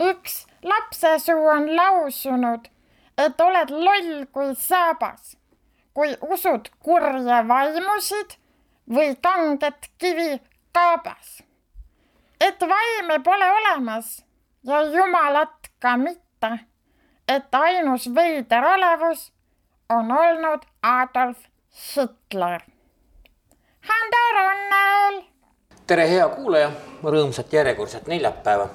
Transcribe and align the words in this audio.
üks 0.00 0.46
lapsesuu 0.62 1.46
on 1.46 1.76
lausunud, 1.76 2.68
et 3.18 3.40
oled 3.40 3.70
loll 3.70 4.24
kui 4.32 4.54
saabas, 4.56 5.36
kui 5.94 6.14
usud 6.32 6.70
kurje 6.84 7.40
vaimusid 7.48 8.36
või 8.88 9.14
kanget 9.22 9.90
kivi 9.98 10.40
kaabas. 10.72 11.42
et 12.40 12.60
vaime 12.60 13.18
pole 13.24 13.46
olemas 13.52 14.24
ja 14.64 14.82
jumalat 14.82 15.68
ka 15.78 15.96
mitte, 15.96 16.50
et 17.28 17.54
ainus 17.54 18.08
veider 18.14 18.64
olevus 18.64 19.32
on 19.88 20.12
olnud 20.12 20.64
Adolf 20.82 21.38
Hitler. 21.70 22.60
Hando 23.88 24.22
Runnel. 24.36 25.24
tere, 25.86 26.08
hea 26.08 26.28
kuulaja, 26.28 26.70
rõõmsat 27.02 27.52
järjekordset 27.52 28.06
neljapäeva 28.06 28.68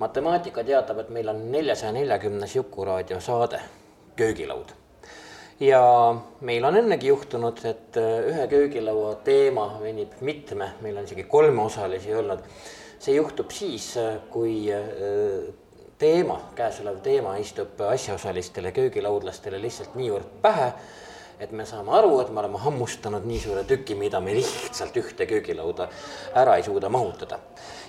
matemaatika 0.00 0.64
teatab, 0.64 1.02
et 1.02 1.12
meil 1.12 1.28
on 1.28 1.40
neljasaja 1.52 1.92
neljakümnes 1.92 2.56
Jukuraadio 2.56 3.20
saade 3.20 3.60
Köögilaud. 4.16 4.72
ja 5.60 5.80
meil 6.40 6.64
on 6.64 6.76
ennegi 6.76 7.10
juhtunud, 7.10 7.64
et 7.68 7.96
äh, 8.00 8.28
ühe 8.32 8.46
köögilaua 8.48 9.14
teema 9.24 9.66
venib 9.80 10.14
mitme, 10.20 10.72
meil 10.80 10.96
on 10.96 11.04
isegi 11.04 11.24
kolmeosalisi 11.24 12.14
olnud. 12.14 12.40
see 13.00 13.14
juhtub 13.14 13.50
siis, 13.50 13.96
äh, 13.96 14.16
kui 14.30 14.72
äh, 14.72 15.52
teema, 15.98 16.40
käesolev 16.56 17.00
teema 17.04 17.36
istub 17.36 17.80
asjaosalistele 17.80 18.72
köögilaudlastele 18.72 19.60
lihtsalt 19.60 19.94
niivõrd 20.00 20.40
pähe, 20.42 20.72
et 21.40 21.52
me 21.56 21.64
saame 21.66 21.92
aru, 21.96 22.20
et 22.20 22.30
me 22.30 22.40
oleme 22.40 22.58
hammustanud 22.60 23.24
nii 23.24 23.40
suure 23.40 23.64
tüki, 23.64 23.94
mida 23.96 24.20
me 24.20 24.34
lihtsalt 24.36 24.96
ühte 25.00 25.26
köögilauda 25.26 25.88
ära 26.36 26.56
ei 26.60 26.66
suuda 26.66 26.88
mahutada 26.92 27.40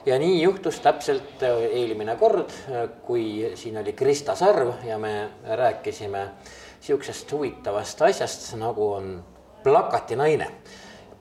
ja 0.05 0.19
nii 0.19 0.41
juhtus 0.41 0.79
täpselt 0.79 1.43
äh, 1.43 1.63
eelmine 1.81 2.15
kord, 2.15 2.49
äh, 2.49 2.89
kui 3.05 3.51
siin 3.55 3.77
oli 3.77 3.93
Krista 3.93 4.35
Sarv 4.35 4.73
ja 4.85 4.97
me 4.97 5.29
rääkisime 5.43 6.27
sihukesest 6.79 7.31
huvitavast 7.31 8.01
asjast, 8.01 8.53
nagu 8.57 8.93
on 8.93 9.23
plakatinaine. 9.63 10.47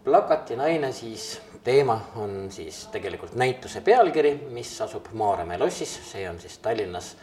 plakatinaine 0.04 0.92
siis, 0.92 1.40
teema 1.64 2.00
on 2.16 2.46
siis 2.50 2.86
tegelikult 2.92 3.34
näituse 3.34 3.80
pealkiri, 3.80 4.34
mis 4.50 4.80
asub 4.80 5.06
Maarjamäe 5.12 5.58
lossis, 5.58 6.00
see 6.12 6.30
on 6.30 6.40
siis 6.40 6.58
Tallinnas 6.58 7.16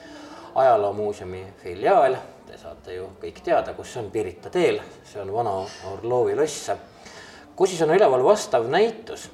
ajaloomuuseumi 0.55 1.45
filiaal. 1.63 2.15
Te 2.47 2.55
saate 2.55 2.93
ju 2.95 3.09
kõik 3.19 3.41
teada, 3.43 3.73
kus 3.75 3.91
on, 3.99 4.05
Pirita 4.11 4.47
teel, 4.53 4.77
see 5.03 5.19
on 5.19 5.33
vana 5.35 5.51
Orlovi 5.91 6.35
loss, 6.37 6.69
kus 7.59 7.73
siis 7.73 7.81
on 7.83 7.91
üleval 7.91 8.23
vastav 8.23 8.69
näitus? 8.71 9.25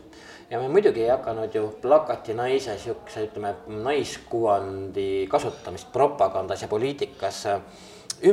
Ja 0.50 0.58
me 0.58 0.66
muidugi 0.70 1.04
ei 1.06 1.12
hakanud 1.12 1.54
ju 1.54 1.68
plakati 1.82 2.34
naise 2.34 2.74
siukse, 2.82 3.28
ütleme, 3.28 3.54
naiskuvandi 3.86 5.28
kasutamist 5.30 5.94
propagandas 5.94 6.66
ja 6.66 6.72
poliitikas 6.74 7.46
äh, 7.54 7.62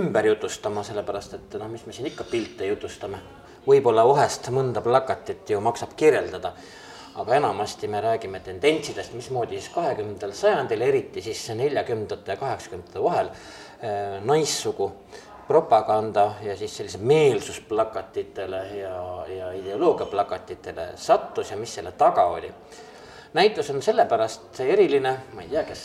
ümber 0.01 0.31
jutustama, 0.33 0.85
sellepärast 0.87 1.37
et 1.37 1.61
noh, 1.61 1.69
mis 1.69 1.85
me 1.85 1.93
siin 1.93 2.09
ikka 2.09 2.25
pilte 2.33 2.73
jutustame. 2.73 3.21
võib-olla 3.67 4.07
vahest 4.09 4.49
mõnda 4.49 4.81
plakatit 4.81 5.51
ju 5.53 5.61
maksab 5.61 5.93
kirjeldada, 5.93 6.55
aga 7.21 7.35
enamasti 7.37 7.89
me 7.89 8.01
räägime 8.01 8.41
tendentsidest, 8.41 9.13
mismoodi 9.13 9.61
siis 9.61 9.75
kahekümnendal 9.75 10.33
sajandil, 10.33 10.89
eriti 10.89 11.21
siis 11.23 11.51
neljakümnendate 11.53 12.33
ja 12.33 12.41
kaheksakümnendate 12.41 13.03
vahel 13.05 13.29
naissugu 14.25 14.91
propaganda 15.51 16.35
ja 16.43 16.57
siis 16.57 16.77
sellise 16.77 16.99
meelsusplakatitele 16.99 18.57
ja, 18.79 19.25
ja 19.37 19.53
ideoloogiaplakatitele 19.53 20.89
sattus 20.95 21.51
ja 21.51 21.57
mis 21.57 21.75
selle 21.75 21.93
taga 21.93 22.25
oli. 22.25 22.53
näitus 23.33 23.71
on 23.71 23.83
sellepärast 23.83 24.61
eriline, 24.61 25.17
ma 25.35 25.43
ei 25.43 25.49
tea, 25.49 25.65
kes 25.65 25.83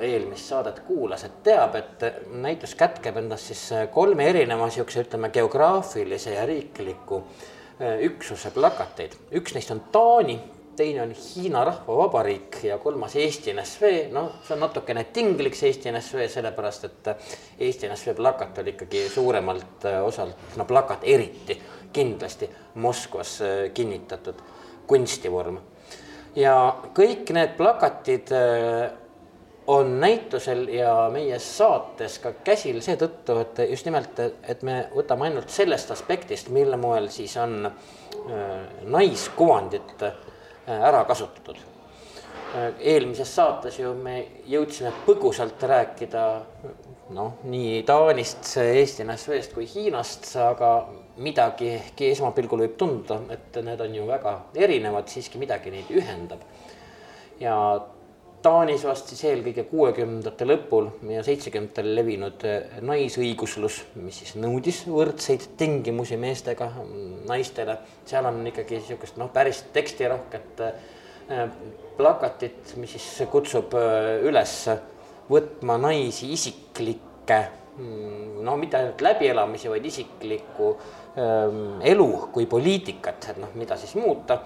eelmist 0.00 0.52
saadet 0.52 0.80
kuulas, 0.86 1.24
et 1.24 1.42
teab, 1.42 1.74
et 1.74 2.06
näitus 2.30 2.74
kätkeb 2.74 3.16
endas 3.16 3.46
siis 3.46 3.64
kolme 3.90 4.28
erineva 4.30 4.70
siukse, 4.70 5.02
ütleme, 5.06 5.30
geograafilise 5.34 6.34
ja 6.34 6.46
riikliku 6.46 7.22
äh, 7.22 7.98
üksuse 8.10 8.50
plakateid. 8.54 9.18
üks 9.32 9.54
neist 9.54 9.74
on 9.74 9.82
Taani 9.92 10.38
teine 10.78 11.02
on 11.02 11.12
Hiina 11.12 11.64
Rahvavabariik 11.64 12.58
ja 12.62 12.78
kolmas 12.78 13.16
Eesti 13.16 13.52
NSV, 13.52 13.88
noh, 14.14 14.28
see 14.46 14.54
on 14.54 14.62
natukene 14.62 15.02
tinglik 15.14 15.56
see 15.58 15.72
Eesti 15.72 15.90
NSV, 15.90 16.28
sellepärast 16.30 16.86
et 16.86 17.10
Eesti 17.66 17.88
NSV 17.90 18.14
plakat 18.18 18.60
oli 18.62 18.76
ikkagi 18.76 19.08
suuremalt 19.10 19.88
äh, 19.90 19.98
osalt, 20.06 20.38
no 20.56 20.66
plakat 20.68 21.02
eriti 21.02 21.58
kindlasti 21.92 22.50
Moskvas 22.84 23.40
äh, 23.42 23.56
kinnitatud 23.74 24.38
kunstivorm. 24.86 25.58
ja 26.36 26.54
kõik 26.94 27.34
need 27.34 27.56
plakatid 27.58 28.30
on 29.66 29.92
näitusel 30.00 30.68
ja 30.72 30.92
meie 31.12 31.38
saates 31.42 32.20
ka 32.22 32.32
käsil 32.44 32.78
seetõttu, 32.84 33.40
et 33.42 33.60
just 33.72 33.88
nimelt, 33.88 34.20
et 34.22 34.62
me 34.62 34.78
võtame 34.94 35.26
ainult 35.26 35.50
sellest 35.50 35.90
aspektist, 35.90 36.48
mille 36.54 36.78
moel 36.78 37.10
siis 37.12 37.34
on 37.36 37.66
naiskuvandit 38.94 40.06
Äh, 40.06 40.27
ära 40.68 41.04
kasutatud. 41.08 41.58
Äh, 42.56 42.70
eelmises 42.94 43.34
saates 43.34 43.78
ju 43.80 43.92
me 43.94 44.20
jõudsime 44.48 44.92
põgusalt 45.06 45.62
rääkida 45.68 46.24
noh, 47.16 47.42
nii 47.48 47.82
Taanist, 47.88 48.44
Eesti 48.62 49.04
NSV-st 49.04 49.54
kui 49.56 49.68
Hiinast, 49.68 50.30
aga 50.40 50.72
midagi 51.24 51.72
ehkki 51.74 52.12
esmapilgul 52.14 52.64
võib 52.64 52.76
tunduda, 52.80 53.20
et 53.34 53.60
need 53.64 53.80
on 53.84 53.94
ju 53.98 54.08
väga 54.08 54.34
erinevad, 54.56 55.08
siiski 55.12 55.40
midagi 55.40 55.72
neid 55.74 55.92
ühendab. 55.92 56.44
ja 57.40 57.54
Taanis 58.42 58.84
vast 58.86 59.10
siis 59.10 59.24
eelkõige 59.26 59.64
kuuekümnendate 59.66 60.46
lõpul 60.46 60.92
ja 61.10 61.24
seitsmekümnendatel 61.26 61.88
levinud 61.96 62.44
äh, 62.46 62.76
naisõiguslus, 62.86 63.80
mis 63.98 64.20
siis 64.22 64.36
nõudis 64.38 64.84
võrdseid 64.86 65.48
tingimusi 65.58 66.16
meestega, 66.20 66.70
naistele. 67.26 67.78
seal 68.06 68.28
on 68.30 68.38
ikkagi 68.46 68.78
niisugust 68.78 69.18
noh, 69.18 69.32
päris 69.34 69.64
tekstirohket 69.74 70.62
äh, 70.62 71.50
plakatit, 71.98 72.76
mis 72.78 72.94
siis 72.94 73.26
kutsub 73.32 73.74
äh, 73.74 74.14
üles 74.30 74.54
võtma 75.28 75.80
naisi 75.82 76.30
isiklikke, 76.32 77.42
mm, 77.74 78.40
no 78.46 78.56
mitte 78.60 78.78
ainult 78.78 79.02
läbielamisi, 79.02 79.68
vaid 79.72 79.90
isiklikku 79.90 80.70
ähm, 81.18 81.62
elu 81.82 82.08
kui 82.32 82.46
poliitikat, 82.46 83.32
et 83.32 83.42
noh, 83.42 83.50
mida 83.58 83.76
siis 83.80 83.98
muuta 83.98 84.44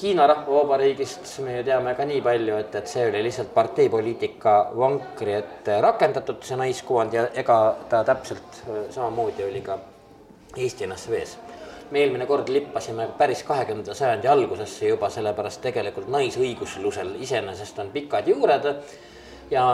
Hiina 0.00 0.26
Rahvavabariigist 0.26 1.38
me 1.44 1.58
ju 1.58 1.64
teame 1.66 1.92
ka 1.94 2.04
nii 2.08 2.20
palju, 2.24 2.56
et, 2.62 2.74
et 2.80 2.88
see 2.88 3.04
oli 3.10 3.20
lihtsalt 3.26 3.52
parteipoliitika 3.54 4.54
vankri 4.76 5.34
ette 5.36 5.76
rakendatud, 5.84 6.40
see 6.48 6.56
naiskuvand 6.56 7.12
ja 7.12 7.26
ega 7.42 7.58
ta 7.90 8.00
täpselt 8.08 8.62
äh, 8.64 8.86
samamoodi 8.94 9.44
oli 9.44 9.60
ka 9.60 9.78
Eesti 10.56 10.86
NSV-s. 10.86 11.38
me 11.92 12.00
eelmine 12.00 12.24
kord 12.26 12.48
lippasime 12.48 13.04
päris 13.18 13.42
kahekümnenda 13.44 13.94
sajandi 13.94 14.28
algusesse 14.28 14.88
juba, 14.88 15.10
sellepärast 15.12 15.60
tegelikult 15.60 16.08
naisõiguslusel 16.08 17.18
iseenesest 17.20 17.78
on 17.84 17.90
pikad 17.92 18.28
juured 18.32 18.68
ja 19.50 19.66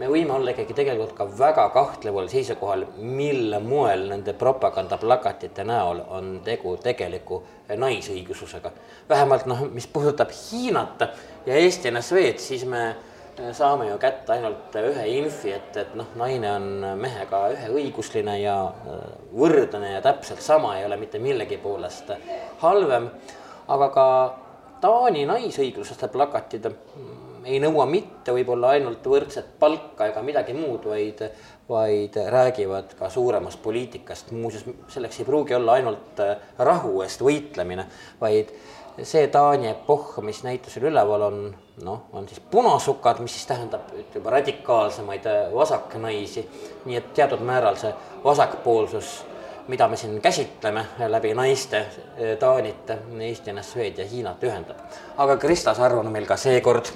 me 0.00 0.08
võime 0.08 0.32
olla 0.32 0.54
ikkagi 0.54 0.74
tegelikult 0.76 1.12
ka 1.16 1.26
väga 1.38 1.66
kahtleval 1.74 2.28
seisukohal, 2.32 2.86
mil 3.04 3.52
moel 3.64 4.06
nende 4.08 4.32
propagandaplakatite 4.38 5.66
näol 5.68 6.00
on 6.16 6.32
tegu 6.44 6.76
tegeliku 6.80 7.42
naisõiguslusega. 7.76 8.72
vähemalt 9.08 9.46
noh, 9.46 9.66
mis 9.68 9.86
puudutab 9.86 10.32
Hiinat 10.32 11.04
ja 11.46 11.54
Eesti 11.54 11.90
NSV-d, 11.90 12.38
siis 12.40 12.64
me 12.64 12.84
saame 13.52 13.88
ju 13.90 13.98
kätte 13.98 14.32
ainult 14.32 14.74
ühe 14.80 15.06
infi, 15.18 15.52
et, 15.52 15.76
et 15.76 15.94
noh, 15.94 16.08
naine 16.16 16.52
on 16.52 16.68
mehega 17.00 17.44
üheõigusline 17.54 18.38
ja 18.40 18.56
äh, 18.68 19.02
võrdne 19.36 19.94
ja 19.94 20.02
täpselt 20.04 20.40
sama, 20.44 20.76
ei 20.78 20.86
ole 20.88 20.96
mitte 21.00 21.20
millegi 21.20 21.60
poolest 21.60 22.12
halvem. 22.64 23.10
aga 23.68 23.88
ka 23.94 24.06
Taani 24.80 25.26
naisõigluslaste 25.28 26.08
plakatid 26.08 26.66
ei 27.44 27.60
nõua 27.62 27.86
mitte 27.88 28.34
võib-olla 28.34 28.74
ainult 28.76 29.06
võrdset 29.06 29.54
palka 29.60 30.10
ega 30.10 30.22
midagi 30.24 30.54
muud, 30.56 30.84
vaid, 30.90 31.22
vaid 31.68 32.16
räägivad 32.34 32.94
ka 32.98 33.10
suuremast 33.10 33.62
poliitikast. 33.62 34.32
muuseas, 34.32 34.64
selleks 34.88 35.20
ei 35.20 35.28
pruugi 35.28 35.54
olla 35.54 35.78
ainult 35.78 36.20
äh, 36.20 36.36
rahu 36.58 37.02
eest 37.02 37.24
võitlemine, 37.24 37.86
vaid 38.20 38.52
see 39.02 39.26
Taani 39.32 39.70
epohh, 39.70 40.18
mis 40.26 40.42
näitusel 40.44 40.90
üleval 40.90 41.22
on, 41.28 41.40
noh, 41.84 42.02
on 42.12 42.28
siis 42.28 42.40
punasukad, 42.50 43.22
mis 43.24 43.32
siis 43.38 43.46
tähendab 43.48 43.88
juba 44.14 44.36
radikaalsemaid 44.36 45.26
äh, 45.26 45.42
vasaknaisi. 45.54 46.48
nii 46.84 46.96
et 46.96 47.12
teatud 47.14 47.40
määral 47.44 47.76
see 47.80 47.92
vasakpoolsus 48.24 49.20
mida 49.70 49.88
me 49.88 49.96
siin 49.96 50.20
käsitleme 50.20 50.84
läbi 51.08 51.34
naiste 51.34 51.78
eh, 52.16 52.38
Taanit, 52.38 52.90
Eesti, 53.20 53.52
NSV-d 53.52 54.02
ja 54.02 54.06
Hiinat 54.08 54.42
ühendab. 54.42 54.80
aga 55.16 55.36
Krista 55.36 55.74
Sarv 55.74 55.98
on 55.98 56.10
meil 56.10 56.26
ka 56.26 56.36
seekord, 56.36 56.90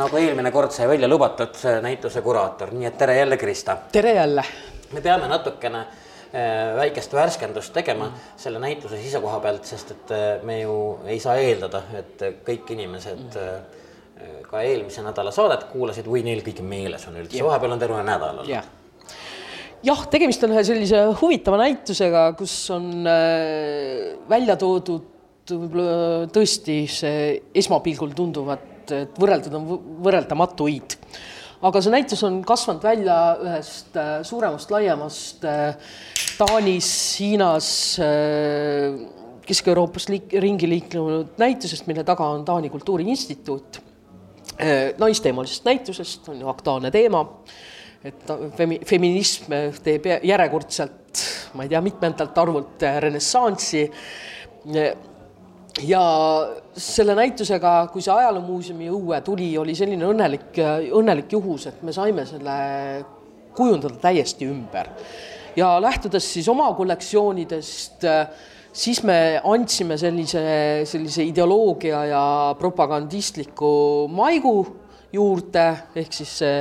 nagu 0.00 0.16
eelmine 0.16 0.50
kord 0.52 0.72
sai 0.72 0.88
välja 0.88 1.08
lubatud, 1.08 1.58
näituse 1.84 2.22
kuraator, 2.24 2.72
nii 2.72 2.88
et 2.88 2.96
tere 2.98 3.18
jälle, 3.18 3.36
Krista! 3.36 3.76
tere 3.92 4.14
jälle! 4.16 4.44
me 4.92 5.00
peame 5.04 5.28
natukene 5.28 5.82
eh, 6.32 6.72
väikest 6.76 7.12
värskendust 7.12 7.74
tegema 7.76 8.08
selle 8.36 8.62
näituse 8.64 9.02
sisekoha 9.02 9.40
pealt, 9.44 9.68
sest 9.68 9.92
et 9.96 10.16
me 10.42 10.60
ju 10.62 10.78
ei 11.04 11.20
saa 11.20 11.36
eeldada, 11.42 11.82
et 12.00 12.24
kõik 12.48 12.72
inimesed 12.78 13.36
ka 14.48 14.62
eelmise 14.64 15.02
nädala 15.04 15.30
saadet 15.34 15.68
kuulasid 15.68 16.08
või 16.08 16.24
neil 16.24 16.40
kõik 16.40 16.64
meeles 16.64 17.04
on 17.10 17.20
üldse, 17.20 17.44
vahepeal 17.44 17.76
on 17.76 17.82
terve 17.82 18.02
nädal 18.06 18.44
olnud 18.46 18.75
jah, 19.84 20.06
tegemist 20.10 20.44
on 20.46 20.54
ühe 20.54 20.62
sellise 20.66 21.02
huvitava 21.20 21.58
näitusega, 21.60 22.30
kus 22.38 22.54
on 22.74 23.06
äh, 23.10 24.16
välja 24.30 24.56
toodud 24.60 25.12
võib-olla 25.46 26.26
tõesti 26.34 26.80
see 26.90 27.26
esmapilgul 27.54 28.14
tunduvat, 28.16 28.90
et 28.96 29.18
võrreldud 29.20 29.54
on 29.54 29.68
võrreldamatuid. 30.02 30.96
aga 31.66 31.82
see 31.82 31.92
näitus 31.94 32.22
on 32.26 32.40
kasvanud 32.46 32.82
välja 32.82 33.18
ühest 33.42 33.96
äh, 33.96 34.18
suuremast, 34.26 34.70
laiemast 34.70 35.44
äh, 35.46 35.76
Taanis, 36.36 36.88
Hiinas, 37.20 37.68
Kesk-Euroopas 39.46 40.10
liik, 40.10 40.34
ringi 40.42 40.68
liikunud 40.68 41.38
näitusest, 41.40 41.86
mille 41.88 42.04
taga 42.04 42.26
on 42.34 42.44
Taani 42.44 42.68
Kultuuriinstituut. 42.68 43.80
naisteemalisest 44.98 45.64
näitusest 45.64 46.28
on 46.28 46.40
ju 46.40 46.48
aktuaalne 46.48 46.90
teema 46.90 47.22
et 48.06 48.32
femi-, 48.56 48.80
feminism 48.86 49.52
teeb 49.82 50.06
järjekordselt, 50.26 51.24
ma 51.56 51.66
ei 51.66 51.72
tea, 51.72 51.82
mitmendalt 51.84 52.38
arvult 52.38 52.86
renessanssi. 53.02 53.84
ja 55.86 56.02
selle 56.76 57.14
näitusega, 57.14 57.74
kui 57.92 58.04
see 58.04 58.14
Ajaloomuuseumi 58.14 58.88
õue 58.92 59.20
tuli, 59.24 59.50
oli 59.58 59.74
selline 59.76 60.06
õnnelik, 60.08 60.56
õnnelik 60.96 61.36
juhus, 61.36 61.66
et 61.70 61.82
me 61.82 61.92
saime 61.92 62.26
selle 62.28 62.56
kujundada 63.56 63.96
täiesti 64.00 64.48
ümber. 64.48 64.90
ja 65.56 65.78
lähtudes 65.80 66.26
siis 66.32 66.48
oma 66.52 66.68
kollektsioonidest, 66.76 68.04
siis 68.76 69.02
me 69.08 69.40
andsime 69.44 69.96
sellise, 69.96 70.42
sellise 70.84 71.24
ideoloogia 71.24 72.04
ja 72.10 72.24
propagandistliku 72.58 73.70
maigu 74.12 74.58
juurde, 75.12 75.64
ehk 75.96 76.12
siis 76.12 76.34
see 76.42 76.60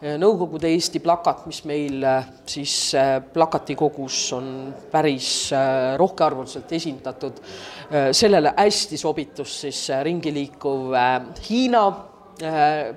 Nõukogude 0.00 0.64
Eesti 0.72 0.96
plakat, 1.04 1.42
mis 1.44 1.58
meil 1.68 2.00
äh, 2.08 2.28
siis 2.48 2.94
äh, 2.96 3.18
plakatikogus 3.20 4.20
on 4.32 4.46
päris 4.88 5.50
rohkearvuliselt 6.00 6.70
esindatud, 6.72 7.42
sellele 8.16 8.54
hästi 8.56 8.96
sobitus 8.96 9.58
siis 9.66 9.80
ringi 10.06 10.32
liikuv 10.32 10.94
Hiina 11.48 11.82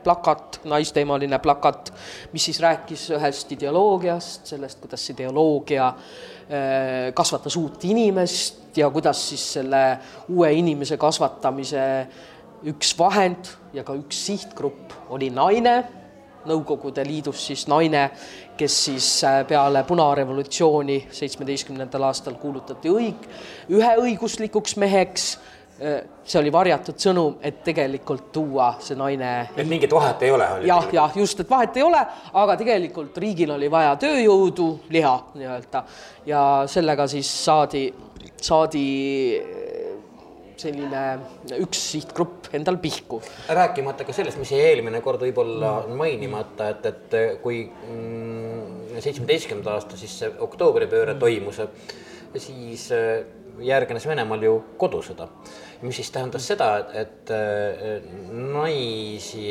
plakat, 0.04 0.62
naisteemaline 0.72 1.40
plakat, 1.44 1.92
mis 2.32 2.46
siis 2.48 2.62
rääkis 2.64 3.10
ühest 3.18 3.52
ideoloogiast, 3.52 4.46
sellest, 4.54 4.80
kuidas 4.80 5.04
ideoloogia 5.12 5.90
kasvatas 7.18 7.58
uut 7.60 7.84
inimest 7.90 8.78
ja 8.80 8.88
kuidas 8.94 9.26
siis 9.34 9.44
selle 9.58 9.82
uue 10.30 10.54
inimese 10.56 10.96
kasvatamise 11.02 11.84
üks 12.72 12.94
vahend 12.96 13.52
ja 13.76 13.84
ka 13.84 13.98
üks 14.00 14.24
sihtgrupp 14.30 15.12
oli 15.12 15.28
naine 15.34 15.76
Nõukogude 16.50 17.06
Liidus 17.08 17.48
siis 17.48 17.68
naine, 17.72 18.10
kes 18.58 18.78
siis 18.90 19.08
äh, 19.28 19.42
peale 19.48 19.84
punarevolutsiooni 19.88 21.00
seitsmeteistkümnendal 21.12 22.10
aastal 22.10 22.36
kuulutati 22.42 22.92
õig-, 22.92 23.28
üheõiguslikuks 23.72 24.78
meheks 24.84 25.28
äh, 25.38 25.54
see 26.24 26.40
oli 26.40 26.52
varjatud 26.54 27.00
sõnum, 27.02 27.38
et 27.44 27.64
tegelikult 27.66 28.30
tuua 28.36 28.74
see 28.84 28.96
naine. 29.00 29.32
et 29.58 29.68
mingit 29.68 29.92
vahet 29.92 30.22
ei 30.24 30.32
ole? 30.32 30.48
jah, 30.68 30.88
jah, 30.94 31.18
just, 31.18 31.40
et 31.44 31.50
vahet 31.50 31.78
ei 31.78 31.84
ole, 31.84 32.00
aga 32.34 32.56
tegelikult 32.60 33.18
riigil 33.18 33.56
oli 33.58 33.72
vaja 33.72 33.96
tööjõudu, 34.00 34.70
liha 34.94 35.16
nii-öelda 35.36 35.84
ja 36.30 36.44
sellega 36.72 37.08
siis 37.12 37.30
saadi, 37.44 37.88
saadi 38.42 38.86
selline 40.62 41.04
üks 41.60 41.82
sihtgrupp 41.94 42.50
endal 42.54 42.78
pihku. 42.82 43.22
rääkimata 43.50 44.06
ka 44.08 44.16
sellest, 44.16 44.40
mis 44.42 44.54
jäi 44.54 44.62
eelmine 44.70 45.02
kord 45.06 45.24
võib-olla 45.24 45.76
mm. 45.84 46.00
mainimata, 46.00 46.70
et, 46.74 46.90
et 46.92 47.42
kui 47.44 47.64
mm, 47.68 49.00
seitsmeteistkümnenda 49.04 49.78
aasta 49.78 50.00
siis 50.00 50.18
see 50.24 50.34
oktoobripööre 50.48 51.16
mm. 51.16 51.24
toimus, 51.24 51.62
siis 52.38 52.88
äh, 52.96 53.24
järgnes 53.64 54.08
Venemaal 54.10 54.46
ju 54.46 54.56
kodusõda, 54.82 55.28
mis 55.84 56.00
siis 56.00 56.14
tähendas 56.14 56.48
seda, 56.50 56.70
et, 56.82 56.96
et 57.04 57.36
äh, 57.36 58.08
naisi 58.32 59.50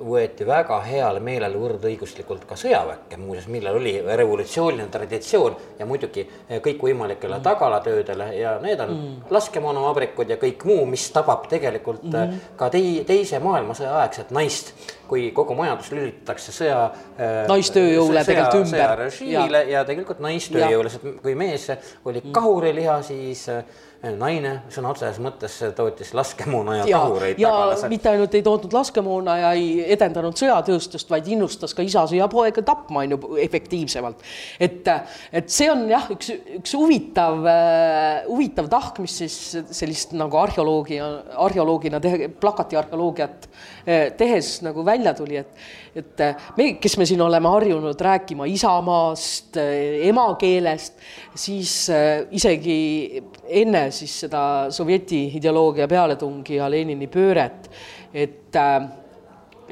võeti 0.00 0.46
väga 0.48 0.78
heal 0.84 1.20
meelel 1.24 1.56
võrdõiguslikult 1.60 2.46
ka 2.48 2.56
sõjaväkke, 2.58 3.18
muuseas, 3.20 3.48
millal 3.52 3.76
oli 3.80 3.94
revolutsiooniline 4.04 4.88
traditsioon 4.92 5.56
ja 5.78 5.86
muidugi 5.88 6.24
kõikvõimalikele 6.48 7.36
mm. 7.36 7.44
tagalatöödele 7.44 8.30
ja 8.38 8.54
need 8.62 8.80
on 8.80 8.94
mm. 8.94 9.18
laskemoonavabrikud 9.30 10.32
ja 10.32 10.38
kõik 10.40 10.64
muu, 10.68 10.86
mis 10.90 11.04
tabab 11.14 11.46
tegelikult 11.52 12.06
mm. 12.08 12.40
ka 12.60 12.70
tei-, 12.72 13.02
teise 13.08 13.42
maailmasõja 13.44 13.98
aegset 14.00 14.32
naist, 14.34 14.72
kui 15.10 15.28
kogu 15.34 15.56
majandus 15.58 15.90
lülitatakse 15.94 16.54
sõja 16.54 16.80
äh, 16.86 17.44
naistööjõule 17.50 18.24
tegelikult 18.26 18.62
ümber. 18.62 18.74
sõjarežiimile 18.74 19.62
ja. 19.66 19.78
ja 19.78 19.84
tegelikult 19.88 20.22
naistööjõule, 20.24 20.92
sest 20.92 21.22
kui 21.24 21.36
mees 21.38 21.66
oli 22.06 22.22
kahuriliha, 22.34 23.00
siis 23.06 23.48
äh, 23.50 23.64
naine 24.00 24.52
sõna 24.72 24.94
otseses 24.94 25.18
mõttes 25.20 25.58
tootis 25.76 26.14
laskemoona 26.16 26.78
ja, 26.78 26.84
ja 26.88 27.00
kahureid 27.02 27.40
ja 27.40 27.50
tagalas. 27.52 27.82
mitte 27.92 28.08
ainult 28.08 28.34
ei 28.38 28.44
tootnud 28.44 28.72
laskemoona 28.72 29.34
ja 29.36 29.50
ei 29.58 29.82
edendanud 29.92 30.38
sõjatööstust, 30.40 31.10
vaid 31.12 31.28
innustas 31.28 31.76
ka 31.76 31.84
isasi 31.84 32.16
ja 32.16 32.28
poega 32.32 32.64
tapma 32.64 33.04
on 33.04 33.12
ju 33.12 33.36
efektiivsemalt. 33.44 34.24
et, 34.60 34.88
et 35.36 35.52
see 35.52 35.68
on 35.72 35.84
jah, 35.90 36.08
üks, 36.14 36.32
üks 36.60 36.74
huvitav 36.78 37.44
äh,, 37.44 38.24
huvitav 38.28 38.70
tahk, 38.72 39.02
mis 39.04 39.18
siis 39.20 39.36
sellist 39.68 40.16
nagu 40.16 40.40
arheoloogi, 40.40 40.96
arheoloogina 41.36 42.00
tehe, 42.00 42.30
plakati 42.40 42.80
arheoloogiat 42.80 43.50
äh, 43.50 44.08
tehes 44.16 44.62
nagu 44.64 44.84
välja 44.86 44.99
tuli, 45.16 45.36
et 45.36 45.48
et 45.96 46.22
me, 46.56 46.66
kes 46.78 46.96
me 47.00 47.06
siin 47.06 47.22
oleme 47.22 47.48
harjunud 47.50 48.00
rääkima 48.00 48.46
isamaast, 48.46 49.56
äh, 49.58 50.06
emakeelest, 50.08 51.00
siis 51.34 51.72
äh, 51.90 52.26
isegi 52.30 53.22
enne 53.62 53.88
siis 53.90 54.20
seda 54.26 54.42
sovjeti 54.70 55.24
ideoloogia 55.40 55.88
pealetungi 55.90 56.60
ja 56.60 56.70
Lenini 56.70 57.10
pööret, 57.10 57.70
et 58.14 58.56
äh, 58.56 58.78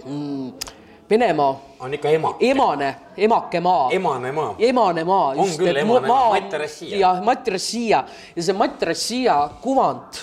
mm, 0.05 0.75
Venemaa 1.11 1.61
on 1.81 1.95
ikka 1.95 2.09
ema. 2.09 2.35
emane, 2.41 2.97
emake 3.17 3.61
maa. 3.61 3.89
emane 3.91 4.33
maa. 4.33 4.55
emane 4.59 5.05
maa. 5.05 5.29
on 5.29 5.55
küll 5.57 5.77
emane 5.77 6.07
maa, 6.07 6.31
Mati 6.35 6.59
Rossija. 6.59 6.99
jah, 6.99 7.23
Mati 7.25 7.51
Rossija 7.51 8.03
ja 8.37 8.43
see 8.43 8.57
Mati 8.57 8.85
Rossija 8.91 9.37
kuvand, 9.63 10.19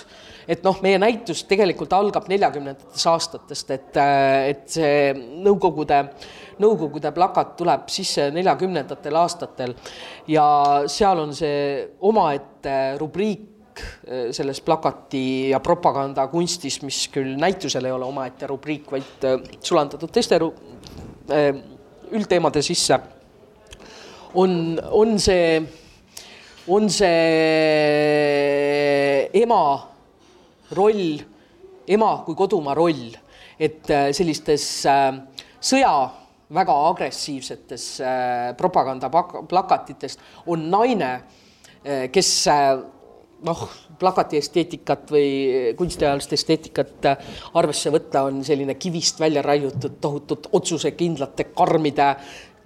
et 0.48 0.64
noh, 0.66 0.78
meie 0.86 1.00
näitus 1.02 1.44
tegelikult 1.50 1.94
algab 1.94 2.30
neljakümnendatest 2.32 3.08
aastatest, 3.12 3.72
et, 3.72 3.98
äh, 3.98 4.52
et 4.54 4.68
see 4.78 5.14
Nõukogude, 5.46 6.04
Nõukogude 6.62 7.12
plakat 7.16 7.58
tuleb 7.60 7.90
sisse 7.92 8.30
neljakümnendatel 8.36 9.20
aastatel 9.20 9.76
ja 10.32 10.46
seal 10.92 11.20
on 11.26 11.36
see 11.36 11.84
omaette 12.08 12.78
rubriik 13.02 13.52
Äh, 14.08 14.32
selles 14.32 14.62
plakati 14.62 15.50
ja 15.50 15.60
propagandakunstis, 15.60 16.78
mis 16.86 17.08
küll 17.12 17.34
näitusel 17.40 17.84
ei 17.86 17.92
ole 17.92 18.06
omaette 18.08 18.48
rubriik, 18.48 18.86
vaid 18.92 19.26
äh, 19.28 19.42
sulandatud 19.60 20.12
teiste 20.16 20.40
üldteemade 22.16 22.62
sisse, 22.64 23.00
on, 24.38 24.80
on 24.96 25.18
see, 25.20 25.60
on 26.72 26.88
see 26.94 27.20
ema 29.42 29.62
roll, 30.76 31.16
ema 31.88 32.12
kui 32.26 32.36
kodumaa 32.38 32.76
roll, 32.78 33.10
et 33.60 33.88
sellistes 34.16 34.66
sõja 35.64 35.94
väga 36.56 36.76
agressiivsetes 36.90 37.86
propagandaplakatites 38.58 40.18
on 40.52 40.68
naine, 40.70 41.12
kes 42.12 42.32
noh, 43.46 43.64
plakati 44.00 44.40
esteetikat 44.42 45.12
või 45.14 45.30
kunstiajalist 45.78 46.34
esteetikat 46.36 47.08
arvesse 47.56 47.94
võtta, 47.94 48.26
on 48.28 48.44
selline 48.46 48.76
kivist 48.80 49.20
välja 49.22 49.44
raiutud 49.46 50.00
tohutult 50.02 50.50
otsusekindlate 50.54 51.50
karmide 51.56 52.10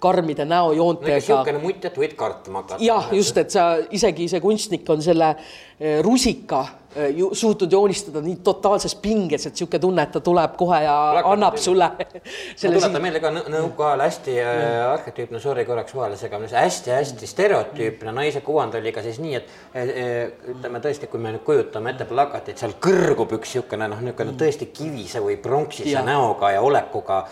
karmide 0.00 0.44
näojoontega. 0.44 1.20
niisugune 1.20 1.62
mutt, 1.62 1.84
et 1.84 1.96
võid 1.98 2.16
kartma 2.18 2.64
hakata. 2.64 2.82
jah, 2.84 3.08
just, 3.14 3.36
et 3.40 3.52
sa 3.52 3.72
isegi 3.90 4.28
see 4.32 4.40
kunstnik 4.42 4.88
on 4.90 5.02
selle 5.04 5.28
eh, 5.34 6.00
rusika 6.04 6.60
eh, 6.94 7.10
ju, 7.18 7.30
suutnud 7.36 7.72
joonistada 7.72 8.22
nii 8.24 8.38
totaalses 8.44 8.96
pinges, 9.02 9.46
et 9.46 9.54
niisugune 9.54 9.82
tunne, 9.84 10.06
et 10.08 10.14
ta 10.16 10.22
tuleb 10.24 10.56
kohe 10.60 10.80
ja 10.84 10.96
Plakata 11.12 11.34
annab 11.34 11.58
pinge. 11.58 11.64
sulle. 11.66 11.90
ma 11.90 12.72
tuletan 12.78 13.06
meelde 13.06 13.22
ka 13.24 13.34
nõukaajal 13.36 14.04
hästi 14.06 14.38
äh, 14.40 14.64
arhetüüpne, 14.94 15.42
sorry 15.44 15.66
korraks 15.68 15.94
vahele 15.96 16.18
segamine, 16.20 16.52
hästi-hästi 16.56 17.30
stereotüüpne 17.34 18.16
naise 18.16 18.44
kuvand 18.46 18.80
oli 18.80 18.94
ka 18.96 19.04
siis 19.06 19.20
nii, 19.22 19.36
et 19.36 19.54
äh, 19.76 20.26
ütleme 20.56 20.82
tõesti, 20.84 21.10
kui 21.12 21.22
me 21.22 21.36
nüüd 21.36 21.44
kujutame 21.46 21.94
ette 21.94 22.08
plakatit, 22.08 22.60
seal 22.60 22.76
kõrgub 22.80 23.36
üks 23.38 23.54
niisugune 23.54 23.90
noh, 23.90 24.00
niisugune 24.04 24.36
tõesti 24.40 24.70
kivise 24.72 25.20
või 25.24 25.36
pronksise 25.42 25.98
ja. 25.98 26.06
näoga 26.06 26.54
ja 26.54 26.64
olekuga 26.64 27.24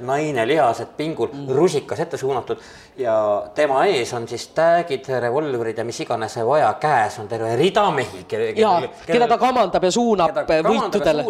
naine, 0.00 0.46
lihased 0.46 0.96
pingul 0.96 1.28
mm., 1.32 1.48
rusikas 1.54 2.00
ette 2.00 2.16
suunatud 2.16 2.60
ja 2.96 3.44
tema 3.54 3.84
ees 3.90 4.12
on 4.14 4.28
siis 4.28 4.46
täägid, 4.54 5.08
revolvrid 5.20 5.78
ja 5.78 5.84
mis 5.84 5.98
iganes 6.04 6.36
vaja, 6.46 6.72
käes 6.80 7.18
on 7.18 7.28
terve 7.28 7.56
rida 7.56 7.88
mehi. 7.90 8.24
ja, 8.56 8.74
keda 9.06 9.28
ta 9.28 9.38
kamandab 9.38 9.84
ja 9.84 9.90
suunab 9.90 10.38
võitudele, 10.68 11.24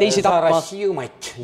teisi 0.00 0.22
tapma. 0.24 0.62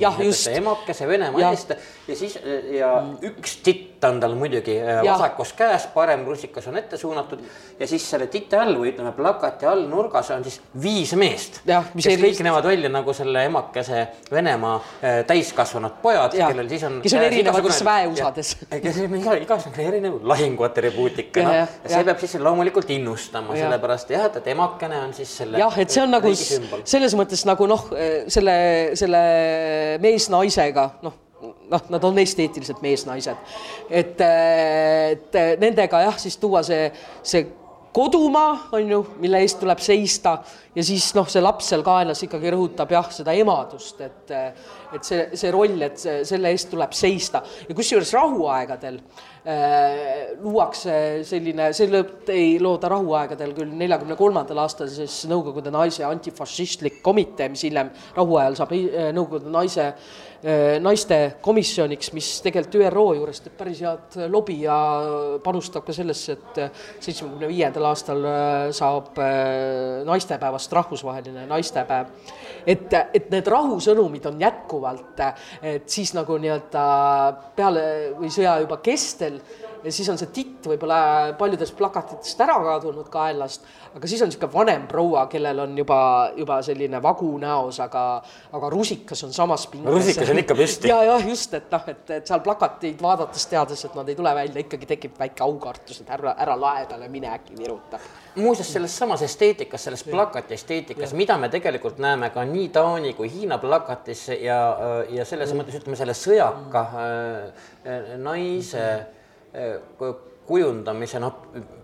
jah, 0.00 0.21
just. 0.25 0.49
emakese 0.55 1.09
Venemaa 1.09 1.50
eest 1.50 1.75
ja 2.09 2.17
siis 2.17 2.38
ja 2.73 2.95
üks 3.26 3.59
titt 3.64 4.05
on 4.09 4.21
tal 4.23 4.35
muidugi 4.38 4.79
äh, 4.81 5.02
vasakus 5.05 5.52
käes, 5.59 5.87
parem 5.93 6.25
rusikas 6.25 6.67
on 6.71 6.79
ette 6.81 6.97
suunatud 6.97 7.43
ja 7.81 7.88
siis 7.88 8.07
selle 8.11 8.31
tite 8.33 8.57
all 8.57 8.79
või 8.81 8.95
ütleme 8.95 9.12
plakati 9.17 9.69
all 9.69 9.85
nurgas 9.90 10.31
on 10.33 10.45
siis 10.47 10.57
viis 10.83 11.12
meest, 11.21 11.61
kes 11.67 12.09
kõik 12.09 12.25
vist... 12.25 12.45
näevad 12.47 12.71
välja 12.71 12.93
nagu 12.93 13.12
selle 13.17 13.45
emakese 13.50 14.07
Venemaa 14.33 14.79
äh, 14.79 15.21
täiskasvanud 15.29 16.00
pojad, 16.02 16.33
kellel 16.38 16.73
siis 16.73 16.88
on. 16.88 17.00
kes 17.05 17.19
on 17.19 17.29
erinevates 17.29 17.85
väeusades. 17.85 18.57
kes 18.71 19.05
on 19.05 19.50
igasugune 19.50 19.87
erinev 19.90 20.19
lahinguatribuutika, 20.30 21.47
noh, 21.47 21.57
ja 21.59 21.95
see 21.95 22.04
peab 22.07 22.23
siis 22.23 22.37
loomulikult 22.42 22.90
innustama, 22.95 23.57
sellepärast 23.59 24.14
jah, 24.14 24.28
et, 24.30 24.38
et 24.40 24.52
emakene 24.54 25.00
on 25.04 25.16
siis 25.16 25.33
selle. 25.42 25.59
jah, 25.61 25.80
et 25.83 25.90
see 25.90 26.04
on 26.04 26.14
nagu 26.14 26.33
selles 26.35 27.16
mõttes 27.19 27.42
nagu 27.49 27.66
noh, 27.71 27.88
selle, 28.30 28.54
selle 28.99 29.25
mees-naisega, 30.04 30.87
noh 31.07 31.19
noh, 31.71 31.87
nad 31.92 32.04
on 32.04 32.19
esteetiliselt 32.21 32.83
mees-naised, 32.85 33.54
et, 33.88 34.21
et 34.21 35.40
nendega 35.61 36.04
jah, 36.04 36.19
siis 36.21 36.37
tuua 36.40 36.62
see, 36.66 36.90
see 37.26 37.47
kodumaa, 37.97 38.69
on 38.76 38.90
ju, 38.90 39.00
mille 39.23 39.40
eest 39.42 39.59
tuleb 39.62 39.80
seista 39.83 40.37
ja 40.76 40.85
siis 40.87 41.11
noh, 41.16 41.28
see 41.30 41.42
laps 41.42 41.71
seal 41.73 41.83
kaelas 41.87 42.23
ikkagi 42.26 42.52
rõhutab 42.54 42.92
jah, 42.95 43.09
seda 43.14 43.35
emadust, 43.38 44.02
et 44.04 44.35
et 44.97 45.06
see, 45.06 45.26
see 45.38 45.50
roll, 45.54 45.76
et 45.87 45.99
see, 46.00 46.20
selle 46.28 46.52
eest 46.54 46.70
tuleb 46.73 46.94
seista 46.97 47.42
ja 47.68 47.76
kusjuures 47.76 48.12
rahuaegadel 48.16 48.99
äh, 49.44 50.32
luuakse 50.40 50.94
selline, 51.26 51.70
selle 51.76 52.04
ei 52.32 52.56
looda 52.62 52.90
rahuaegadel 52.94 53.54
küll 53.56 53.76
neljakümne 53.82 54.18
kolmandal 54.18 54.64
aastal 54.64 54.90
siis 54.92 55.23
Nõukogude 55.30 55.70
naise 55.75 56.04
antifašistlik 56.09 57.00
komitee, 57.04 57.50
mis 57.52 57.62
hiljem 57.68 57.92
rahuajal 58.16 58.59
saab 58.59 58.75
äh, 58.76 59.11
Nõukogude 59.16 59.52
naise 59.52 59.90
äh, 59.90 60.30
naiste 60.80 61.18
komisjoniks, 61.44 62.12
mis 62.16 62.28
tegelikult 62.44 62.78
ÜRO 62.80 63.04
juures 63.18 63.42
teeb 63.44 63.56
päris 63.59 63.82
head 63.85 64.16
lobi 64.32 64.61
ja 64.64 64.76
panustab 65.44 65.85
ka 65.85 65.92
sellesse, 65.94 66.37
et 66.38 66.61
seitsmekümne 67.02 67.49
viiendal 67.50 67.90
aastal 67.90 68.25
äh, 68.25 68.70
saab 68.76 69.18
äh, 69.20 70.00
naistepäevast 70.09 70.73
rahvusvaheline 70.73 71.47
naistepäev. 71.50 72.14
et, 72.66 72.92
et 73.14 73.30
need 73.32 73.47
rahusõnumid 73.47 74.26
on 74.28 74.40
jätkuvad 74.40 74.79
jätkuvalt, 74.80 75.20
et 75.62 75.88
siis 75.88 76.14
nagu 76.14 76.37
nii-öelda 76.40 76.84
peale 77.56 77.84
või 78.18 78.30
sõja 78.32 78.58
juba 78.60 78.80
kestel 78.82 79.40
ja 79.84 79.92
siis 79.92 80.08
on 80.12 80.18
see 80.20 80.30
titt 80.34 80.66
võib-olla 80.70 81.34
paljudest 81.38 81.76
plakatitest 81.78 82.40
ära 82.44 82.56
kadunud 82.64 83.08
kaelast, 83.12 83.66
aga 83.94 84.10
siis 84.10 84.22
on 84.22 84.30
niisugune 84.30 84.52
vanem 84.54 84.87
proua, 84.90 85.26
kellel 85.32 85.64
on 85.64 85.76
juba, 85.78 86.00
juba 86.37 86.60
selline 86.66 87.00
vagu 87.02 87.30
näos, 87.42 87.80
aga, 87.84 88.04
aga 88.56 88.72
rusikas 88.72 89.25
on 89.26 89.34
samas 89.37 89.66
pinges. 89.72 89.92
rusikas 89.94 90.32
on 90.32 90.42
ikka 90.42 90.56
püsti. 90.58 90.90
ja, 90.92 91.02
jah, 91.08 91.28
just, 91.28 91.54
et 91.58 91.70
noh, 91.72 91.87
et, 91.92 92.16
et 92.20 92.32
seal 92.32 92.42
plakateid 92.46 93.02
vaadates 93.02 93.46
teades, 93.50 93.84
et 93.87 93.99
nad 93.99 94.08
ei 94.08 94.18
tule 94.18 94.34
välja, 94.42 94.64
ikkagi 94.66 94.90
tekib 94.94 95.20
väike 95.20 95.46
aukartus, 95.46 96.02
et 96.04 96.16
ära, 96.18 96.37
ära 96.46 96.58
lae 96.58 96.88
peale 96.90 97.08
mine 97.12 97.32
äkki 97.34 97.58
viruta 97.58 98.00
muuseas, 98.34 98.72
selles 98.72 98.96
samas 98.96 99.22
esteetikas, 99.22 99.84
selles 99.84 100.04
plakati 100.04 100.54
esteetikas, 100.54 101.12
mida 101.18 101.37
me 101.38 101.49
tegelikult 101.50 101.99
näeme 101.99 102.30
ka 102.30 102.44
nii 102.46 102.68
Taani 102.75 103.14
kui 103.18 103.30
Hiina 103.32 103.58
plakatis 103.58 104.28
ja, 104.40 104.58
ja 105.10 105.25
selles 105.26 105.54
mõttes 105.56 105.80
ütleme, 105.80 105.99
selle 105.99 106.14
sõjaka 106.16 106.84
äh, 107.02 108.12
naise 108.22 108.84
äh, 108.84 109.20
kujundamise 110.47 111.21
noh, 111.23 111.37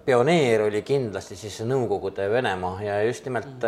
pioneer 0.04 0.66
oli 0.66 0.82
kindlasti 0.86 1.36
siis 1.36 1.60
Nõukogude 1.66 2.28
Venemaa 2.30 2.82
ja 2.82 3.02
just 3.02 3.24
nimelt 3.24 3.64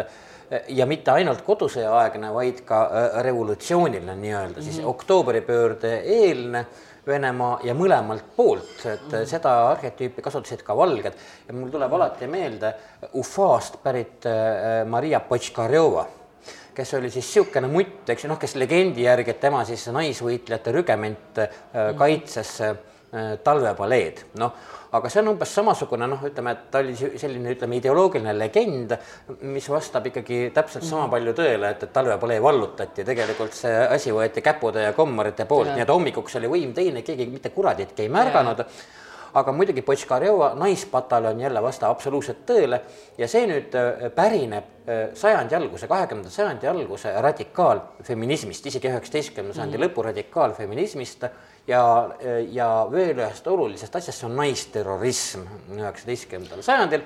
ja 0.68 0.86
mitte 0.88 1.12
ainult 1.12 1.42
kodusõjaaegne, 1.46 2.30
vaid 2.32 2.62
ka 2.68 2.82
äh, 2.86 3.08
revolutsiooniline 3.26 4.14
nii-öelda 4.16 4.62
siis 4.62 4.78
mm 4.78 4.82
-hmm. 4.82 4.90
oktoobripöörde 4.94 5.94
eelne 6.04 6.66
Venemaa 7.08 7.60
ja 7.64 7.74
mõlemalt 7.74 8.24
poolt, 8.36 8.84
et 8.84 9.06
mm. 9.08 9.26
seda 9.26 9.52
arhetüüpi 9.70 10.22
kasutasid 10.22 10.62
ka 10.62 10.76
valged 10.76 11.12
ja 11.48 11.54
mul 11.56 11.70
tuleb 11.72 11.92
alati 11.92 12.26
meelde 12.26 12.74
Ufast 13.16 13.78
pärit 13.82 14.26
äh, 14.26 14.84
Maria 14.86 15.20
Počkarjova, 15.20 16.06
kes 16.74 16.94
oli 16.94 17.10
siis 17.10 17.24
niisugune 17.26 17.70
mutt, 17.72 18.08
eks 18.08 18.24
ju, 18.24 18.28
noh, 18.28 18.38
kes 18.38 18.54
legendi 18.60 19.06
järgi, 19.06 19.30
et 19.30 19.40
tema 19.40 19.64
siis 19.64 19.86
naisvõitlejate 19.88 20.72
rügement 20.72 21.38
äh, 21.38 21.48
kaitses 21.96 22.60
äh, 22.60 22.76
talvepaleed, 23.44 24.26
noh. 24.40 24.52
Aga 24.92 25.10
see 25.12 25.20
on 25.20 25.34
umbes 25.34 25.50
samasugune 25.52 26.06
noh, 26.08 26.22
ütleme, 26.24 26.52
et 26.54 26.68
ta 26.72 26.80
oli 26.80 26.94
selline, 26.96 27.52
ütleme, 27.52 27.76
ideoloogiline 27.76 28.32
legend, 28.36 28.94
mis 29.44 29.66
vastab 29.68 30.06
ikkagi 30.08 30.46
täpselt 30.56 30.86
sama 30.86 31.06
mhm. 31.06 31.10
palju 31.16 31.34
tõele, 31.36 31.72
et, 31.74 31.82
et 31.84 31.92
talvepalee 31.92 32.38
vallutati, 32.44 33.04
tegelikult 33.08 33.56
see 33.56 33.74
asi 33.84 34.14
võeti 34.16 34.44
käpude 34.44 34.86
ja 34.86 34.94
kommarite 34.96 35.44
poolt, 35.48 35.74
nii 35.74 35.84
et 35.84 35.92
hommikuks 35.92 36.38
oli 36.40 36.52
võim 36.54 36.72
teine, 36.76 37.04
keegi 37.04 37.28
mitte 37.28 37.52
kuraditki 37.52 38.06
ei 38.06 38.12
märganud. 38.12 38.64
Aga 39.36 39.52
muidugi 39.52 39.82
Počkarjova 39.84 40.54
naispataljon 40.56 41.40
jälle 41.40 41.60
vastab 41.62 41.92
absoluutselt 41.92 42.46
tõele. 42.48 42.80
Ja 43.18 43.28
see 43.28 43.44
nüüd 43.46 43.74
äh, 43.76 44.06
pärineb 44.16 44.88
äh, 44.88 45.02
sajandi 45.14 45.58
alguse, 45.58 45.88
kahekümnenda 45.90 46.32
sajandi 46.32 46.70
alguse 46.70 47.12
radikaalfeminismist, 47.28 48.66
isegi 48.72 48.88
üheksateistkümnenda 48.88 49.58
sajandi 49.60 49.76
mm. 49.76 49.84
lõpu 49.84 50.06
radikaalfeminismist 50.08 51.28
ja, 51.68 52.10
ja 52.50 52.68
veel 52.90 53.18
ühest 53.18 53.46
olulisest 53.46 53.96
asjast, 53.96 54.20
see 54.20 54.28
on 54.28 54.36
naisterrorism 54.40 55.48
üheksateistkümnendal 55.76 56.62
sajandil 56.64 57.04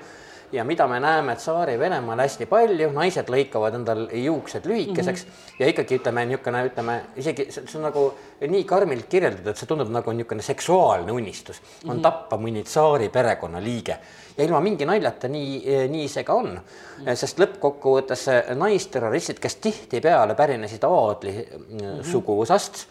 ja 0.53 0.63
mida 0.63 0.85
me 0.87 0.99
näeme 1.01 1.35
Tsaari-Venemaal 1.35 2.21
hästi 2.21 2.45
palju, 2.45 2.91
naised 2.93 3.29
lõikavad 3.33 3.73
endal 3.79 4.03
juuksed 4.13 4.67
lühikeseks 4.69 5.25
mm 5.25 5.31
-hmm. 5.31 5.59
ja 5.59 5.67
ikkagi 5.71 5.97
ütleme 5.97 6.25
niisugune, 6.29 6.63
ütleme 6.69 6.99
isegi 7.15 7.47
see 7.49 7.65
on 7.75 7.87
nagu 7.89 8.03
nii 8.41 8.63
karmilt 8.63 9.09
kirjeldatud, 9.09 9.49
et 9.49 9.57
see 9.57 9.67
tundub 9.67 9.89
nagu 9.89 10.11
niisugune 10.11 10.41
seksuaalne 10.41 11.11
unistus 11.11 11.61
on 11.61 11.89
mm 11.89 11.97
-hmm. 11.97 12.01
tappa 12.01 12.37
mõni 12.37 12.63
tsaari 12.63 13.09
perekonnaliige 13.09 13.97
ja 14.37 14.43
ilma 14.43 14.61
mingi 14.61 14.85
naljata 14.85 15.27
nii, 15.27 15.87
nii 15.89 16.07
see 16.07 16.23
ka 16.23 16.33
on 16.33 16.49
mm, 16.49 16.59
-hmm. 17.05 17.15
sest 17.15 17.39
lõppkokkuvõttes 17.39 18.27
naisterroristid, 18.55 19.39
kes 19.39 19.55
tihtipeale 19.55 20.35
pärinesid 20.35 20.83
aadli 20.83 21.31
mm 21.31 21.77
-hmm. 21.77 22.03
suguvõsast 22.11 22.85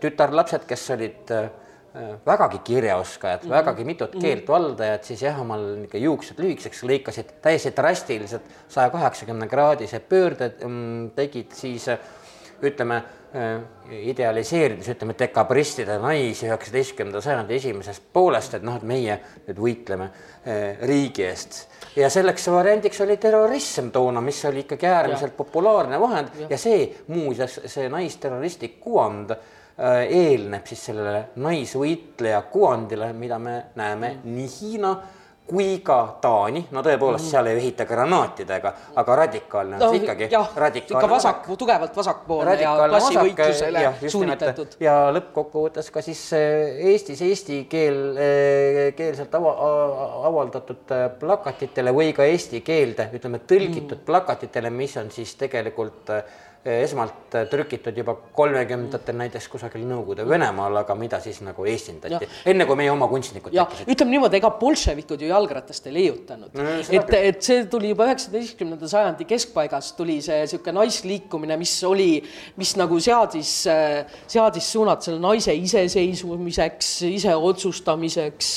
tütarlapsed, 0.00 0.66
kes 0.68 0.90
olid 0.94 1.30
äh, 1.34 1.50
vägagi 2.26 2.58
kirjaoskajad 2.58 3.42
mm, 3.42 3.50
-hmm. 3.50 3.54
vägagi 3.54 3.84
mitut 3.84 4.14
mhm. 4.14 4.20
keelt 4.20 4.48
valdajad, 4.48 5.02
siis 5.02 5.22
jah, 5.22 5.40
omal 5.40 5.60
niisugune 5.60 6.04
juuksed 6.04 6.38
lühikeseks 6.38 6.82
lõikasid 6.82 7.34
täiesti 7.42 7.72
drastiliselt 7.76 8.42
saja 8.68 8.90
kaheksakümne 8.90 9.48
kraadise 9.48 10.00
pöörde 10.00 10.52
mm, 10.64 11.10
tegid 11.10 11.52
siis 11.52 11.88
ütleme, 12.62 13.02
äh, 13.34 13.60
idealiseerides, 13.90 14.88
ütleme, 14.88 15.14
dekabristide 15.18 15.98
naisi 15.98 16.46
üheksateistkümnenda 16.46 17.20
sajandi 17.20 17.54
esimesest 17.54 18.02
poolest, 18.12 18.54
et 18.54 18.62
noh, 18.62 18.76
et 18.76 18.82
meie 18.82 19.18
nüüd 19.46 19.58
võitleme 19.58 20.10
riigi 20.82 21.24
eest. 21.26 21.66
ja 21.96 22.10
selleks 22.10 22.48
variandiks 22.50 23.00
oli 23.00 23.16
terrorism 23.16 23.90
toona, 23.90 24.20
mis 24.20 24.44
oli 24.44 24.64
ikkagi 24.64 24.86
äärmiselt 24.86 25.32
ja. 25.32 25.36
populaarne 25.36 26.00
vahend 26.00 26.28
ja, 26.38 26.46
ja 26.50 26.58
see 26.58 26.94
muuseas, 27.06 27.60
see 27.66 27.88
naisterroristlik 27.88 28.80
kuvand 28.80 29.30
Äh, 29.30 29.53
eelneb 29.78 30.66
siis 30.70 30.84
sellele 30.86 31.24
naisvõitleja 31.42 32.44
kuvandile, 32.50 33.12
mida 33.12 33.38
me 33.42 33.56
näeme 33.74 34.12
mm. 34.14 34.34
nii 34.36 34.50
Hiina 34.60 34.94
kui 35.44 35.80
ka 35.84 35.96
Taani, 36.24 36.62
no 36.72 36.80
tõepoolest 36.80 37.26
mm, 37.26 37.26
-hmm. 37.26 37.30
seal 37.30 37.46
ei 37.50 37.58
ehita 37.58 37.84
granaatidega, 37.84 38.72
aga 38.96 39.16
radikaalne 39.16 39.76
on 39.76 39.82
no, 39.82 39.90
see 39.90 40.00
ikkagi. 40.00 40.28
ikka 40.80 41.08
vasak, 41.10 41.42
tugevalt 41.58 41.96
vasakpoolne 41.96 42.54
ja 42.60 42.72
klassivõitlusele 42.88 44.08
suunitletud. 44.08 44.76
ja 44.80 44.94
lõppkokkuvõttes 45.12 45.90
ka 45.92 46.02
siis 46.02 46.22
eh, 46.32 46.88
Eestis 46.92 47.20
eesti 47.22 47.66
keel, 47.68 48.00
eh, 48.16 48.94
keelselt 48.96 49.34
ava, 49.34 49.52
avaldatud 50.30 50.96
plakatitele 51.20 51.92
või 51.92 52.16
ka 52.16 52.24
eesti 52.24 52.62
keelde, 52.64 53.10
ütleme 53.12 53.42
tõlgitud 53.44 54.00
mm. 54.00 54.06
plakatitele, 54.06 54.70
mis 54.70 54.96
on 54.96 55.10
siis 55.12 55.36
tegelikult 55.36 56.08
äh, 56.10 56.24
esmalt 56.64 57.34
trükitud 57.50 57.96
juba 57.98 58.14
kolmekümnendatel 58.36 59.16
näiteks 59.18 59.48
kusagil 59.52 59.84
Nõukogude 59.84 60.24
Venemaal, 60.28 60.78
aga 60.80 60.96
mida 60.96 61.20
siis 61.20 61.40
nagu 61.44 61.66
eestindati, 61.68 62.28
enne 62.48 62.66
kui 62.68 62.78
meie 62.78 62.92
oma 62.92 63.08
kunstnikud 63.10 63.52
tekkisid. 63.52 63.90
ütleme 63.92 64.16
niimoodi, 64.16 64.38
ega 64.40 64.50
bolševikud 64.60 65.20
ju 65.20 65.28
jalgratast 65.28 65.88
ei 65.90 65.96
leiutanud 65.98 66.56
no,. 66.56 66.76
et, 66.88 67.14
et 67.20 67.42
see 67.44 67.66
tuli 67.70 67.92
juba 67.92 68.08
üheksateistkümnenda 68.08 68.88
sajandi 68.90 69.28
keskpaigas 69.28 69.92
tuli 69.98 70.20
see 70.24 70.40
niisugune 70.44 70.78
naisliikumine, 70.80 71.58
mis 71.60 71.74
oli, 71.84 72.10
mis 72.60 72.74
nagu 72.80 73.00
seadis, 73.02 73.56
seadis 74.30 74.70
suunad 74.72 75.04
selle 75.04 75.20
naise 75.22 75.54
iseseisvumiseks, 75.56 76.94
iseotsustamiseks, 77.12 78.54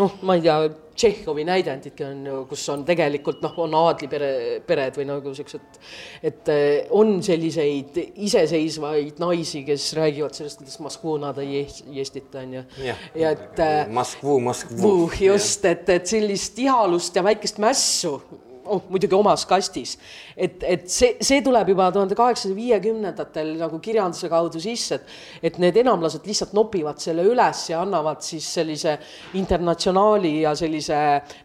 noh, 0.00 0.18
ma 0.26 0.38
ei 0.38 0.44
tea 0.48 0.58
Tšehhovi 0.94 1.44
näidendidki 1.48 2.04
on 2.06 2.20
ju, 2.26 2.38
kus 2.50 2.64
on 2.72 2.84
tegelikult 2.86 3.42
noh, 3.44 3.56
on 3.64 3.74
aadlipere, 3.78 4.30
pered 4.66 4.98
või 4.98 5.08
nagu 5.08 5.34
siuksed, 5.34 5.80
et 6.22 6.52
eh, 6.52 6.92
on 6.94 7.16
selliseid 7.24 7.98
iseseisvaid 8.26 9.18
naisi, 9.22 9.64
kes 9.66 9.90
räägivad 9.98 10.36
sellest, 10.38 10.62
kuidas 10.62 10.78
Moskvu 10.84 11.16
nad 11.22 11.38
ei 11.42 11.64
jestita, 11.98 12.44
on 12.44 12.58
ju. 12.60 12.64
ja 12.84 13.34
et. 13.34 13.58
Eh, 13.58 13.90
Moskvu, 13.90 14.38
Moskvu. 14.40 14.94
just, 15.20 15.64
et, 15.68 15.88
et 15.88 16.06
sellist 16.06 16.58
ihalust 16.62 17.16
ja 17.16 17.24
väikest 17.26 17.58
mässu 17.62 18.18
oh, 18.66 18.82
muidugi 18.90 19.16
omas 19.16 19.44
kastis. 19.48 19.96
et, 20.36 20.62
et 20.62 20.88
see, 20.90 21.14
see 21.20 21.42
tuleb 21.44 21.68
juba 21.74 21.90
tuhande 21.94 22.16
kaheksasaja 22.18 22.56
viiekümnendatel 22.56 23.54
nagu 23.60 23.78
kirjanduse 23.82 24.30
kaudu 24.32 24.62
sisse, 24.62 24.98
et, 25.00 25.16
et 25.50 25.58
need 25.62 25.76
enamlased 25.84 26.26
lihtsalt 26.26 26.54
nopivad 26.56 27.00
selle 27.02 27.26
üles 27.28 27.64
ja 27.70 27.82
annavad 27.84 28.22
siis 28.24 28.46
sellise 28.58 28.98
internatsionaali 29.40 30.40
ja 30.42 30.54
sellise 30.58 31.00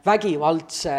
vägivaldse 0.05 0.97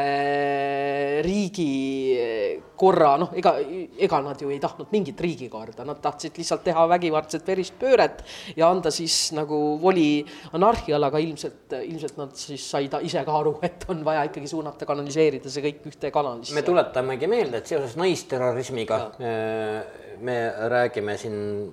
riigikorra, 2.81 3.17
noh, 3.21 3.31
ega, 3.37 3.55
ega 3.99 4.21
nad 4.25 4.41
ju 4.41 4.51
ei 4.51 4.61
tahtnud 4.61 4.91
mingit 4.93 5.21
riigikorda, 5.21 5.85
nad 5.85 6.01
tahtsid 6.01 6.37
lihtsalt 6.39 6.65
teha 6.65 6.87
vägivaldset 6.89 7.47
verist 7.47 7.75
pööret 7.79 8.25
ja 8.57 8.71
anda 8.71 8.91
siis 8.91 9.33
nagu 9.37 9.79
voli 9.81 10.25
anarhiale, 10.53 11.07
aga 11.07 11.19
ilmselt, 11.19 11.77
ilmselt 11.85 12.17
nad 12.19 12.35
siis 12.35 12.65
said 12.71 12.95
ise 13.03 13.25
ka 13.25 13.39
aru, 13.41 13.59
et 13.63 13.85
on 13.89 14.05
vaja 14.05 14.25
ikkagi 14.29 14.49
suunata, 14.49 14.87
kanaliseerida 14.89 15.51
see 15.51 15.65
kõik 15.65 15.89
ühte 15.93 16.11
kanalisse. 16.11 16.55
me 16.55 16.63
tuletamegi 16.63 17.29
meelde, 17.31 17.61
et 17.61 17.67
seoses 17.67 17.97
naisterrorismiga 18.01 19.01
äh, 19.21 20.17
me 20.21 20.39
räägime 20.69 21.17
siin 21.17 21.73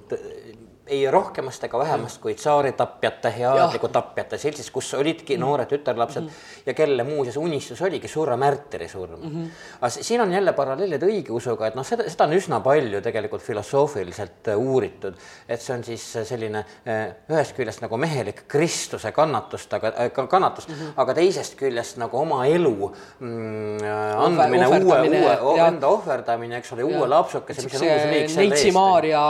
ei 0.87 1.11
rohkemast 1.11 1.63
ega 1.63 1.79
vähemast 1.79 2.21
kui 2.21 2.35
tsaaritapjate 2.35 3.33
ja 3.39 3.53
aadliku 3.53 3.87
tapjate 3.87 4.37
seltsis, 4.37 4.71
kus 4.71 4.93
olidki 4.93 5.35
mm 5.35 5.41
-hmm. 5.41 5.45
noored 5.45 5.67
tütarlapsed 5.67 6.21
mm 6.21 6.27
-hmm. 6.27 6.61
ja 6.65 6.73
kelle 6.73 7.03
muuseas 7.03 7.37
unistus 7.37 7.81
oligi 7.81 8.07
surra 8.07 8.37
märtiri 8.37 8.87
surm 8.87 9.19
mm. 9.21 9.29
-hmm. 9.29 9.49
aga 9.81 9.89
siin 9.89 10.21
on 10.21 10.33
jälle 10.33 10.53
paralleelid 10.53 11.03
õigeusuga, 11.03 11.67
et 11.67 11.75
noh, 11.75 11.85
seda, 11.85 12.09
seda 12.09 12.23
on 12.23 12.33
üsna 12.33 12.59
palju 12.59 13.01
tegelikult 13.01 13.41
filosoofiliselt 13.41 14.47
äh, 14.47 14.57
uuritud, 14.57 15.13
et 15.49 15.61
see 15.61 15.75
on 15.75 15.83
siis 15.83 16.15
äh, 16.15 16.25
selline 16.25 16.59
äh, 16.59 17.15
ühest 17.29 17.55
küljest 17.55 17.81
nagu 17.81 17.97
mehelik 17.97 18.43
Kristuse 18.47 19.11
kannatust, 19.11 19.73
aga 19.73 19.87
äh, 19.87 20.27
kannatus 20.29 20.67
mm, 20.67 20.73
-hmm. 20.73 20.93
aga 20.97 21.13
teisest 21.13 21.55
küljest 21.59 21.97
nagu 21.97 22.17
oma 22.17 22.45
elu 22.45 22.93
mm, 23.19 23.77
andmine, 24.17 24.67
uue, 24.67 24.99
uue, 25.41 25.67
enda 25.67 25.87
ohverdamine, 25.87 26.57
eks 26.57 26.73
ole, 26.73 26.83
uue 26.83 27.07
lapsukese, 27.07 27.63
mis 27.63 27.81
on 27.81 27.87
uus 27.87 28.05
liik. 28.11 28.35
Neitsi 28.37 28.71
Maarja 28.71 29.23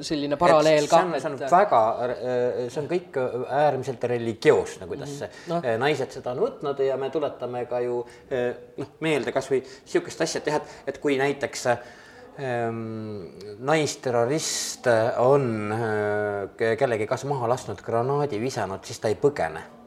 selline 0.00 0.36
paralleel 0.36 0.81
veel 0.82 0.90
see 0.90 1.30
on, 1.30 1.38
see 1.38 1.46
on 1.46 1.54
väga, 1.54 1.80
äh, 2.06 2.60
see 2.72 2.82
on 2.82 2.90
kõik 2.90 3.18
äärmiselt 3.62 4.04
religioosne, 4.12 4.86
kuidas 4.90 5.16
-hmm. 5.20 5.50
no. 5.52 5.60
naised 5.84 6.14
seda 6.18 6.34
on 6.34 6.44
võtnud 6.44 6.84
ja 6.86 6.96
me 7.00 7.10
tuletame 7.10 7.64
ka 7.70 7.80
ju 7.80 8.02
äh, 8.30 8.54
noh, 8.76 8.94
meelde 9.00 9.32
kasvõi 9.32 9.62
sihukest 9.84 10.20
asja 10.20 10.40
teha, 10.40 10.62
et, 10.62 10.78
et 10.86 10.98
kui 11.02 11.18
näiteks 11.18 11.66
ähm, 11.72 13.28
naisterrorist 13.58 14.88
on 15.18 15.72
äh, 15.72 16.76
kellegi 16.78 17.06
kas 17.06 17.24
maha 17.24 17.48
lasknud, 17.54 17.82
granaadi 17.82 18.40
visanud, 18.40 18.84
siis 18.84 19.00
ta 19.00 19.08
ei 19.08 19.18
põgene 19.20 19.81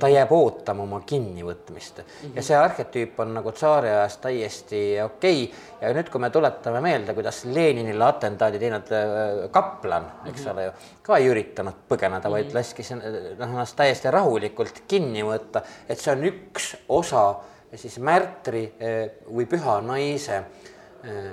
ta 0.00 0.08
jääb 0.10 0.32
ootama 0.32 0.82
oma 0.82 1.00
kinnivõtmist 1.06 1.98
mm 1.98 2.04
-hmm. 2.04 2.36
ja 2.36 2.42
see 2.42 2.56
arhetüüp 2.56 3.20
on 3.20 3.34
nagu 3.34 3.52
tsaariajast 3.52 4.20
täiesti 4.20 4.80
okei 5.04 5.42
okay. 5.44 5.88
ja 5.88 5.94
nüüd, 5.94 6.10
kui 6.10 6.20
me 6.20 6.30
tuletame 6.30 6.80
meelde, 6.80 7.14
kuidas 7.14 7.44
Leninile 7.44 8.04
atentaadi 8.04 8.58
teinud 8.58 8.92
äh, 8.92 9.50
kaplan, 9.50 10.10
eks 10.26 10.40
mm 10.40 10.46
-hmm. 10.46 10.52
ole 10.52 10.64
ju, 10.64 10.72
ka 11.02 11.16
ei 11.16 11.28
üritanud 11.28 11.84
põgeneda, 11.88 12.30
vaid 12.30 12.44
mm 12.44 12.50
-hmm. 12.50 12.54
laskis 12.54 12.90
noh, 12.90 13.48
ennast 13.48 13.76
täiesti 13.76 14.10
rahulikult 14.10 14.82
kinni 14.88 15.22
võtta, 15.22 15.62
et 15.88 15.98
see 15.98 16.12
on 16.12 16.24
üks 16.24 16.76
osa 16.88 17.34
siis 17.74 17.98
märtri 17.98 18.72
äh, 18.80 19.10
või 19.34 19.46
püha 19.46 19.80
naise 19.80 20.36
äh, 20.36 20.44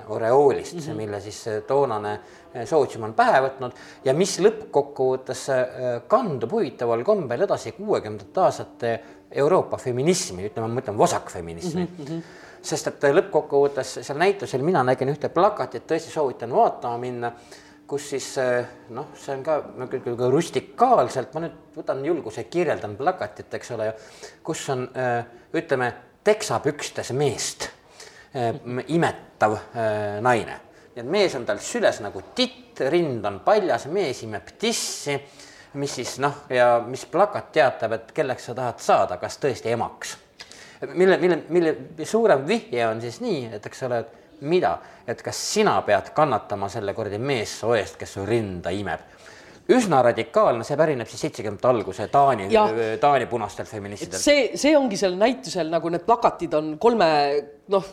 oreoolist 0.07 0.75
mm, 0.75 0.79
-hmm. 0.79 0.95
mille 0.95 1.21
siis 1.21 1.45
toonane 1.67 2.19
sootsium 2.65 3.03
on 3.03 3.13
pähe 3.13 3.41
võtnud 3.41 3.73
ja 4.05 4.13
mis 4.13 4.37
lõppkokkuvõttes 4.39 5.43
äh, 5.49 5.67
kandub 6.07 6.51
huvitaval 6.51 7.03
kombel 7.03 7.41
edasi 7.47 7.71
kuuekümnendate 7.71 8.41
aastate 8.41 8.99
Euroopa 9.31 9.77
feminismi, 9.77 10.45
ütleme, 10.47 10.67
ma 10.67 10.79
mõtlen 10.79 10.97
vasakfeminismi 10.97 11.83
mm. 11.83 12.05
-hmm 12.05 12.41
sest 12.65 12.87
et 12.87 13.03
lõppkokkuvõttes 13.13 13.99
seal 14.01 14.17
näitusel 14.17 14.63
mina 14.65 14.81
nägin 14.83 15.11
ühte 15.11 15.29
plakatit, 15.29 15.83
tõesti 15.85 16.09
soovitan 16.09 16.49
vaatama 16.49 16.97
minna, 16.97 17.29
kus 17.87 18.09
siis 18.09 18.31
äh, 18.41 18.65
noh, 18.89 19.11
see 19.13 19.35
on 19.35 19.43
ka 19.45 19.59
ka 20.17 20.29
rustikaalselt, 20.33 21.33
ma 21.33 21.43
nüüd 21.45 21.77
võtan 21.77 22.01
julguse, 22.05 22.43
kirjeldan 22.49 22.95
plakatit, 22.97 23.53
eks 23.53 23.71
ole 23.71 23.93
kus 24.43 24.69
on 24.73 24.87
äh, 24.97 25.25
ütleme, 25.53 25.93
teksapükstes 26.23 27.11
meest 27.13 27.69
imetav 28.91 29.57
naine 30.21 30.59
nii 30.95 31.03
et 31.03 31.11
mees 31.11 31.33
on 31.35 31.45
tal 31.47 31.59
süles 31.59 31.99
nagu 32.03 32.21
titt, 32.35 32.79
rind 32.91 33.25
on 33.27 33.41
paljas, 33.43 33.87
mees 33.91 34.21
imeb 34.23 34.53
tissi, 34.59 35.15
mis 35.75 35.95
siis 35.99 36.15
noh, 36.23 36.45
ja 36.51 36.77
mis 36.87 37.03
plakat 37.11 37.49
teatab, 37.55 37.97
et 37.97 38.13
kelleks 38.15 38.47
sa 38.49 38.55
tahad 38.55 38.79
saada, 38.83 39.17
kas 39.19 39.35
tõesti 39.43 39.73
emaks. 39.75 40.15
mille, 40.93 41.17
mille, 41.17 41.41
mille 41.49 42.05
suurem 42.05 42.47
vihje 42.47 42.87
on 42.87 43.01
siis 43.01 43.19
nii, 43.23 43.49
et 43.57 43.65
eks 43.65 43.83
ole, 43.87 43.99
et 43.99 44.41
mida, 44.47 44.77
et 45.07 45.21
kas 45.21 45.35
sina 45.53 45.75
pead 45.81 46.13
kannatama 46.15 46.69
selle 46.71 46.93
kuradi 46.93 47.19
meessoo 47.19 47.75
eest, 47.75 47.99
kes 47.99 48.17
su 48.17 48.25
rinda 48.25 48.71
imeb 48.71 49.11
üsna 49.75 49.97
radikaalne, 50.05 50.63
see 50.63 50.77
pärineb 50.77 51.09
siis 51.09 51.23
seitsekümnendate 51.25 51.67
alguse 51.71 52.05
Taani, 52.13 52.45
Taani 53.01 53.25
punastelt 53.25 53.67
feministidelt. 53.67 54.21
see, 54.21 54.51
see 54.61 54.75
ongi 54.77 54.99
seal 54.99 55.15
näitusel 55.17 55.71
nagu 55.73 55.89
need 55.89 56.05
plakatid 56.05 56.53
on 56.53 56.75
kolme 56.77 57.07
noh, 57.73 57.87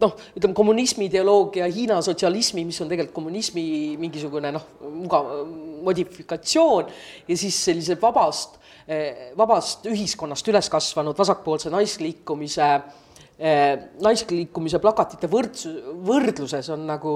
noh, 0.00 0.14
ütleme 0.36 0.56
kommunismi 0.56 1.08
ideoloogia, 1.10 1.68
Hiina 1.72 2.00
sotsialismi, 2.04 2.64
mis 2.68 2.80
on 2.82 2.88
tegelikult 2.90 3.16
kommunismi 3.16 3.64
mingisugune 4.00 4.52
noh, 4.54 4.64
mugav 4.86 5.28
modifikatsioon 5.86 6.90
ja 7.28 7.36
siis 7.38 7.58
sellise 7.64 7.96
vabast, 8.00 8.58
vabast 9.38 9.86
ühiskonnast 9.90 10.48
üles 10.50 10.68
kasvanud 10.72 11.18
vasakpoolse 11.18 11.72
naisliikumise 11.72 12.72
naisliikumise 14.04 14.78
plakatite 14.82 15.28
võrdsus, 15.32 15.78
võrdluses 16.04 16.66
on 16.74 16.82
nagu 16.90 17.14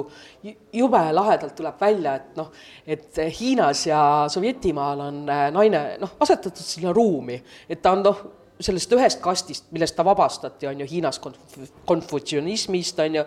jube 0.72 1.02
lahedalt 1.12 1.52
tuleb 1.58 1.76
välja, 1.80 2.14
et 2.16 2.38
noh, 2.38 2.48
et 2.86 3.20
Hiinas 3.40 3.82
ja 3.90 4.00
Sovjetimaal 4.32 5.02
on 5.10 5.20
naine 5.28 5.82
noh, 6.00 6.16
asetatud 6.24 6.64
sinna 6.64 6.94
ruumi, 6.96 7.36
et 7.68 7.82
ta 7.84 7.92
on 7.92 8.06
noh 8.06 8.24
sellest 8.60 8.92
ühest 8.94 9.20
kastist, 9.24 9.66
millest 9.74 9.96
ta 9.96 10.04
vabastati, 10.06 10.68
on 10.70 10.80
ju 10.84 10.86
Hiinas 10.90 11.20
konf-, 11.22 11.72
konfutsionismist, 11.88 13.02
on 13.04 13.20
ju, 13.20 13.24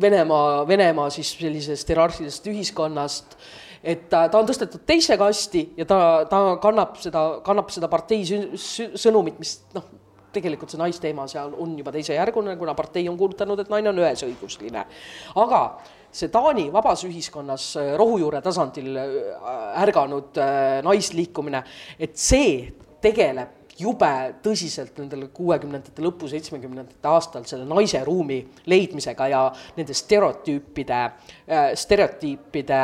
Venemaa, 0.00 0.64
Venemaa 0.68 1.10
siis 1.14 1.30
sellisest 1.38 1.88
hierarhilisest 1.88 2.46
ühiskonnast, 2.50 3.36
et 3.84 4.08
ta, 4.10 4.24
ta 4.32 4.40
on 4.40 4.48
tõstetud 4.48 4.82
teise 4.88 5.16
kasti 5.20 5.68
ja 5.78 5.86
ta, 5.86 5.98
ta 6.28 6.40
kannab 6.62 6.96
seda, 7.00 7.24
kannab 7.46 7.70
seda 7.70 7.90
partei 7.92 8.24
sõnumit, 8.26 9.38
mis 9.38 9.58
noh, 9.76 9.86
tegelikult 10.34 10.72
see 10.72 10.80
naisteema 10.80 11.28
seal 11.30 11.52
on 11.62 11.76
juba 11.78 11.92
teisejärguline, 11.94 12.56
kuna 12.58 12.74
partei 12.74 13.06
on 13.10 13.18
kuulutanud, 13.20 13.60
et 13.62 13.70
naine 13.70 13.92
on 13.92 14.00
ühesõigusline. 14.02 14.86
aga 15.44 15.60
see 16.14 16.30
Taani 16.32 16.68
vabas 16.74 17.04
ühiskonnas 17.06 17.68
rohujuure 17.98 18.40
tasandil 18.42 18.98
ärganud 19.84 20.40
naisliikumine, 20.86 21.62
et 21.98 22.18
see 22.18 22.72
tegeleb 23.04 23.60
jube 23.78 24.10
tõsiselt 24.44 24.98
nendel 25.00 25.26
kuuekümnendate 25.34 26.02
lõpu, 26.04 26.28
seitsmekümnendate 26.30 27.10
aastal 27.10 27.46
selle 27.48 27.66
naise 27.66 28.00
ruumi 28.06 28.38
leidmisega 28.70 29.26
ja 29.32 29.40
nende 29.76 29.96
stereotüüpide, 29.98 31.00
stereotüüpide 31.82 32.80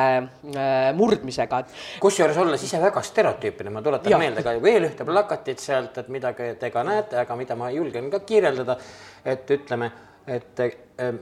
murdmisega. 0.99 1.63
kusjuures 2.03 2.43
olles 2.43 2.67
ise 2.67 2.83
väga 2.83 3.03
stereotüüpine, 3.07 3.71
ma 3.71 3.85
tuletan 3.87 4.11
ja. 4.17 4.19
meelde 4.19 4.45
ka 4.47 4.57
veel 4.63 4.91
ühte 4.91 5.07
plakatit 5.07 5.63
sealt, 5.63 5.99
et 6.03 6.11
mida 6.11 6.35
te 6.35 6.71
ka 6.75 6.85
näete, 6.87 7.23
aga 7.23 7.39
mida 7.39 7.59
ma 7.59 7.71
julgen 7.75 8.11
ka 8.11 8.25
kirjeldada, 8.27 8.79
et 9.25 9.51
ütleme, 9.59 9.93
et 10.27 10.67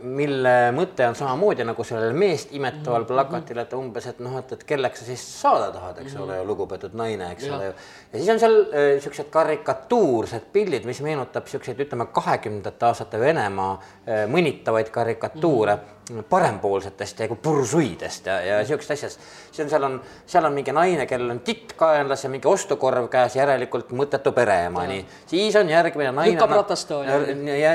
mille 0.02 0.54
mõte 0.74 1.06
on 1.08 1.16
samamoodi 1.18 1.66
nagu 1.68 1.84
sellel 1.86 2.16
meest 2.18 2.54
imetaval 2.56 3.04
mhm. 3.04 3.10
plakatil, 3.12 3.60
et 3.62 3.74
umbes, 3.78 4.08
et 4.10 4.22
noh, 4.24 4.38
et, 4.40 4.54
et 4.56 4.64
kelleks 4.68 5.02
sa 5.02 5.08
siis 5.10 5.26
saada 5.40 5.68
tahad, 5.74 6.00
eks 6.02 6.16
ole 6.16 6.38
ju, 6.38 6.42
mhm. 6.42 6.48
lugupeetud 6.52 6.96
naine, 6.98 7.32
eks 7.34 7.46
ja. 7.46 7.56
ole 7.56 7.70
ju. 7.70 7.76
ja 8.12 8.22
siis 8.22 8.32
on 8.34 8.42
seal 8.42 8.58
äh, 8.62 8.88
siuksed 9.04 9.30
karikatuursed 9.34 10.48
pildid, 10.52 10.88
mis 10.88 11.02
meenutab 11.04 11.46
siukseid, 11.50 11.80
ütleme, 11.86 12.08
kahekümnendate 12.14 12.90
aastate 12.90 13.20
Venemaa 13.20 13.76
äh, 13.78 14.26
mõnitavaid 14.30 14.90
karikatuure 14.94 15.76
mm 15.76 16.18
-hmm. 16.18 16.24
parempoolsetest 16.28 17.20
ja 17.20 17.28
bursuidest 17.28 18.26
ja, 18.26 18.40
ja 18.40 18.64
siuksed 18.64 18.90
asjad. 18.92 19.10
siis 19.10 19.60
on, 19.60 19.70
seal 19.70 19.82
on, 19.82 20.00
seal 20.26 20.44
on 20.44 20.52
mingi 20.52 20.72
naine, 20.72 21.06
kellel 21.06 21.30
on 21.30 21.40
titt 21.40 21.72
kaenlas 21.76 22.24
ja 22.24 22.30
mingi 22.30 22.48
ostukorv 22.48 23.08
käes, 23.08 23.36
järelikult 23.36 23.90
mõttetu 23.92 24.32
pereema, 24.32 24.86
nii. 24.86 25.06
siis 25.26 25.56
on 25.56 25.68
järgmine 25.68 26.12
naine. 26.12 26.32
lükkab 26.32 26.50
ratastooli. 26.50 27.08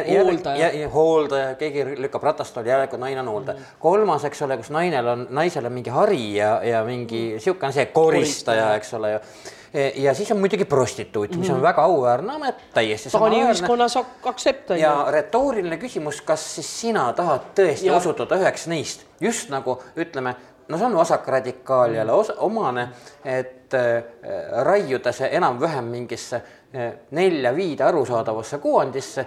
hooldaja. 0.10 0.90
hooldaja, 0.90 1.56
keegi 1.56 1.84
lükkab 1.98 2.24
ratast, 2.24 2.58
oli 2.58 2.70
järelikult 2.70 3.02
naine 3.02 3.20
on 3.22 3.28
hooldaja 3.28 3.58
mm. 3.58 3.64
-hmm. 3.64 3.80
kolmas, 3.80 4.26
eks 4.26 4.42
ole, 4.42 4.58
kus 4.58 4.70
nainel 4.70 5.08
on, 5.08 5.28
naisel 5.30 5.66
on 5.66 5.74
mingi 5.74 5.90
hari 5.90 6.36
ja, 6.36 6.60
ja 6.64 6.84
mingi 6.84 7.36
sihuke 7.40 7.66
on 7.66 7.74
see 7.74 7.86
koristaja, 7.86 8.76
eks 8.76 8.94
ole 8.94 9.12
ju 9.12 9.20
ja 9.96 10.14
siis 10.14 10.32
on 10.32 10.38
muidugi 10.38 10.66
prostituut, 10.66 11.36
mis 11.36 11.50
on 11.50 11.56
mhm. 11.56 11.64
väga 11.64 11.84
auväärne 11.84 12.34
amet, 12.36 12.56
täiesti 12.74 13.10
Taani 13.10 13.42
ühiskonnas 13.44 13.98
aksept 14.24 14.72
on 14.72 14.78
ju. 14.78 14.82
ja 14.82 15.06
retooriline 15.10 15.78
küsimus, 15.78 16.22
kas 16.22 16.56
siis 16.56 16.70
sina 16.82 17.08
tahad 17.14 17.50
tõesti 17.58 17.90
ja. 17.90 17.96
osutuda 17.98 18.38
üheks 18.38 18.68
neist, 18.70 19.06
just 19.22 19.50
nagu 19.50 19.80
ütleme, 19.98 20.36
no 20.68 20.78
see 20.78 20.86
on 20.86 20.98
vasakradikaal 20.98 21.96
jälle 21.98 22.14
osa, 22.14 22.36
omane, 22.46 22.88
et 23.26 23.74
äh, 23.74 24.04
raiuda 24.62 25.12
see 25.12 25.32
enam-vähem 25.40 25.90
mingisse 25.90 26.38
äh, 26.38 26.94
nelja-viide 27.12 27.84
arusaadavasse 27.90 28.62
kuvandisse 28.62 29.26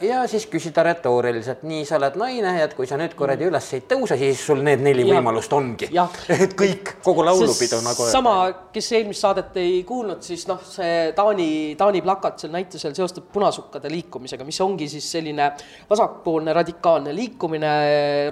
ja 0.00 0.22
siis 0.30 0.46
küsida 0.50 0.82
retooriliselt, 0.86 1.64
nii, 1.66 1.82
sa 1.88 1.98
oled 1.98 2.16
naine, 2.20 2.52
et 2.64 2.74
kui 2.76 2.86
sa 2.88 2.98
nüüd 3.00 3.14
kuradi 3.18 3.48
üles 3.48 3.68
ei 3.76 3.84
tõuse, 3.90 4.16
siis 4.20 4.40
sul 4.46 4.62
need 4.64 4.82
neli 4.84 5.04
ja. 5.06 5.18
võimalust 5.18 5.52
ongi. 5.56 5.88
et 6.44 6.56
kõik, 6.58 6.94
kogu 7.04 7.24
laulupidu 7.26 7.80
nagu. 7.84 8.08
sama, 8.12 8.34
kes 8.74 8.90
eelmist 8.98 9.24
saadet 9.24 9.58
ei 9.62 9.82
kuulnud, 9.88 10.22
siis 10.26 10.46
noh, 10.50 10.62
see 10.68 11.12
Taani, 11.16 11.48
Taani 11.80 12.02
plakat 12.04 12.44
seal 12.44 12.54
näitusel 12.54 12.96
seostub 12.96 13.28
punasukkade 13.34 13.92
liikumisega, 13.92 14.46
mis 14.46 14.60
ongi 14.64 14.88
siis 14.92 15.10
selline 15.16 15.50
vasakpoolne 15.90 16.54
radikaalne 16.56 17.14
liikumine 17.16 17.74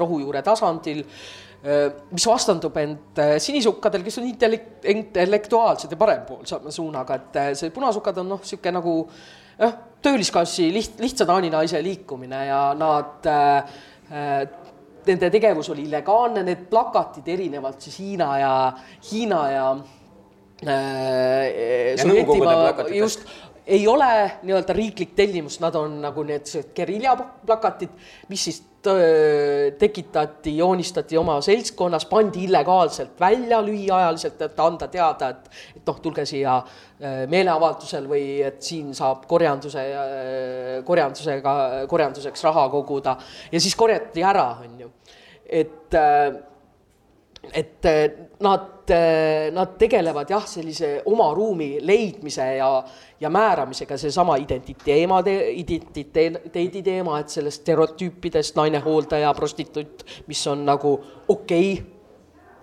rohujuure 0.02 0.44
tasandil 0.46 1.04
mis 2.10 2.24
vastandub 2.26 2.74
end 2.80 3.20
sinisukkadel, 3.38 4.02
kes 4.02 4.18
on 4.18 4.24
intellekt-, 4.26 4.88
intellektuaalsed 4.90 5.94
ja 5.94 5.98
parempoolsema 6.00 6.74
suunaga, 6.74 7.20
et 7.20 7.38
see 7.60 7.70
punasukad 7.70 8.18
on 8.18 8.34
noh, 8.34 8.42
niisugune 8.42 8.74
nagu 8.80 8.96
jah, 9.62 9.78
töölisklassi 10.02 10.68
liht-, 10.74 11.00
lihtsa 11.02 11.26
taani 11.28 11.50
naise 11.52 11.80
liikumine 11.84 12.46
ja 12.48 12.64
nad 12.78 13.30
äh, 13.30 13.78
äh, 14.10 14.42
Nende 15.02 15.32
tegevus 15.34 15.66
oli 15.72 15.82
illegaalne, 15.88 16.44
need 16.46 16.60
plakatid 16.70 17.26
erinevalt 17.32 17.82
siis 17.82 17.96
Hiina 17.98 18.26
ja, 18.38 18.50
Hiina 19.08 19.40
ja 19.50 19.64
äh, 20.62 21.96
Sovjetimaa 21.98 22.86
just 22.94 23.26
ei 23.66 23.86
ole 23.88 24.10
nii-öelda 24.42 24.74
riiklik 24.74 25.14
tellimus, 25.16 25.60
nad 25.62 25.74
on 25.78 26.00
nagu 26.02 26.24
need 26.26 26.48
geriljaplakatid, 26.74 27.94
mis 28.28 28.44
siis 28.48 28.62
tekitati, 29.78 30.56
joonistati 30.56 31.16
oma 31.18 31.36
seltskonnas, 31.40 32.06
pandi 32.10 32.44
illegaalselt 32.48 33.20
välja 33.20 33.60
lühiajaliselt, 33.62 34.40
et 34.42 34.60
anda 34.60 34.88
teada, 34.90 35.28
et, 35.30 35.50
et 35.76 35.86
noh, 35.86 36.00
tulge 36.02 36.24
siia 36.26 36.56
äh, 36.58 37.22
meeleavaldusel 37.30 38.08
või 38.10 38.24
et 38.42 38.58
siin 38.66 38.90
saab 38.98 39.28
korjanduse, 39.30 39.84
äh, 39.86 40.80
korjandusega, 40.86 41.54
korjanduseks 41.90 42.48
raha 42.48 42.66
koguda 42.72 43.16
ja 43.52 43.62
siis 43.62 43.78
korjati 43.78 44.26
ära, 44.26 44.48
on 44.64 44.80
ju. 44.82 44.90
et 45.46 45.94
äh, 45.94 46.32
et 47.54 47.86
nad, 48.40 48.81
nad 49.54 49.76
tegelevad 49.78 50.30
jah, 50.30 50.44
sellise 50.48 50.92
oma 51.10 51.30
ruumi 51.34 51.76
leidmise 51.82 52.46
ja, 52.56 52.68
ja 53.20 53.30
määramisega, 53.32 53.96
seesama 54.00 54.36
identiteema, 54.42 55.22
identiteedi 55.54 56.82
teema, 56.82 57.18
et 57.22 57.32
sellest 57.32 57.62
stereotüüpidest 57.62 58.58
naine 58.58 58.82
hooldaja, 58.84 59.32
prostituut, 59.36 60.06
mis 60.26 60.46
on 60.50 60.66
nagu 60.68 60.94
okei 61.28 61.72
okay, 61.72 61.92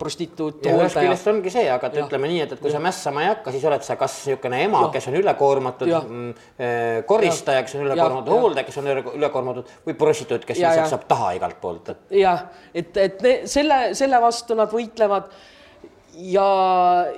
prostituut. 0.00 0.64
ja 0.64 0.74
ühest 0.78 0.96
küljest 0.96 1.28
ongi 1.30 1.52
see, 1.52 1.66
aga 1.70 1.90
ja. 1.92 2.04
ütleme 2.06 2.30
nii, 2.30 2.40
et, 2.46 2.54
et 2.56 2.62
kui 2.62 2.70
ja. 2.70 2.78
sa 2.78 2.82
mässama 2.84 3.24
ei 3.24 3.30
hakka, 3.30 3.52
siis 3.54 3.66
oled 3.68 3.84
sa 3.86 3.96
kas 4.00 4.16
niisugune 4.24 4.62
ema, 4.64 4.82
kes 4.94 5.08
on 5.10 5.18
ülekoormatud, 5.20 5.92
mm, 6.00 6.48
eh, 6.56 6.98
koristaja, 7.08 7.64
kes 7.66 7.76
on 7.78 7.86
ülekoormatud, 7.88 8.32
hooldaja, 8.34 8.66
kes 8.68 8.80
on 8.80 8.90
ülekoormatud 8.94 9.72
või 9.88 9.96
prostituut, 10.00 10.46
kes 10.48 10.60
lihtsalt 10.62 10.94
saab 10.94 11.06
taha 11.10 11.32
igalt 11.38 11.60
poolt 11.62 11.94
jah, 12.16 12.46
et, 12.74 12.92
et 12.96 13.24
ne, 13.26 13.34
selle, 13.50 13.80
selle 13.98 14.20
vastu 14.22 14.56
nad 14.58 14.72
võitlevad 14.72 15.32
ja, 16.14 16.46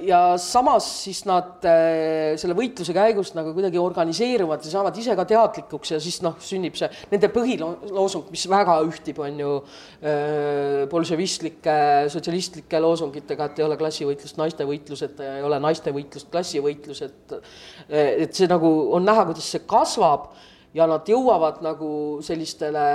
ja 0.05 0.21
samas 0.41 0.87
siis 1.05 1.23
nad 1.29 1.65
äh, 1.69 2.35
selle 2.41 2.57
võitluse 2.57 2.95
käigus 2.97 3.33
nagu 3.37 3.53
kuidagi 3.57 3.81
organiseeruvad 3.81 4.65
ja 4.65 4.73
saavad 4.73 4.99
ise 5.01 5.17
ka 5.19 5.25
teadlikuks 5.29 5.95
ja 5.95 6.01
siis 6.03 6.21
noh, 6.25 6.37
sünnib 6.43 6.77
see 6.79 6.89
nende 7.13 7.31
põhiloosung, 7.33 8.29
mis 8.35 8.45
väga 8.51 8.79
ühtib, 8.87 9.23
on 9.25 9.41
ju 9.43 9.55
äh, 9.59 10.85
bolševistlike, 10.93 11.77
sotsialistlike 12.13 12.83
loosungitega, 12.83 13.51
et 13.51 13.63
ei 13.63 13.67
ole 13.67 13.79
klassivõitlust 13.81 14.41
naiste 14.41 14.69
võitluseta 14.69 15.29
ja 15.29 15.39
ei 15.41 15.47
ole 15.47 15.61
naiste 15.63 15.95
võitlust 15.95 16.31
klassivõitluseta. 16.33 17.41
et 17.89 18.35
see 18.35 18.49
nagu 18.51 18.69
on 18.97 19.05
näha, 19.07 19.27
kuidas 19.29 19.49
see 19.55 19.65
kasvab 19.69 20.31
ja 20.77 20.87
nad 20.89 21.09
jõuavad 21.09 21.61
nagu 21.65 21.91
sellistele 22.25 22.87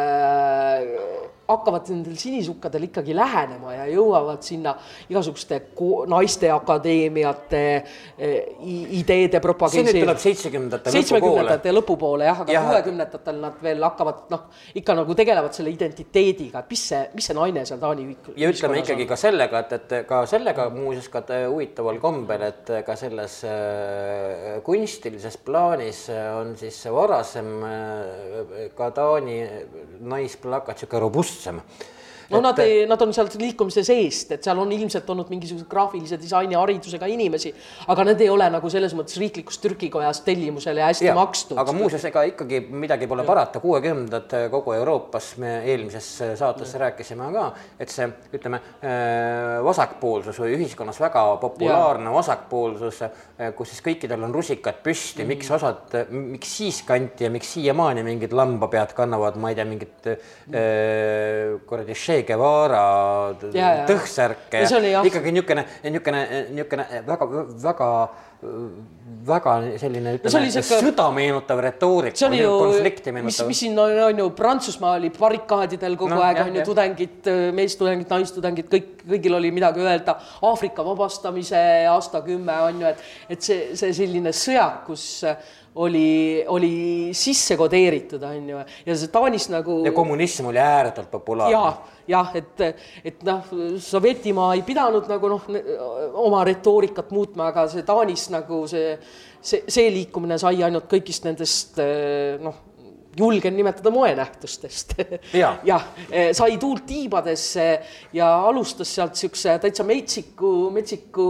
hakkavad 1.48 1.88
nendel 1.92 2.18
sinisukkadel 2.20 2.88
ikkagi 2.90 3.16
lähenema 3.16 3.74
ja 3.74 3.86
jõuavad 3.92 4.44
sinna 4.44 4.74
igasuguste 5.08 5.62
naiste 6.12 6.50
akadeemiate 6.52 7.62
ideede 9.00 9.40
propageerimisele. 9.44 9.94
see 9.94 10.00
nüüd 10.00 10.06
tuleb 10.06 10.22
seitsmekümnendate 10.24 10.90
lõpupoole. 10.90 10.98
seitsmekümnendate 10.98 11.74
lõpupoole 11.76 12.28
jah, 12.28 12.42
aga 12.44 12.64
kuuekümnendatel 12.68 13.40
nad 13.46 13.62
veel 13.64 13.88
hakkavad 13.88 14.34
noh, 14.34 14.44
ikka 14.82 14.98
nagu 15.00 15.16
tegelevad 15.16 15.56
selle 15.56 15.72
identiteediga, 15.72 16.66
et 16.66 16.76
mis 16.76 16.84
see, 16.92 17.02
mis 17.16 17.30
see 17.32 17.38
naine 17.38 17.64
seal 17.70 17.80
Taani 17.80 18.10
ja 18.36 18.52
ütleme 18.52 18.82
ikkagi 18.82 19.06
on. 19.06 19.12
ka 19.14 19.20
sellega, 19.20 19.64
et, 19.64 19.78
et 19.78 19.96
ka 20.10 20.22
sellega 20.30 20.68
muuseas 20.74 21.08
ka 21.14 21.24
huvitaval 21.48 22.02
kombel, 22.04 22.44
et 22.50 22.74
ka 22.86 22.98
selles 23.00 23.40
äh, 23.48 24.60
kunstilises 24.68 25.40
plaanis 25.48 26.08
on 26.12 26.56
siis 26.60 26.84
varasem 26.92 27.52
äh, 27.64 28.68
ka 28.76 28.92
Taani 28.92 29.40
naisplakat, 30.08 30.84
sihuke 30.84 31.00
robustne 31.00 31.37
Jeesuksem 31.38 31.62
no 32.30 32.40
et... 32.40 32.44
nad 32.44 32.60
ei, 32.64 32.86
nad 32.90 33.02
on 33.04 33.14
sealt 33.16 33.36
liikumise 33.40 33.84
seest, 33.88 34.34
et 34.36 34.46
seal 34.46 34.60
on 34.60 34.72
ilmselt 34.76 35.10
olnud 35.14 35.30
mingisuguse 35.32 35.68
graafilise 35.70 36.20
disaini 36.22 36.58
haridusega 36.58 37.10
inimesi, 37.12 37.54
aga 37.88 38.06
need 38.10 38.24
ei 38.26 38.30
ole 38.32 38.50
nagu 38.54 38.72
selles 38.72 38.96
mõttes 38.98 39.20
riiklikust 39.22 39.64
Türgi 39.64 39.90
kojast 39.94 40.26
tellimusele 40.28 40.84
hästi 40.86 41.10
ja, 41.10 41.16
makstud. 41.18 41.58
aga 41.62 41.76
muuseas, 41.76 42.06
ega 42.10 42.24
ikkagi 42.32 42.62
midagi 42.68 43.10
pole 43.10 43.24
ja. 43.26 43.30
parata, 43.30 43.62
kuuekümnendad 43.64 44.36
kogu 44.54 44.76
Euroopas, 44.78 45.34
me 45.42 45.54
eelmises 45.72 46.10
saates 46.40 46.74
ja. 46.76 46.84
rääkisime 46.86 47.30
ka, 47.36 47.48
et 47.80 47.94
see, 47.94 48.10
ütleme, 48.38 48.62
äh, 48.82 49.58
vasakpoolsus 49.66 50.42
või 50.44 50.58
ühiskonnas 50.58 51.00
väga 51.02 51.24
populaarne 51.42 52.12
ja. 52.12 52.16
vasakpoolsus, 52.18 53.02
äh, 53.08 53.52
kus 53.58 53.74
siis 53.74 53.84
kõikidel 53.86 54.28
on 54.28 54.36
rusikad 54.36 54.82
püsti 54.86 55.24
mm., 55.24 55.34
miks 55.36 55.52
osad, 55.58 55.96
miks 56.12 56.58
siis 56.60 56.82
kanti 56.88 57.28
ja 57.28 57.32
miks 57.34 57.56
siiamaani 57.56 58.04
mingid 58.06 58.36
lambapead 58.36 58.94
kannavad, 58.98 59.38
ma 59.40 59.52
ei 59.52 59.60
tea, 59.60 59.68
mingit 59.70 60.12
mm. 60.12 60.56
äh, 60.58 61.58
kuradi 61.68 61.96
Che 62.18 62.24
Guevara 62.26 62.84
tõhsärke 63.88 64.64
ja, 64.64 64.80
ja 64.82 65.04
ikkagi 65.06 65.34
niisugune, 65.36 65.66
niisugune, 65.86 66.24
niisugune 66.50 67.04
väga-väga 67.06 67.90
väga 69.28 69.54
selline 69.82 70.12
ütleme, 70.18 70.50
siuke... 70.54 70.78
sõda 70.84 71.08
meenutav 71.14 71.62
retoorika. 71.64 72.18
see 72.20 72.28
oli 72.28 72.42
ju, 72.44 72.52
mis, 73.26 73.40
mis 73.50 73.62
siin 73.64 73.78
on, 73.82 73.94
on 74.08 74.22
ju 74.22 74.28
Prantsusmaa 74.38 74.94
oli 75.00 75.10
barrikaadidel 75.16 75.98
kogu 75.98 76.14
no, 76.14 76.22
aeg 76.22 76.44
on 76.44 76.60
ju 76.60 76.66
tudengid, 76.68 77.30
meestudengid, 77.58 78.10
naistudengid, 78.14 78.70
kõik 78.70 79.06
kõigil 79.08 79.38
oli 79.40 79.52
midagi 79.56 79.82
öelda, 79.82 80.18
Aafrika 80.46 80.86
vabastamise 80.86 81.60
aastakümme 81.90 82.60
on 82.68 82.84
ju, 82.84 82.92
et, 82.92 83.06
et 83.38 83.50
see, 83.50 83.72
see 83.80 83.96
selline 84.04 84.34
sõjakus 84.36 85.08
oli, 85.78 86.44
oli 86.48 86.72
sisse 87.18 87.58
kodeeritud, 87.60 88.24
on 88.24 88.50
ju, 88.50 88.62
ja 88.86 88.98
see 88.98 89.12
Taanis 89.14 89.48
nagu. 89.54 89.80
ja 89.86 89.94
kommunism 89.96 90.50
oli 90.52 90.62
ääretult 90.62 91.12
populaarne. 91.12 91.54
jah, 91.54 91.78
jah, 92.08 92.32
et, 92.38 92.66
et 93.06 93.26
noh, 93.28 93.52
Sovjetimaa 93.84 94.54
ei 94.58 94.64
pidanud 94.68 95.10
nagu 95.12 95.32
noh, 95.34 95.50
oma 96.28 96.44
retoorikat 96.48 97.12
muutma, 97.16 97.52
aga 97.52 97.68
see 97.72 97.86
Taanis 97.88 98.28
nagu 98.34 98.64
see, 98.70 98.96
see, 99.42 99.64
see 99.68 99.92
liikumine 99.94 100.40
sai 100.42 100.64
ainult 100.66 100.90
kõigist 100.92 101.28
nendest 101.28 101.82
noh 102.44 102.64
julgen 103.18 103.56
nimetada 103.58 103.92
moenähtustest 103.94 104.94
ja. 105.34 105.56
jah, 105.72 105.88
eh, 106.12 106.30
sai 106.38 106.58
tuult 106.62 106.86
tiibadesse 106.88 107.68
ja 108.14 108.30
alustas 108.48 108.94
sealt 108.96 109.18
niisuguse 109.18 109.58
täitsa 109.64 109.84
metsiku, 109.88 110.54
metsiku 110.74 111.28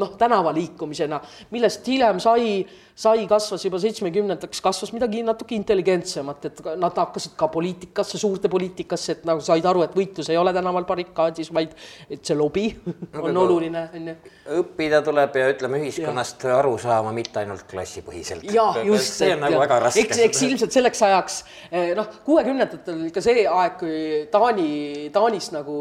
noh, 0.00 0.14
tänavaliikumisena, 0.20 1.20
millest 1.50 1.86
hiljem 1.90 2.22
sai 2.22 2.64
sai, 2.94 3.26
kasvas 3.26 3.64
juba 3.66 3.78
seitsmekümnendaks, 3.82 4.60
kasvas 4.62 4.92
midagi 4.94 5.22
natuke 5.26 5.56
intelligentsemat, 5.56 6.44
et 6.46 6.60
nad 6.78 6.98
hakkasid 7.02 7.34
ka 7.38 7.48
poliitikasse, 7.52 8.18
suurde 8.22 8.50
poliitikasse, 8.50 9.18
et 9.18 9.24
nagu 9.28 9.42
said 9.44 9.66
aru, 9.66 9.82
et 9.86 9.96
võitlus 9.98 10.30
ei 10.30 10.38
ole 10.38 10.52
tänaval 10.54 10.86
barrikaadis, 10.86 11.50
vaid 11.54 11.74
et 12.08 12.22
see 12.22 12.38
lobi 12.38 12.68
on 12.86 13.34
no, 13.34 13.44
oluline, 13.44 13.88
on 13.98 14.12
ju. 14.12 14.16
õppida 14.60 15.02
tuleb 15.06 15.38
ja 15.40 15.48
ütleme 15.50 15.80
ühiskonnast 15.82 16.46
ja. 16.46 16.58
aru 16.60 16.76
saama, 16.78 17.10
mitte 17.16 17.42
ainult 17.42 17.66
klassipõhiselt. 17.70 18.46
ja 18.54 18.68
just, 18.86 19.18
see 19.18 19.32
on 19.32 19.40
et, 19.40 19.44
nagu 19.48 19.58
väga 19.64 19.80
raske. 19.88 20.06
eks, 20.06 20.22
eks 20.28 20.44
ilmselt 20.46 20.78
selleks 20.78 21.02
ajaks 21.08 21.23
eh, 21.70 21.92
noh, 21.96 22.08
kuuekümnendatel 22.26 22.98
oli 23.02 23.12
ka 23.14 23.22
see 23.24 23.44
aeg, 23.48 23.76
kui 23.80 24.00
Taani, 24.32 24.70
Taanis 25.14 25.50
nagu 25.54 25.76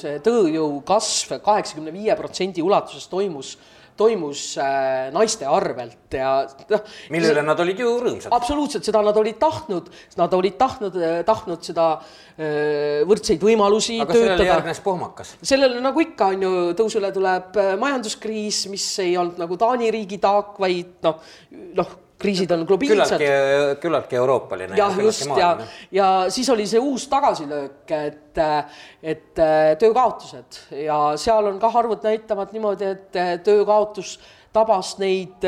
see 0.00 0.18
tööjõu 0.24 0.80
kasv 0.86 1.38
kaheksakümne 1.44 1.94
viie 1.94 2.16
protsendi 2.18 2.64
ulatuses 2.64 3.08
toimus 3.10 3.56
toimus 4.00 4.42
äh, 4.60 5.10
naiste 5.12 5.46
arvelt 5.48 6.14
ja 6.16 6.30
noh. 6.70 6.84
mille 7.12 7.32
üle 7.34 7.44
nad 7.44 7.60
olid 7.60 7.80
ju 7.82 7.92
rõõmsad. 8.00 8.32
absoluutselt, 8.32 8.86
seda 8.86 9.02
nad 9.04 9.16
olid 9.20 9.36
tahtnud, 9.40 9.90
nad 10.20 10.36
olid 10.36 10.56
tahtnud, 10.60 10.96
äh, 10.96 11.20
tahtnud 11.28 11.64
seda 11.66 11.92
võrdseid 12.40 13.42
võimalusi 13.44 13.98
aga 14.00 14.14
töötada. 14.14 14.30
sellele 14.30 14.46
järgnes 14.48 14.78
pohmakas. 14.80 15.34
sellele 15.44 15.82
nagu 15.84 16.00
ikka 16.00 16.30
on 16.32 16.46
ju, 16.46 16.52
tõusule 16.78 17.10
tuleb 17.12 17.58
majanduskriis, 17.82 18.62
mis 18.72 18.86
ei 19.04 19.18
olnud 19.20 19.42
nagu 19.42 19.58
Taani 19.60 19.90
riigi 19.92 20.16
taak, 20.22 20.54
vaid 20.62 20.94
noh, 21.04 21.20
noh 21.76 21.92
kriisid 22.20 22.50
on 22.54 22.64
globaalsed. 22.68 23.18
küllaltki, 23.18 23.80
küllaltki 23.82 24.18
euroopaline. 24.20 24.78
jah, 24.78 24.98
just 25.04 25.26
ja, 25.38 25.50
ja 25.92 26.08
siis 26.28 26.48
oli 26.52 26.66
see 26.70 26.80
uus 26.82 27.06
tagasilöök, 27.10 27.90
et, 27.96 28.42
et 29.02 29.44
töökaotused 29.80 30.60
ja 30.84 31.00
seal 31.20 31.52
on 31.52 31.60
kah 31.62 31.80
arvud 31.82 32.04
näitavad 32.06 32.52
niimoodi, 32.56 32.94
et 32.96 33.22
töökaotus 33.46 34.18
tabas 34.52 34.96
neid 35.02 35.46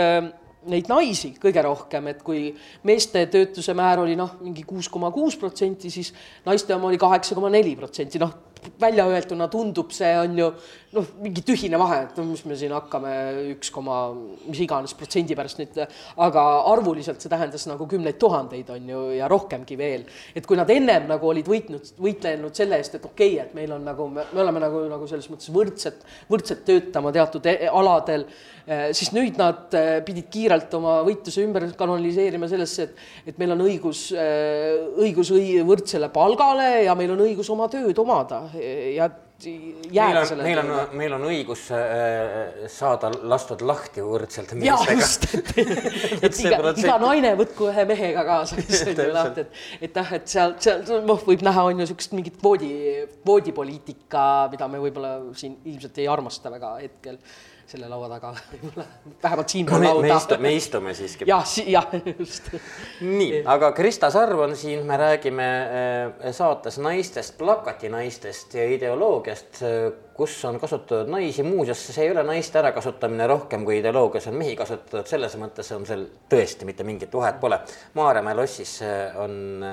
neid 0.70 0.86
naisi 0.86 1.32
kõige 1.42 1.62
rohkem, 1.66 2.06
et 2.12 2.20
kui 2.22 2.44
meeste 2.86 3.24
töötuse 3.32 3.74
määr 3.74 4.02
oli 4.04 4.14
noh, 4.18 4.36
mingi 4.44 4.62
kuus 4.66 4.86
koma 4.92 5.10
kuus 5.14 5.34
protsenti, 5.40 5.90
siis 5.90 6.12
naiste 6.46 6.74
oma 6.76 6.86
oli 6.90 7.00
kaheksa 7.02 7.34
koma 7.34 7.50
neli 7.50 7.74
protsenti, 7.78 8.20
noh 8.22 8.51
väljaöelduna 8.80 9.48
tundub, 9.50 9.90
see 9.94 10.12
on 10.18 10.38
ju 10.38 10.48
noh, 10.92 11.08
mingi 11.22 11.42
tühine 11.46 11.78
vahe, 11.80 12.02
et 12.06 12.18
no 12.18 12.24
mis 12.28 12.42
me 12.46 12.56
siin 12.58 12.72
hakkame 12.74 13.12
üks 13.54 13.72
koma 13.74 14.12
mis 14.44 14.60
iganes 14.64 14.94
protsendi 14.98 15.36
pärast 15.38 15.60
nüüd, 15.60 15.78
aga 16.26 16.44
arvuliselt 16.70 17.22
see 17.22 17.32
tähendas 17.32 17.66
nagu 17.70 17.86
kümneid 17.90 18.18
tuhandeid 18.22 18.70
on 18.74 18.88
ju 18.92 19.02
ja 19.16 19.28
rohkemgi 19.30 19.78
veel. 19.78 20.04
et 20.34 20.46
kui 20.46 20.58
nad 20.58 20.70
ennem 20.70 21.08
nagu 21.10 21.28
olid 21.28 21.48
võitnud, 21.48 21.94
võitlenud 21.98 22.54
selle 22.56 22.78
eest, 22.78 22.98
et 22.98 23.06
okei 23.08 23.34
okay,, 23.34 23.46
et 23.46 23.54
meil 23.58 23.72
on 23.72 23.84
nagu, 23.88 24.08
me 24.12 24.26
oleme 24.44 24.62
nagu, 24.62 24.84
nagu 24.92 25.08
selles 25.10 25.28
mõttes 25.32 25.50
võrdselt, 25.52 26.06
võrdselt 26.30 26.64
töötama 26.68 27.12
teatud 27.14 27.46
e-, 27.50 27.70
aladel, 27.72 28.26
eh, 28.28 28.61
siis 28.94 29.10
nüüd 29.14 29.38
nad 29.40 29.74
eh, 29.78 29.96
pidid 30.06 30.28
kiirelt 30.32 30.74
oma 30.78 31.00
võitluse 31.06 31.42
ümber 31.42 31.66
kanaliseerima 31.78 32.48
sellesse, 32.50 32.86
et, 32.86 33.02
et 33.32 33.42
meil 33.42 33.56
on 33.56 33.64
õigus, 33.66 34.06
eh, 34.14 34.78
õigus 35.02 35.32
võrdsele 35.66 36.12
palgale 36.14 36.70
ja 36.86 36.94
meil 36.98 37.14
on 37.16 37.26
õigus 37.26 37.50
oma 37.54 37.68
tööd 37.72 37.98
omada. 38.02 38.44
Ja 38.52 39.10
jääda 39.90 40.36
meil 40.36 40.58
on, 40.58 40.66
meil 40.66 40.72
on, 40.78 40.96
meil 40.98 41.14
on 41.16 41.24
õigus 41.26 41.64
äh, 41.74 42.66
saada 42.70 43.10
lastud 43.26 43.62
lahti 43.66 44.04
võrdselt 44.04 44.54
meestega. 44.58 44.94
just, 45.00 45.26
et, 46.22 46.38
iga, 46.44 46.72
iga 46.78 46.96
naine 47.02 47.32
võtku 47.38 47.70
ühe 47.72 47.86
mehega 47.88 48.24
kaasa, 48.28 48.58
kes 48.60 48.84
on 48.92 49.00
ju 49.02 49.08
lahti, 49.16 49.46
et, 49.46 49.62
et 49.88 50.02
jah, 50.02 50.12
et 50.18 50.28
seal, 50.30 50.54
seal 50.62 51.02
noh, 51.08 51.22
võib 51.26 51.42
näha, 51.46 51.66
on 51.66 51.74
ju 51.74 51.82
niisugust 51.82 52.14
mingit 52.16 52.38
kvoodi, 52.38 52.72
kvoodipoliitika, 53.24 54.26
mida 54.52 54.70
me 54.70 54.82
võib-olla 54.84 55.16
siin 55.38 55.58
ilmselt 55.72 55.98
ei 56.02 56.10
armasta 56.12 56.52
väga 56.52 56.76
hetkel 56.84 57.18
selle 57.66 57.88
laua 57.88 58.08
taga 58.10 58.32
võib-olla, 58.52 58.84
vähemalt 59.22 59.54
siinpool 59.54 59.84
lauda. 59.84 60.02
me 60.02 60.14
istume, 60.16 60.42
me 60.42 60.52
istume 60.56 60.94
siiski. 60.96 61.26
jah, 61.28 61.54
jah, 61.66 61.88
just. 62.18 62.50
nii, 63.00 63.42
aga 63.48 63.72
Krista 63.76 64.10
Sarv 64.12 64.44
on 64.46 64.56
siin, 64.58 64.84
me 64.86 64.98
räägime 65.00 65.48
äh, 65.48 66.30
saates 66.36 66.78
naistest, 66.82 67.36
plakatinaistest 67.38 68.54
ja 68.58 68.66
ideoloogiast, 68.74 69.62
kus 70.16 70.36
on 70.44 70.58
kasutatud 70.60 71.10
naisi, 71.12 71.44
muuseas, 71.46 71.86
see 71.94 72.06
ei 72.06 72.12
ole 72.12 72.24
naiste 72.26 72.60
ärakasutamine 72.60 73.26
rohkem 73.30 73.64
kui 73.66 73.78
ideoloogias 73.80 74.28
on 74.30 74.38
mehi 74.40 74.56
kasutatud, 74.58 75.08
selles 75.08 75.36
mõttes 75.40 75.72
on 75.76 75.86
seal 75.88 76.06
tõesti 76.30 76.68
mitte 76.68 76.86
mingit 76.86 77.14
vahet 77.14 77.40
pole. 77.40 77.60
Maarjamäe 77.98 78.36
lossis 78.38 78.78
äh, 78.86 79.18
on, 79.22 79.64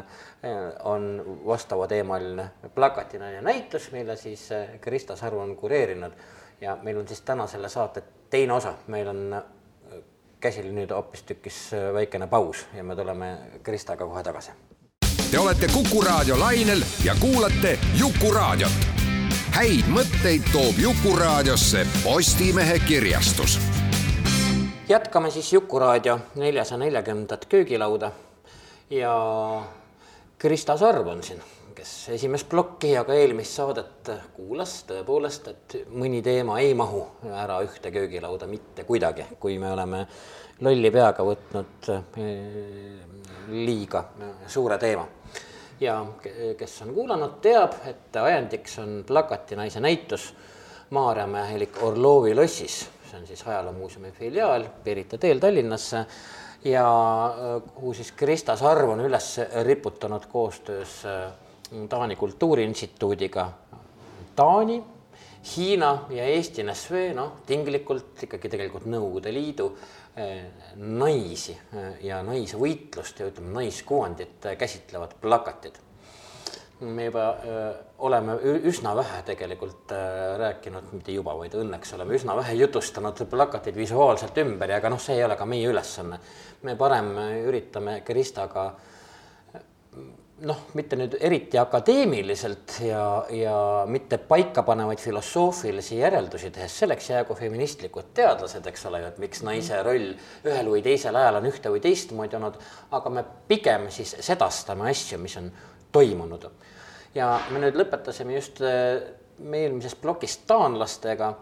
on 0.88 1.10
vastavateemaline 1.46 2.50
plakatinaine 2.76 3.42
näitus, 3.44 3.92
mille 3.92 4.16
siis 4.16 4.48
Krista 4.82 5.18
Sarv 5.20 5.42
on 5.42 5.56
kureerinud 5.60 6.14
ja 6.62 6.78
meil 6.82 6.98
on 6.98 7.08
siis 7.08 7.22
täna 7.22 7.48
selle 7.48 7.70
saate 7.70 8.04
teine 8.30 8.54
osa, 8.54 8.74
meil 8.88 9.08
on 9.08 9.34
äh, 9.34 9.44
käsil 10.40 10.72
nüüd 10.74 10.92
hoopistükkis 10.92 11.74
äh, 11.74 11.94
väikene 11.94 12.28
paus 12.28 12.66
ja 12.74 12.84
me 12.84 12.96
tuleme 12.96 13.38
Kristaga 13.64 14.06
kohe 14.06 14.24
tagasi. 14.24 14.52
Te 15.32 15.40
olete 15.40 15.68
Kuku 15.74 16.02
raadio 16.02 16.40
lainel 16.40 16.82
ja 17.04 17.16
kuulate 17.20 17.78
Jukuraadiot. 18.00 18.88
häid 19.52 19.88
mõtteid 19.90 20.46
toob 20.54 20.78
Jukuraadiosse 20.78 21.86
Postimehe 22.04 22.80
kirjastus. 22.80 23.60
jätkame 24.90 25.32
siis 25.32 25.54
Jukuraadio 25.54 26.20
neljasaja 26.36 26.78
neljakümnendat 26.78 27.46
köögilauda 27.46 28.12
ja 28.90 29.16
Krista 30.38 30.78
Sarv 30.78 31.08
on 31.08 31.24
siin 31.24 31.42
kes 31.80 32.10
esimest 32.12 32.50
plokki 32.52 32.92
ja 32.92 33.06
ka 33.08 33.16
eelmist 33.16 33.56
saadet 33.56 34.10
kuulas, 34.36 34.82
tõepoolest, 34.90 35.46
et 35.48 35.76
mõni 35.96 36.20
teema 36.26 36.58
ei 36.60 36.74
mahu 36.76 37.06
ära 37.32 37.62
ühte 37.64 37.92
köögilauda 37.96 38.50
mitte 38.52 38.84
kuidagi, 38.88 39.30
kui 39.40 39.56
me 39.62 39.72
oleme 39.72 40.02
lolli 40.66 40.92
peaga 40.92 41.24
võtnud 41.24 41.90
eh, 41.94 43.00
liiga 43.56 44.04
suure 44.48 44.78
teema. 44.82 45.08
ja 45.80 45.96
kes 46.60 46.82
on 46.84 46.94
kuulanud, 46.94 47.40
teab, 47.42 47.80
et 47.88 48.16
ajendiks 48.20 48.80
on 48.84 49.04
plakatinaise 49.08 49.80
näitus 49.80 50.34
Maarjamäe 50.90 51.54
elik 51.56 51.78
Orlovi 51.86 52.34
lossis, 52.36 52.82
see 53.08 53.20
on 53.20 53.28
siis 53.28 53.44
ajaloomuuseumi 53.48 54.12
filiaal 54.12 54.66
Pirita 54.84 55.18
teel 55.18 55.40
Tallinnasse 55.40 56.06
ja 56.68 56.88
eh, 57.32 57.62
kuhu 57.76 57.94
siis 57.94 58.12
Krista 58.12 58.60
Sarv 58.60 58.98
on 58.98 59.06
üles 59.08 59.38
riputanud 59.64 60.28
koostöös 60.28 61.06
äh, 61.06 61.30
Taani 61.90 62.16
Kultuuriinstituudiga 62.16 63.52
Taani, 64.36 64.84
Hiina 65.56 66.06
ja 66.10 66.24
Eesti 66.26 66.64
NSV, 66.64 67.02
noh, 67.16 67.42
tinglikult 67.48 68.24
ikkagi 68.24 68.50
tegelikult 68.52 68.86
Nõukogude 68.92 69.32
Liidu 69.36 69.68
eh, 70.20 70.46
naisi 70.80 71.54
eh, 71.56 72.00
ja 72.08 72.22
naisvõitlust 72.24 73.20
ja 73.20 73.28
ütleme, 73.28 73.52
naiskuvandit 73.58 74.50
käsitlevad 74.60 75.18
plakatid. 75.22 75.80
me 76.80 77.06
juba 77.06 77.24
öö, 77.44 77.70
eh, 77.70 77.76
oleme 77.98 78.38
üsna 78.72 78.96
vähe 78.96 79.22
tegelikult 79.28 79.92
öö, 79.92 80.38
rääkinud, 80.38 80.94
mitte 80.96 81.12
juba, 81.12 81.34
vaid 81.38 81.56
õnneks 81.60 81.92
oleme 81.96 82.16
üsna 82.16 82.36
vähe 82.36 82.54
jutustanud 82.54 83.26
plakateid 83.30 83.76
visuaalselt 83.76 84.38
ümber 84.38 84.70
ja 84.70 84.78
ega 84.80 84.90
noh, 84.90 85.00
see 85.00 85.18
ei 85.20 85.24
ole 85.24 85.36
ka 85.36 85.46
meie 85.46 85.68
ülesanne. 85.68 86.20
me 86.64 86.76
parem 86.76 87.12
üritame 87.48 88.02
Kristaga 88.08 88.70
noh, 90.46 90.60
mitte 90.78 90.98
nüüd 91.00 91.16
eriti 91.20 91.60
akadeemiliselt 91.60 92.78
ja, 92.86 93.04
ja 93.34 93.56
mitte 93.90 94.18
paikapanevaid 94.30 95.02
filosoofilisi 95.02 96.00
järeldusi 96.00 96.52
tehes, 96.56 96.78
selleks 96.80 97.10
jäägu 97.10 97.36
feministlikud 97.36 98.12
teadlased, 98.18 98.68
eks 98.72 98.86
ole 98.90 99.02
ju, 99.04 99.12
et 99.12 99.22
miks 99.24 99.44
naise 99.46 99.82
roll 99.86 100.14
ühel 100.48 100.72
või 100.72 100.84
teisel 100.86 101.18
ajal 101.20 101.40
on 101.42 101.50
ühte 101.52 101.74
või 101.74 101.84
teistmoodi 101.84 102.40
olnud, 102.40 102.60
aga 102.96 103.14
me 103.14 103.26
pigem 103.52 103.90
siis 103.94 104.16
sedastame 104.26 104.90
asju, 104.92 105.20
mis 105.22 105.38
on 105.42 105.52
toimunud. 105.92 106.50
ja 107.16 107.40
me 107.52 107.64
nüüd 107.64 107.80
lõpetasime 107.80 108.38
just 108.38 108.62
äh, 108.62 109.02
me 109.40 109.66
eelmises 109.66 109.96
plokis 109.96 110.38
taanlastega 110.48 111.34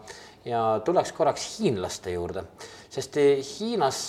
ja 0.44 0.80
tuleks 0.84 1.12
korraks 1.12 1.46
hiinlaste 1.58 2.14
juurde, 2.14 2.44
sest 2.90 3.16
Hiinas 3.18 4.06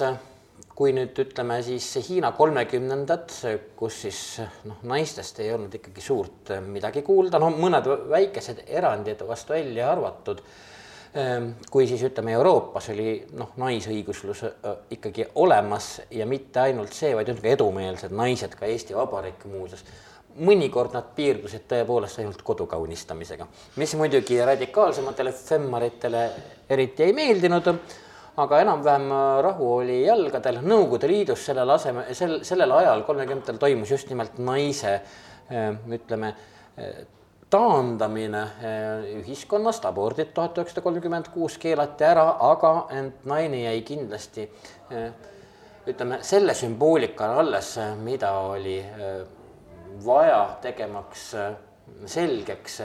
kui 0.80 0.94
nüüd 0.96 1.18
ütleme 1.20 1.58
siis 1.60 1.89
Hiina 2.08 2.32
kolmekümnendad, 2.38 3.34
kus 3.76 3.98
siis 4.06 4.20
noh, 4.63 4.80
naistest 4.88 5.42
ei 5.44 5.52
olnud 5.52 5.76
ikkagi 5.76 6.04
suurt 6.04 6.54
midagi 6.63 7.04
kuulda, 7.04 7.42
no 7.42 7.50
mõned 7.52 7.89
väikesed 8.08 8.63
erandid 8.80 9.26
vastu 9.28 9.58
välja 9.58 9.89
arvatud. 9.92 10.39
Ehm, 11.20 11.52
kui 11.74 11.88
siis 11.89 12.06
ütleme, 12.08 12.32
Euroopas 12.38 12.88
oli 12.94 13.18
noh, 13.36 13.52
naisõiguslus 13.60 14.46
äh, 14.48 14.74
ikkagi 14.96 15.28
olemas 15.42 15.98
ja 16.15 16.28
mitte 16.30 16.63
ainult 16.70 16.96
see, 16.96 17.12
vaid 17.18 17.34
ütleme 17.34 17.58
edumeelsed 17.58 18.15
naised 18.15 18.56
ka 18.56 18.70
Eesti 18.70 18.96
Vabariik 18.96 19.44
muuseas. 19.52 19.84
Mõnikord 20.39 20.94
nad 20.96 21.10
piirdusid 21.18 21.65
tõepoolest 21.68 22.22
ainult 22.22 22.46
kodu 22.46 22.70
kaunistamisega, 22.72 23.50
mis 23.82 24.00
muidugi 24.00 24.38
radikaalsematele 24.48 25.34
femmaritele 25.36 26.30
eriti 26.72 27.10
ei 27.10 27.18
meeldinud 27.18 27.68
aga 28.43 28.62
enam-vähem 28.63 29.12
äh, 29.12 29.41
rahu 29.45 29.69
oli 29.80 30.02
jalgadel. 30.06 30.62
Nõukogude 30.65 31.10
Liidus 31.12 31.43
sellel 31.49 31.69
aseme, 31.75 32.06
sel, 32.17 32.39
sellel 32.47 32.73
ajal, 32.80 33.04
kolmekümnendatel 33.08 33.60
toimus 33.62 33.91
just 33.91 34.12
nimelt 34.12 34.39
naise 34.43 34.99
äh, 34.99 35.71
ütleme, 35.95 36.34
äh, 36.80 37.02
taandamine 37.49 38.43
ühiskonnast, 39.23 39.88
abordid 39.89 40.36
tuhat 40.38 40.60
üheksasada 40.60 40.84
kolmkümmend 40.86 41.32
kuus 41.34 41.56
keelati 41.58 42.06
ära, 42.06 42.28
aga 42.45 42.73
ent 42.93 43.23
naine 43.25 43.63
jäi 43.63 43.80
kindlasti 43.88 44.43
ütleme 45.89 46.19
selle 46.21 46.54
sümboolika 46.54 47.32
alles, 47.41 47.71
mida 48.06 48.36
oli 48.52 48.75
vaja 50.06 50.43
tegemaks 50.62 51.23
selgeks, 52.13 52.78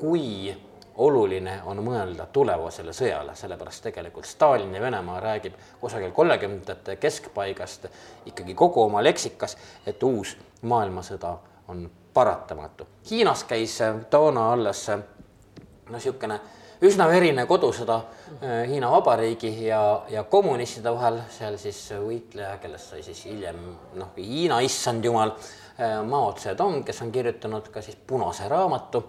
kui 0.00 0.48
oluline 0.96 1.60
on 1.64 1.80
mõelda 1.84 2.26
tulevasele 2.32 2.92
sõjale, 2.96 3.34
sellepärast 3.36 3.84
tegelikult 3.88 4.24
Stalini 4.24 4.80
Venemaa 4.80 5.20
räägib 5.20 5.54
kusagil 5.80 6.10
kolmekümnendate 6.16 6.96
keskpaigast 6.96 7.86
ikkagi 8.26 8.54
kogu 8.54 8.82
oma 8.82 9.02
leksikas, 9.04 9.56
et 9.86 10.02
uus 10.02 10.36
maailmasõda 10.62 11.36
on 11.68 11.90
paratamatu. 12.14 12.86
Hiinas 13.10 13.44
käis 13.44 13.78
toona 14.10 14.52
alles 14.52 14.86
no 14.88 15.92
niisugune 15.92 16.40
üsna 16.84 17.06
verine 17.08 17.46
kodusõda 17.48 17.96
äh, 18.00 18.64
Hiina 18.68 18.90
Vabariigi 18.92 19.52
ja, 19.66 19.80
ja 20.10 20.24
kommunistide 20.28 20.92
vahel, 20.92 21.20
seal 21.32 21.56
siis 21.60 21.78
võitleja, 21.92 22.56
kellest 22.62 22.92
sai 22.92 23.04
siis 23.06 23.22
hiljem 23.28 23.60
noh, 23.96 24.12
Hiina 24.16 24.60
issand 24.64 25.04
jumal, 25.04 25.32
äh, 25.78 26.00
Mao 26.04 26.34
Zedong, 26.40 26.84
kes 26.84 27.02
on 27.04 27.12
kirjutanud 27.12 27.70
ka 27.72 27.84
siis 27.84 27.96
Punase 28.06 28.48
raamatu 28.48 29.06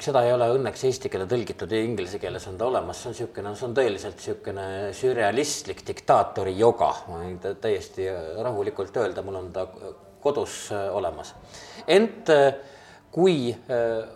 seda 0.00 0.24
ei 0.26 0.32
ole 0.34 0.48
õnneks 0.56 0.86
eesti 0.88 1.10
keele 1.12 1.26
tõlgitud 1.30 1.70
ja 1.70 1.82
inglise 1.84 2.18
keeles 2.22 2.46
on 2.50 2.56
ta 2.58 2.66
olemas, 2.66 3.00
see 3.00 3.10
on 3.10 3.14
niisugune, 3.14 3.52
see 3.58 3.68
on 3.68 3.76
tõeliselt 3.76 4.18
niisugune 4.18 4.66
sürrealistlik 4.96 5.84
diktaatori 5.86 6.56
joga, 6.58 6.90
ma 7.08 7.20
võin 7.22 7.38
täiesti 7.62 8.08
rahulikult 8.42 8.96
öelda, 9.02 9.22
mul 9.26 9.38
on 9.42 9.52
ta 9.54 9.68
kodus 10.24 10.72
äh, 10.72 10.96
olemas. 10.96 11.34
ent 11.86 12.30
äh, 12.32 12.54
kui 13.12 13.52
äh, 13.52 14.08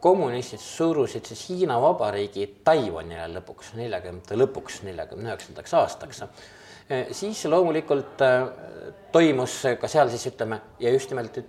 kommunistid 0.00 0.60
surusid 0.62 1.26
siis 1.26 1.48
Hiina 1.48 1.80
Vabariigi 1.82 2.46
Taiwanile 2.64 3.26
lõpuks, 3.40 3.72
neljakümnendate 3.80 4.36
lõpuks, 4.38 4.82
neljakümne 4.86 5.32
üheksandaks 5.32 5.74
aastaks, 5.74 6.20
siis 7.18 7.40
loomulikult 7.50 8.22
toimus 9.12 9.56
ka 9.80 9.90
seal 9.90 10.08
siis 10.12 10.28
ütleme 10.30 10.60
ja 10.80 10.92
just 10.94 11.10
nimelt 11.10 11.40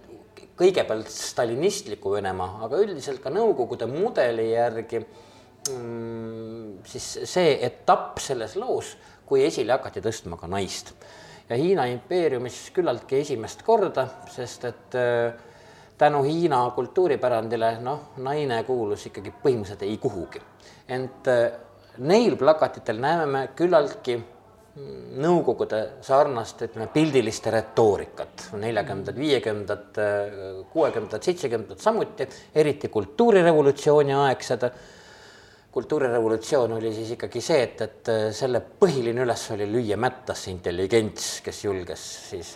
kõigepealt 0.59 1.09
stalinistliku 1.13 2.11
Venemaa, 2.17 2.65
aga 2.67 2.79
üldiselt 2.83 3.21
ka 3.23 3.31
Nõukogude 3.31 3.87
mudeli 3.89 4.49
järgi 4.51 4.99
mm, 4.99 6.79
siis 6.87 7.07
see 7.29 7.55
etapp 7.65 8.19
selles 8.23 8.57
loos, 8.59 8.95
kui 9.29 9.45
esile 9.45 9.75
hakati 9.77 10.03
tõstma 10.03 10.39
ka 10.39 10.49
naist. 10.51 10.93
ja 11.49 11.57
Hiina 11.57 11.85
impeeriumis 11.89 12.69
küllaltki 12.75 13.21
esimest 13.23 13.63
korda, 13.65 14.05
sest 14.29 14.65
et 14.69 14.97
äh, 14.99 15.33
tänu 15.97 16.23
Hiina 16.23 16.61
kultuuripärandile 16.75 17.77
noh, 17.83 18.11
naine 18.17 18.63
kuulus 18.67 19.07
ikkagi 19.09 19.33
põhimõtteliselt 19.43 19.87
ei 19.87 19.97
kuhugi. 19.97 20.41
ent 20.87 21.27
äh, 21.27 21.51
neil 21.97 22.35
plakatitel 22.37 22.99
näeme 22.99 23.25
me 23.25 23.47
küllaltki 23.55 24.19
Nõukogude 25.19 25.79
sarnast, 26.05 26.61
ütleme, 26.67 26.85
pildiliste 26.93 27.51
retoorikat, 27.51 28.45
neljakümnendad, 28.61 29.17
viiekümnendad, 29.17 29.97
kuuekümnendad, 30.71 31.25
seitsekümnendad 31.25 31.81
samuti, 31.83 32.27
eriti 32.55 32.91
kultuurirevolutsiooni 32.93 34.15
aegsed. 34.15 34.69
kultuurirevolutsioon 35.71 36.71
oli 36.77 36.93
siis 36.93 37.11
ikkagi 37.17 37.41
see, 37.41 37.63
et, 37.63 37.81
et 37.81 38.13
selle 38.33 38.61
põhiline 38.79 39.25
üles 39.25 39.43
oli 39.53 39.67
lüüa 39.69 39.97
mättasse 39.97 40.51
intelligents, 40.51 41.41
kes 41.45 41.63
julges 41.65 42.05
siis 42.29 42.55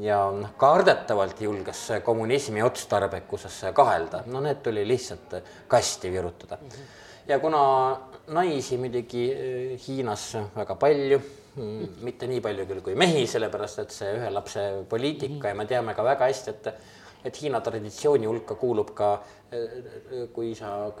ja 0.00 0.18
noh, 0.32 0.56
kardetavalt 0.56 1.40
julges 1.40 1.86
kommunismi 2.04 2.62
otstarbekusesse 2.62 3.72
kahelda, 3.72 4.24
no 4.26 4.42
need 4.44 4.60
tuli 4.64 4.84
lihtsalt 4.88 5.38
kasti 5.68 6.12
virutada 6.12 6.58
mm. 6.60 6.68
-hmm 6.68 7.01
ja 7.28 7.38
kuna 7.38 7.62
naisi 8.28 8.78
muidugi 8.78 9.28
eh, 9.32 9.80
Hiinas 9.86 10.36
väga 10.56 10.74
palju, 10.74 11.20
mm, 11.56 12.02
mitte 12.06 12.26
nii 12.30 12.40
palju 12.40 12.66
küll 12.66 12.84
kui 12.84 12.94
mehi, 12.98 13.26
sellepärast 13.26 13.84
et 13.84 13.94
see 13.94 14.16
ühe 14.18 14.30
lapse 14.30 14.66
poliitika 14.88 15.52
ja 15.52 15.58
me 15.58 15.66
teame 15.66 15.94
ka 15.94 16.04
väga 16.06 16.30
hästi, 16.30 16.56
et 16.56 16.74
et 17.24 17.36
Hiina 17.38 17.60
traditsiooni 17.62 18.26
hulka 18.26 18.56
kuulub 18.58 18.94
ka, 18.98 19.12
eh, 19.52 20.26
kui 20.34 20.54
sa 20.58 20.92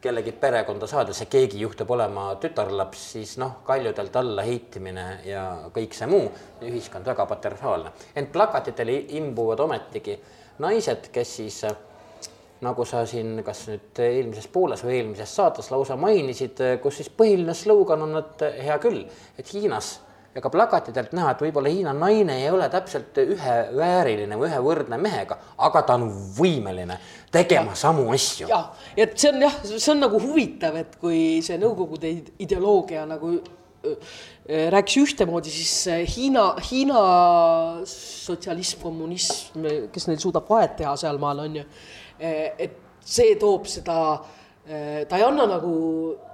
kellegi 0.00 0.32
perekonda 0.32 0.86
saada, 0.88 1.12
see 1.12 1.28
keegi 1.30 1.60
juhtub 1.60 1.90
olema 1.92 2.30
tütarlaps, 2.40 3.02
siis 3.12 3.36
noh, 3.38 3.58
kaljudelt 3.66 4.16
alla 4.16 4.42
heitimine 4.42 5.04
ja 5.28 5.44
kõik 5.74 5.94
see 5.96 6.08
muu, 6.08 6.30
ühiskond 6.64 7.06
väga 7.06 7.26
patriarhaalne. 7.26 7.92
ent 8.16 8.32
plakatitele 8.32 8.96
imbuvad 9.20 9.60
ometigi 9.60 10.18
naised, 10.58 11.10
kes 11.12 11.36
siis 11.36 11.64
äh, 11.64 11.76
nagu 12.64 12.84
sa 12.84 13.06
siin 13.08 13.40
kas 13.44 13.64
nüüd 13.70 14.02
eelmises 14.04 14.46
pooles 14.52 14.84
või 14.84 14.98
eelmises 14.98 15.32
saates 15.36 15.70
lausa 15.72 15.96
mainisid, 16.00 16.60
kus 16.82 17.00
siis 17.00 17.10
põhiline 17.12 17.54
slogan 17.56 18.04
on, 18.04 18.18
et 18.20 18.46
hea 18.60 18.76
küll, 18.82 19.04
et 19.40 19.52
Hiinas 19.54 19.98
ja 20.34 20.42
ka 20.42 20.50
plakatidelt 20.52 21.14
näha, 21.16 21.32
et 21.34 21.40
võib-olla 21.42 21.70
Hiina 21.72 21.94
naine 21.96 22.36
ei 22.44 22.50
ole 22.52 22.68
täpselt 22.70 23.16
ühevääriline 23.18 24.38
või 24.38 24.50
ühevõrdne 24.50 24.98
mehega, 25.02 25.40
aga 25.58 25.82
ta 25.86 25.96
on 25.98 26.06
võimeline 26.36 27.00
tegema 27.34 27.74
ja, 27.74 27.80
samu 27.82 28.06
asju. 28.14 28.50
jah, 28.50 28.68
et 28.96 29.16
see 29.18 29.32
on 29.32 29.40
jah, 29.42 29.56
see 29.72 29.90
on 29.94 30.04
nagu 30.04 30.20
huvitav, 30.22 30.76
et 30.78 30.94
kui 31.02 31.40
see 31.46 31.58
Nõukogude 31.60 32.12
ideoloogia 32.44 33.02
nagu 33.10 33.38
rääkis 34.70 34.96
ühtemoodi, 35.00 35.50
siis 35.50 35.72
Hiina, 36.14 36.50
Hiina 36.68 37.00
sotsialism, 37.88 38.82
kommunism, 38.84 39.66
kes 39.92 40.06
neil 40.08 40.20
suudab 40.20 40.48
vahet 40.50 40.76
teha 40.82 40.94
sealmaal 41.00 41.46
on 41.46 41.58
ju 41.62 41.66
et 42.20 42.76
see 43.04 43.36
toob 43.40 43.68
seda, 43.70 44.00
eh, 44.66 45.06
ta 45.08 45.18
ei 45.18 45.24
anna 45.26 45.46
nagu 45.56 45.72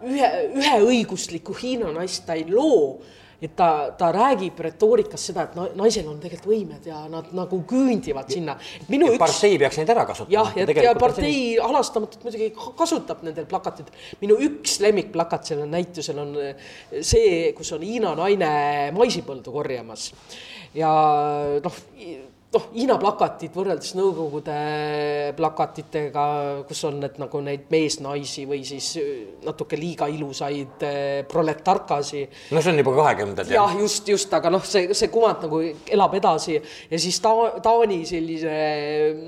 ühe, 0.07 0.33
üheõiguslikku 0.59 1.55
Hiina 1.61 1.93
naist, 1.95 2.27
ta 2.27 2.35
ei 2.39 2.49
loo 2.51 2.99
et 3.37 3.53
ta, 3.57 3.93
ta 3.99 4.09
räägib 4.15 4.59
retoorikas 4.65 5.27
seda, 5.29 5.45
et 5.45 5.75
naisel 5.77 6.07
on 6.09 6.19
tegelikult 6.23 6.49
võimed 6.55 6.87
ja 6.89 7.03
nad 7.13 7.29
nagu 7.37 7.59
küündivad 7.69 8.31
sinna. 8.33 8.55
minu 8.89 9.11
üks. 9.13 9.21
partei 9.21 9.59
peaks 9.61 9.81
neid 9.81 9.93
ära 9.93 10.07
kasutama. 10.09 10.33
jah, 10.33 10.53
ja, 10.57 10.67
ja 10.89 10.95
partei 10.99 11.33
see... 11.33 11.59
halastamatult 11.61 12.25
muidugi 12.25 12.49
kasutab 12.79 13.21
nendel 13.27 13.49
plakatitel. 13.51 13.93
minu 14.23 14.39
üks 14.49 14.79
lemmikplakat 14.85 15.53
sellel 15.53 15.69
näitusel 15.69 16.23
on 16.23 16.33
eh, 16.41 16.71
see, 17.01 17.53
kus 17.57 17.75
on 17.77 17.85
Hiina 17.85 18.15
naine 18.17 18.55
maisipõldu 18.97 19.53
korjamas 19.53 20.09
ja 20.77 20.95
noh 21.61 21.85
noh, 22.57 22.67
Hiina 22.75 22.97
plakatid 23.01 23.55
võrreldes 23.57 23.93
Nõukogude 23.97 24.57
plakatitega, 25.37 26.25
kus 26.69 26.83
on 26.89 27.01
need 27.03 27.19
nagu 27.21 27.41
neid 27.45 27.69
meesnaisi 27.73 28.47
või 28.49 28.63
siis 28.69 28.91
äh, 29.01 29.11
natuke 29.47 29.79
liiga 29.79 30.09
ilusaid 30.13 30.85
äh, 30.87 31.05
proletarkasi. 31.29 32.25
no 32.57 32.63
see 32.65 32.73
on 32.73 32.83
juba 32.83 32.97
kahekümnendad. 33.01 33.53
jah, 33.53 33.77
just, 33.81 34.09
just, 34.09 34.33
aga 34.37 34.53
noh, 34.53 34.65
see, 34.67 34.89
see 34.97 35.13
kuvand 35.13 35.47
nagu 35.47 35.63
elab 35.99 36.19
edasi 36.19 36.57
ja 36.57 37.01
siis 37.01 37.21
ta-, 37.25 37.61
Taani 37.63 38.03
sellise 38.09 38.57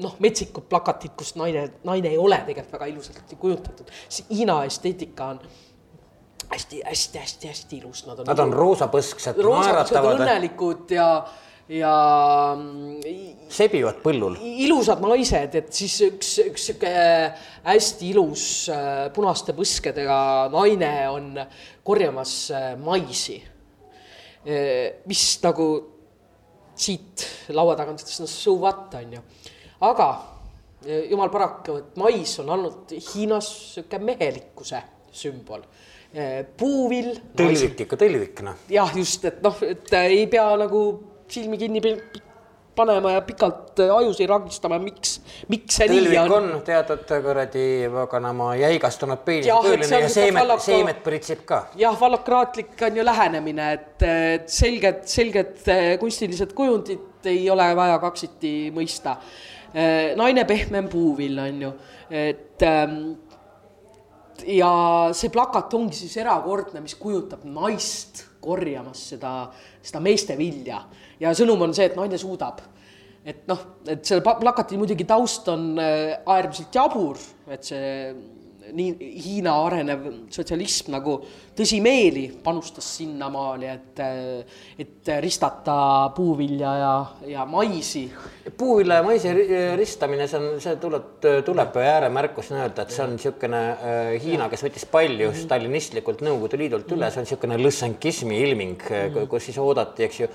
noh, 0.02 0.18
metsikud 0.24 0.68
plakatid, 0.70 1.14
kus 1.18 1.34
naine, 1.38 1.68
naine 1.88 2.12
ei 2.14 2.20
ole 2.20 2.40
tegelikult 2.48 2.78
väga 2.78 2.92
ilusalt 2.92 3.34
kujutatud. 3.38 3.90
Hiina 4.30 4.62
esteetika 4.68 5.32
on 5.34 5.42
hästi-hästi-hästi-hästi 6.48 7.76
ilus, 7.82 8.06
nad 8.06 8.22
on. 8.22 8.28
Nad 8.28 8.40
on 8.40 8.50
nagu 8.50 8.62
roosapõsksed, 8.62 9.40
naeratavad. 9.44 10.22
õnnelikud 10.22 10.96
ja 10.96 11.08
ja. 11.68 12.56
sebivad 13.52 14.00
põllul. 14.04 14.38
ilusad 14.64 15.02
naised, 15.04 15.56
et 15.60 15.68
siis 15.74 15.98
üks, 16.06 16.32
üks 16.46 16.68
sihuke 16.70 16.92
hästi 17.66 18.10
ilus 18.12 18.46
äh, 18.72 19.04
punaste 19.14 19.54
põskedega 19.56 20.18
naine 20.52 20.92
on 21.12 21.30
korjamas 21.86 22.34
äh, 22.54 22.72
maisi. 22.80 23.38
Äh, 24.48 25.04
mis 25.08 25.24
nagu 25.44 25.68
siit 26.78 27.26
laua 27.52 27.76
tagant 27.76 28.00
ütles, 28.04 28.20
no 28.22 28.30
so 28.30 28.54
what 28.62 28.94
on 28.94 29.18
ju, 29.18 29.22
aga 29.84 30.08
jumal 31.10 31.30
paraku, 31.32 31.74
et 31.80 31.96
mais 31.98 32.36
on 32.38 32.52
olnud 32.54 32.92
Hiinas 32.94 33.48
sihuke 33.74 33.98
mehelikkuse 33.98 34.78
sümbol 35.10 35.64
puuvill. 36.56 37.10
tõlvik 37.36 37.82
ikka 37.82 37.98
tõlvik 37.98 38.44
noh. 38.46 38.62
jah, 38.70 38.94
just, 38.96 39.26
et 39.26 39.42
noh, 39.42 39.58
et 39.66 39.90
ei 39.98 40.22
pea 40.30 40.46
nagu 40.62 40.84
silmi 41.32 41.58
kinni 41.60 41.80
panema 42.78 43.12
ja 43.16 43.22
pikalt 43.26 43.80
äh, 43.82 43.90
ajusid 43.96 44.30
ragistama, 44.30 44.78
miks, 44.82 45.18
miks 45.50 45.78
see 45.80 45.88
nii 45.90 46.04
tõlvik 46.04 46.34
on, 46.36 46.48
on 46.58 46.64
teatud 46.66 47.12
kuradi 47.24 47.64
paganama 47.92 48.52
jäigastunud 48.60 49.24
peenis 49.26 49.48
Jah, 49.50 49.58
et 49.58 49.66
kujuline 49.66 49.88
see 49.90 49.98
on 49.98 50.06
ja 50.06 50.12
seemet, 50.14 50.42
fallaka- 50.42 50.66
seemet 50.66 51.02
pritsib 51.06 51.44
ka. 51.48 51.60
jah, 51.80 51.98
vallokraatlik 52.00 52.86
on 52.88 53.00
ju 53.00 53.06
lähenemine, 53.08 53.68
et 53.78 54.08
selged, 54.58 55.04
selged 55.10 55.62
eh, 55.74 55.92
kunstilised 56.00 56.54
kujundid 56.58 57.28
ei 57.28 57.48
ole 57.50 57.66
vaja 57.76 57.98
kaksiti 58.02 58.52
mõista. 58.74 59.16
naine 60.16 60.44
pehmem 60.48 60.86
puuvill 60.88 61.38
on 61.42 61.62
ju, 61.62 61.72
et 62.10 62.62
ähm, 62.64 62.94
ja 64.48 64.70
see 65.12 65.28
plakat 65.34 65.74
ongi 65.76 65.98
siis 65.98 66.16
erakordne, 66.22 66.80
mis 66.80 66.94
kujutab 66.98 67.44
naist 67.44 68.27
korjamas 68.40 69.04
seda, 69.12 69.32
seda 69.82 70.02
meeste 70.04 70.36
vilja. 70.38 70.82
Ja 71.20 71.34
sõnum 71.36 71.66
on 71.66 71.74
see, 71.76 71.88
et 71.90 71.96
naine 71.98 72.18
suudab. 72.20 72.62
Et 73.28 73.42
noh, 73.50 73.64
et 73.90 74.04
selle 74.06 74.22
plakati 74.24 74.78
muidugi 74.80 75.04
taust 75.08 75.48
on 75.52 75.72
äh, 75.82 76.16
äärmiselt 76.22 76.74
jabur, 76.74 77.18
et 77.50 77.66
see 77.66 77.88
nii 78.72 79.12
Hiina 79.24 79.54
arenev 79.64 80.06
sotsialism 80.32 80.92
nagu 80.94 81.18
tõsimeeli 81.58 82.28
panustas 82.42 82.86
sinnamaale, 82.98 83.70
et, 83.72 84.02
et 84.78 85.10
ristata 85.22 85.76
puuvilja 86.14 86.74
ja, 86.78 86.92
ja 87.32 87.46
maisi. 87.48 88.04
Puuvilja 88.58 89.00
ja 89.00 89.06
maisi 89.06 89.32
ri- 89.34 89.58
ristamine, 89.78 90.28
see 90.30 90.38
on, 90.38 90.60
see 90.62 90.76
tuleb, 90.82 91.08
tuleb 91.46 91.78
ääremärkusena 91.82 92.62
öelda, 92.62 92.84
et 92.84 92.94
see 92.94 93.04
on 93.04 93.16
niisugune 93.16 93.62
äh, 93.72 94.12
Hiina, 94.22 94.50
kes 94.52 94.64
võttis 94.68 94.86
palju 94.90 95.32
stalinistlikult 95.38 96.22
Nõukogude 96.26 96.60
Liidult 96.62 96.94
üle, 96.94 97.10
see 97.10 97.22
on 97.22 97.28
niisugune 97.28 97.58
lõssenkismi 97.62 98.38
ilming, 98.46 98.86
kus 99.30 99.48
siis 99.50 99.58
oodati, 99.62 100.06
eks 100.06 100.22
ju, 100.22 100.30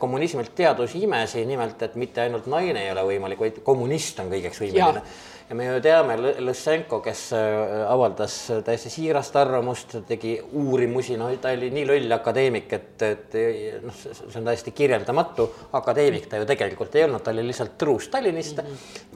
kommunismilt 0.00 0.54
teadusimesi, 0.56 1.44
nimelt 1.48 1.82
et 1.84 2.00
mitte 2.00 2.24
ainult 2.24 2.48
naine 2.50 2.86
ei 2.86 2.94
ole 2.94 3.04
võimalik, 3.12 3.40
vaid 3.44 3.60
kommunist 3.66 4.20
on 4.22 4.32
kõigeks 4.32 4.64
võimeline. 4.64 5.04
Ja 5.52 5.56
me 5.56 5.66
ju 5.66 5.80
teame 5.84 6.14
Lõssenko, 6.40 7.02
kes 7.04 7.26
äh, 7.36 7.82
avaldas 7.84 8.36
täiesti 8.64 8.88
siirast 8.94 9.36
arvamust, 9.36 9.98
tegi 10.08 10.38
uurimusi, 10.40 11.18
no 11.20 11.28
ta 11.42 11.52
oli 11.52 11.68
nii 11.74 11.84
loll 11.90 12.16
akadeemik, 12.16 12.72
et, 12.72 13.04
et 13.04 13.36
noh, 13.84 13.92
see 13.92 14.40
on 14.40 14.48
täiesti 14.48 14.72
kirjeldamatu, 14.72 15.46
akadeemik 15.76 16.30
ta 16.30 16.40
ju 16.40 16.48
tegelikult 16.48 16.96
ei 16.96 17.04
olnud, 17.04 17.20
ta 17.20 17.34
oli 17.34 17.44
lihtsalt 17.50 17.76
true 17.76 18.00
stalinist, 18.00 18.64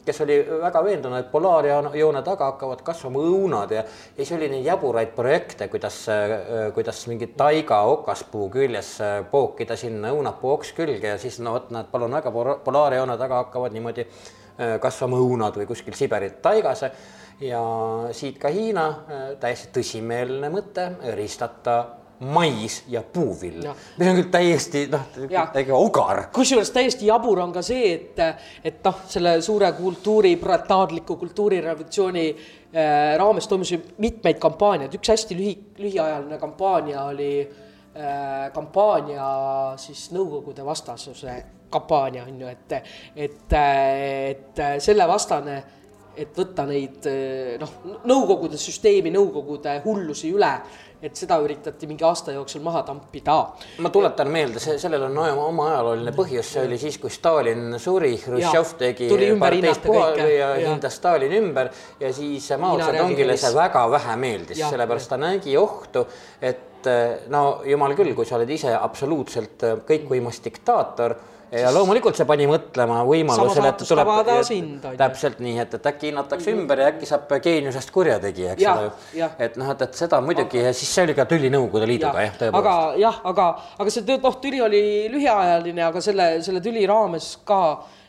kes 0.05 0.22
oli 0.26 0.39
väga 0.66 0.84
veendunud, 0.84 1.22
et 1.22 1.32
polaarjoone 1.32 2.24
taga 2.26 2.53
hakkavad 2.53 2.84
kasvama 2.84 3.24
õunad 3.32 3.72
ja 3.72 3.87
ja 3.87 4.24
siis 4.24 4.37
oli 4.37 4.49
neid 4.53 4.64
jaburaid 4.66 5.12
projekte, 5.16 5.68
kuidas, 5.72 6.03
kuidas 6.74 7.03
mingi 7.09 7.30
taiga 7.37 7.82
okaspuu 7.91 8.49
küljes 8.53 8.97
äh, 9.05 9.18
pookida 9.30 9.76
sinna 9.76 10.12
õunapuu 10.12 10.53
oks 10.57 10.72
külge 10.76 11.14
ja 11.14 11.18
siis 11.20 11.41
no 11.41 11.57
vot, 11.57 11.70
näed, 11.72 11.89
palun 11.93 12.16
väga, 12.16 12.32
polaarjoone 12.64 13.16
taga 13.20 13.45
hakkavad 13.45 13.76
niimoodi 13.76 14.05
äh, 14.05 14.45
kasvama 14.80 15.18
õunad 15.20 15.57
või 15.61 15.68
kuskil 15.68 15.94
Siberi 15.96 16.30
taigas. 16.42 16.84
Ja 17.40 17.61
siit 18.16 18.38
ka 18.40 18.48
Hiina 18.48 18.86
äh, 18.88 19.24
täiesti 19.40 19.68
tõsimeelne 19.74 20.48
mõte 20.48 20.88
ristata 21.18 21.76
mais 22.24 22.78
ja 22.88 23.02
puuvill. 23.02 23.61
Mis 23.98 24.09
on 24.09 24.16
küll 24.16 24.30
täiesti 24.32 24.86
noh 24.88 25.04
täiega 25.52 25.76
ogar. 25.76 26.22
Kusjuures 26.32 26.70
täiesti 26.72 27.11
jabur 27.11 27.42
on 27.44 27.52
ka 27.52 27.61
see, 27.64 27.90
et, 27.92 28.22
et 28.64 28.80
noh, 28.86 29.02
selle 29.12 29.34
suure 29.44 29.68
kultuuri, 29.76 30.32
proletaarliku 30.40 31.18
kultuurirevolutsiooni 31.20 32.26
äh, 32.32 33.12
raames 33.20 33.52
toimus 33.52 33.74
ju 33.74 33.82
mitmeid 34.00 34.40
kampaaniaid, 34.40 34.96
üks 34.96 35.12
hästi 35.12 35.36
lühi, 35.36 35.54
lühiajaline 35.76 36.40
kampaania 36.40 37.04
oli 37.11 37.30
äh, 37.44 37.66
kampaania 38.55 39.26
siis 39.80 40.11
Nõukogude 40.12 40.64
vastasuse 40.64 41.36
kampaania 41.70 42.24
on 42.24 42.40
ju, 42.40 42.47
et, 42.47 42.72
et, 43.16 43.57
et 43.57 44.62
selle 44.82 45.07
vastane, 45.09 45.57
et 46.16 46.36
võtta 46.36 46.64
neid 46.68 47.07
äh, 47.11 47.55
noh, 47.61 47.78
Nõukogude 48.09 48.59
süsteemi, 48.61 49.12
Nõukogude 49.14 49.80
hullusi 49.84 50.30
üle, 50.32 50.53
et 51.03 51.18
seda 51.18 51.36
üritati 51.44 51.86
mingi 51.86 52.07
aasta 52.09 52.32
jooksul 52.32 52.62
maha 52.64 52.80
tampida. 52.86 53.34
Ma 53.84 53.90
tuletan 53.92 54.30
meelde, 54.32 54.62
see, 54.62 54.78
sellel 54.80 55.05
on 55.11 55.18
oma- 55.20 55.44
oma 55.51 55.66
ajalooline 55.74 56.14
põhjus, 56.16 56.55
see 56.55 56.62
oli 56.64 56.78
siis, 56.80 56.97
kui 57.03 57.12
Stalin 57.12 57.76
suri, 57.82 58.14
Hruštšov 58.22 58.72
tegi 58.80 59.11
parteist 59.38 59.84
kõike, 59.84 60.28
ja 60.38 60.55
jah. 60.55 60.70
hindas 60.70 60.97
Stalini 60.97 61.36
ümber 61.42 61.70
ja 62.01 62.12
siis 62.16 62.49
Mao 62.59 62.80
Zedongile 62.80 63.36
see 63.36 63.53
väga 63.59 63.84
vähe 63.92 64.16
meeldis, 64.22 64.62
sellepärast 64.64 65.12
ta 65.12 65.20
nägi 65.20 65.59
ohtu, 65.61 66.07
et 66.40 66.66
no 67.33 67.47
jumal 67.64 67.95
küll, 67.97 68.12
kui 68.14 68.29
sa 68.29 68.37
oled 68.37 68.51
ise 68.51 68.74
absoluutselt 68.77 69.64
kõikvõimas 69.89 70.43
diktaator 70.45 71.16
ja 71.55 71.70
loomulikult 71.74 72.16
see 72.18 72.27
pani 72.29 72.47
mõtlema 72.51 73.03
võimalusele, 73.07 73.70
et 73.70 73.83
tuleb 73.87 74.11
sind, 74.47 74.87
täpselt 74.99 75.41
nii, 75.45 75.59
et, 75.62 75.77
et 75.79 75.89
äkki 75.93 76.11
hinnatakse 76.11 76.55
ümber 76.55 76.83
ja 76.83 76.89
äkki 76.91 77.09
saab 77.09 77.31
geeniusest 77.43 77.93
kurjategija, 77.95 78.57
eks 78.57 78.64
Jah, 78.64 78.81
ole 78.81 78.91
jah. 79.14 79.37
ju. 79.37 79.45
et 79.47 79.59
noh, 79.61 79.70
et, 79.74 79.85
et 79.87 80.01
seda 80.01 80.20
muidugi 80.24 80.64
ja 80.64 80.72
siis 80.77 80.91
see 80.93 81.07
oli 81.07 81.14
ka 81.18 81.27
tüli 81.31 81.51
Nõukogude 81.53 81.87
Liiduga 81.89 82.24
jah, 82.24 82.35
aga 82.35 82.41
tõepoolest. 82.43 82.99
jah, 83.05 83.20
aga, 83.33 83.47
aga 83.79 83.95
see 83.95 84.09
noh, 84.11 84.41
tüli 84.43 84.62
oli 84.66 84.83
lühiajaline, 85.12 85.85
aga 85.87 86.03
selle, 86.05 86.29
selle 86.47 86.64
tüli 86.64 86.83
raames 86.91 87.37
ka 87.47 87.61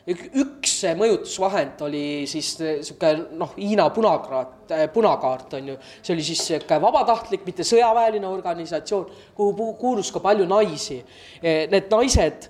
üks 0.08 0.74
mõjutusvahend 0.96 1.82
oli 1.84 2.02
siis 2.30 2.54
sihuke 2.56 3.10
noh, 3.36 3.52
Hiina 3.58 3.88
punakaart, 3.94 4.72
punakaart 4.94 5.56
on 5.58 5.72
ju, 5.72 5.76
see 6.00 6.14
oli 6.14 6.24
siis 6.24 6.44
sihuke 6.46 6.80
vabatahtlik, 6.80 7.44
mitte 7.48 7.66
sõjaväeline 7.66 8.28
organisatsioon, 8.28 9.10
kuhu 9.36 9.72
kuulus 9.80 10.12
ka 10.14 10.22
palju 10.24 10.48
naisi. 10.48 11.00
Need 11.42 11.92
naised 11.92 12.48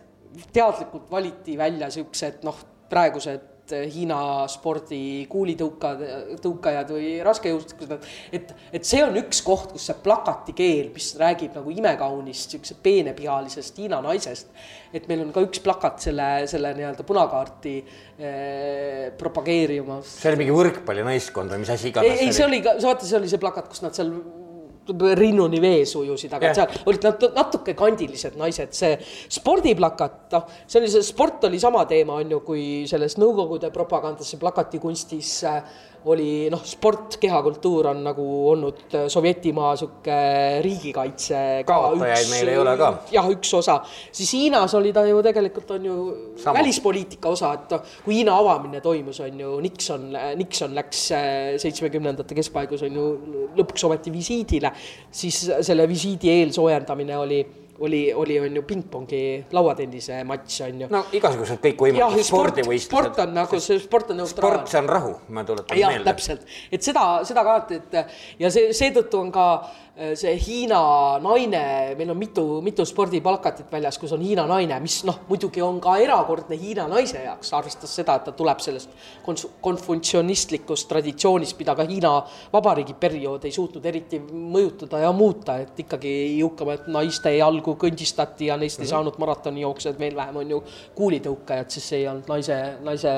teadlikult 0.55 1.11
valiti 1.11 1.59
välja 1.59 1.91
siuksed 1.91 2.45
noh, 2.47 2.59
praegused 2.89 3.58
Hiina 3.73 4.47
spordi 4.51 5.27
kuulitõukad, 5.31 6.03
tõukajad 6.45 6.93
või 6.95 7.13
raskejõustikused, 7.27 8.09
et, 8.35 8.55
et 8.75 8.89
see 8.89 9.03
on 9.05 9.17
üks 9.21 9.43
koht, 9.47 9.73
kus 9.75 9.89
see 9.91 9.99
plakatikeel, 10.05 10.91
mis 10.95 11.11
räägib 11.21 11.59
nagu 11.59 11.73
imekaunist 11.75 12.57
siukse 12.57 12.79
peenepealisest 12.83 13.79
Hiina 13.83 14.01
naisest, 14.05 14.51
et 14.95 15.09
meil 15.11 15.27
on 15.27 15.33
ka 15.35 15.45
üks 15.45 15.63
plakat 15.65 16.03
selle, 16.09 16.29
selle 16.51 16.73
nii-öelda 16.79 17.07
punakaarti 17.09 17.77
eh, 17.79 19.07
propageerimas. 19.21 20.19
see 20.23 20.33
oli 20.33 20.43
mingi 20.45 20.57
võrkpallinaiskond 20.57 21.55
või 21.55 21.65
mis 21.65 21.73
asi 21.77 21.93
iganes 21.93 22.23
ei, 22.25 22.33
see 22.33 22.47
oli 22.47 22.63
ka, 22.65 22.79
vaata, 22.83 23.09
see 23.09 23.21
oli 23.21 23.31
see 23.31 23.43
plakat, 23.43 23.69
kus 23.73 23.85
nad 23.85 23.97
seal 23.97 24.15
rinnuni 25.19 25.61
vees 25.63 25.95
ujusid, 25.99 26.33
aga 26.33 26.51
Jah. 26.51 26.57
seal 26.61 26.89
olid 26.91 27.07
nad 27.09 27.27
natuke 27.37 27.75
kandilised 27.79 28.39
naised, 28.41 28.73
see 28.77 28.97
spordiplakat, 29.39 30.19
noh, 30.35 30.49
see 30.67 30.81
oli 30.81 30.91
see 30.93 31.05
sport 31.07 31.45
oli 31.49 31.61
sama 31.63 31.85
teema, 31.91 32.19
on 32.23 32.37
ju, 32.37 32.41
kui 32.47 32.65
selles 32.91 33.19
Nõukogude 33.19 33.71
propagandas 33.75 34.33
ja 34.33 34.41
plakatikunstis 34.41 35.33
äh, 35.49 35.63
oli 36.05 36.47
noh, 36.53 36.63
sport, 36.65 37.17
kehakultuur 37.21 37.89
on 37.91 38.03
nagu 38.07 38.25
olnud 38.53 38.95
äh, 38.95 39.07
Sovjetimaa 39.11 39.75
sihuke 39.77 40.19
riigikaitse 40.65 41.41
ka 41.67 41.79
Kaotajaid 41.89 42.31
meil 42.31 42.53
ei 42.53 42.59
ole 42.63 42.75
ka. 42.79 42.91
jah, 43.13 43.27
üks 43.35 43.53
osa, 43.59 43.81
siis 44.13 44.33
Hiinas 44.37 44.75
oli 44.79 44.93
ta 44.95 45.05
ju 45.09 45.21
tegelikult 45.27 45.71
on 45.75 45.89
ju 45.91 45.97
Sama. 46.39 46.59
välispoliitika 46.61 47.33
osa, 47.35 47.53
et 47.59 47.75
noh, 47.75 47.95
kui 48.05 48.21
Hiina 48.21 48.37
avamine 48.39 48.81
toimus, 48.85 49.21
on 49.27 49.41
ju 49.41 49.55
Nixon, 49.65 50.11
Nixon 50.39 50.75
läks 50.79 51.05
äh, 51.17 51.29
seitsmekümnendate 51.59 52.39
keskpaigus 52.39 52.87
on 52.87 53.01
ju 53.01 53.07
lõpuks 53.59 53.89
ometi 53.91 54.15
visiidile, 54.15 54.73
siis 55.11 55.41
selle 55.67 55.89
visiidi 55.91 56.31
eelsoojendamine 56.39 57.19
oli, 57.19 57.43
oli, 57.81 58.13
oli 58.15 58.41
on 58.41 58.57
ju 58.57 58.63
pingpongi 58.67 59.23
lauatennise 59.53 60.23
matš 60.25 60.61
on 60.67 60.81
ju. 60.83 60.89
no 60.91 61.03
igasugused 61.13 61.59
jah, 61.59 61.65
kõikvõimalikud 61.67 62.25
sport, 62.25 62.27
sport 62.27 62.57
spordivõistlused. 62.57 63.21
on 63.25 63.35
nagu 63.39 63.61
see 63.61 63.83
sport 63.83 64.11
on 64.15 64.21
neutraalne 64.23 64.57
sport, 64.59 64.73
see 64.73 64.81
on 64.83 64.91
rahu, 64.95 65.13
ma 65.29 65.45
tuletan 65.49 65.79
jah, 65.79 65.95
meelde. 65.95 66.11
täpselt, 66.11 66.49
et 66.73 66.89
seda, 66.89 67.05
seda 67.29 67.45
ka, 67.47 67.59
et 67.79 67.99
ja 68.43 68.51
see 68.55 68.73
seetõttu 68.77 69.21
on 69.23 69.33
ka 69.35 69.47
äh, 69.55 69.88
see 69.99 70.37
Hiina 70.39 71.19
naine, 71.19 71.95
meil 71.99 72.11
on 72.13 72.19
mitu, 72.19 72.43
mitu 72.63 72.85
spordiplakatit 72.87 73.73
väljas, 73.73 73.97
kus 73.99 74.13
on 74.15 74.23
Hiina 74.23 74.45
naine, 74.47 74.77
mis 74.83 75.01
noh, 75.09 75.17
muidugi 75.27 75.63
on 75.65 75.81
ka 75.83 75.97
erakordne 75.99 76.55
Hiina 76.59 76.85
naise 76.91 77.25
jaoks, 77.25 77.51
arvestades 77.59 77.97
seda, 77.99 78.15
et 78.21 78.29
ta 78.29 78.35
tuleb 78.39 78.63
sellest 78.63 78.93
konf- 79.27 79.49
konfutsionistlikust 79.65 80.87
traditsioonist, 80.93 81.57
mida 81.59 81.75
ka 81.75 81.87
Hiina 81.89 82.13
Vabariigi 82.53 82.95
periood 83.01 83.49
ei 83.49 83.55
suutnud 83.55 83.89
eriti 83.91 84.21
mõjutada 84.23 85.01
ja 85.03 85.11
muuta, 85.13 85.57
et 85.65 85.83
ikkagi 85.83 86.13
jõukamad 86.39 86.87
naiste 86.95 87.35
jalgu 87.35 87.75
kõndistati 87.83 88.53
ja 88.53 88.59
neist 88.61 88.79
ei 88.85 88.93
saanud 88.93 89.19
maratonijooksjad, 89.19 89.99
veel 89.99 90.15
vähem 90.19 90.39
on 90.45 90.55
ju 90.55 90.61
kuulitõukajad, 90.95 91.75
siis 91.75 91.91
see 91.91 92.05
ei 92.05 92.07
olnud 92.13 92.31
naise, 92.31 92.61
naise 92.87 93.17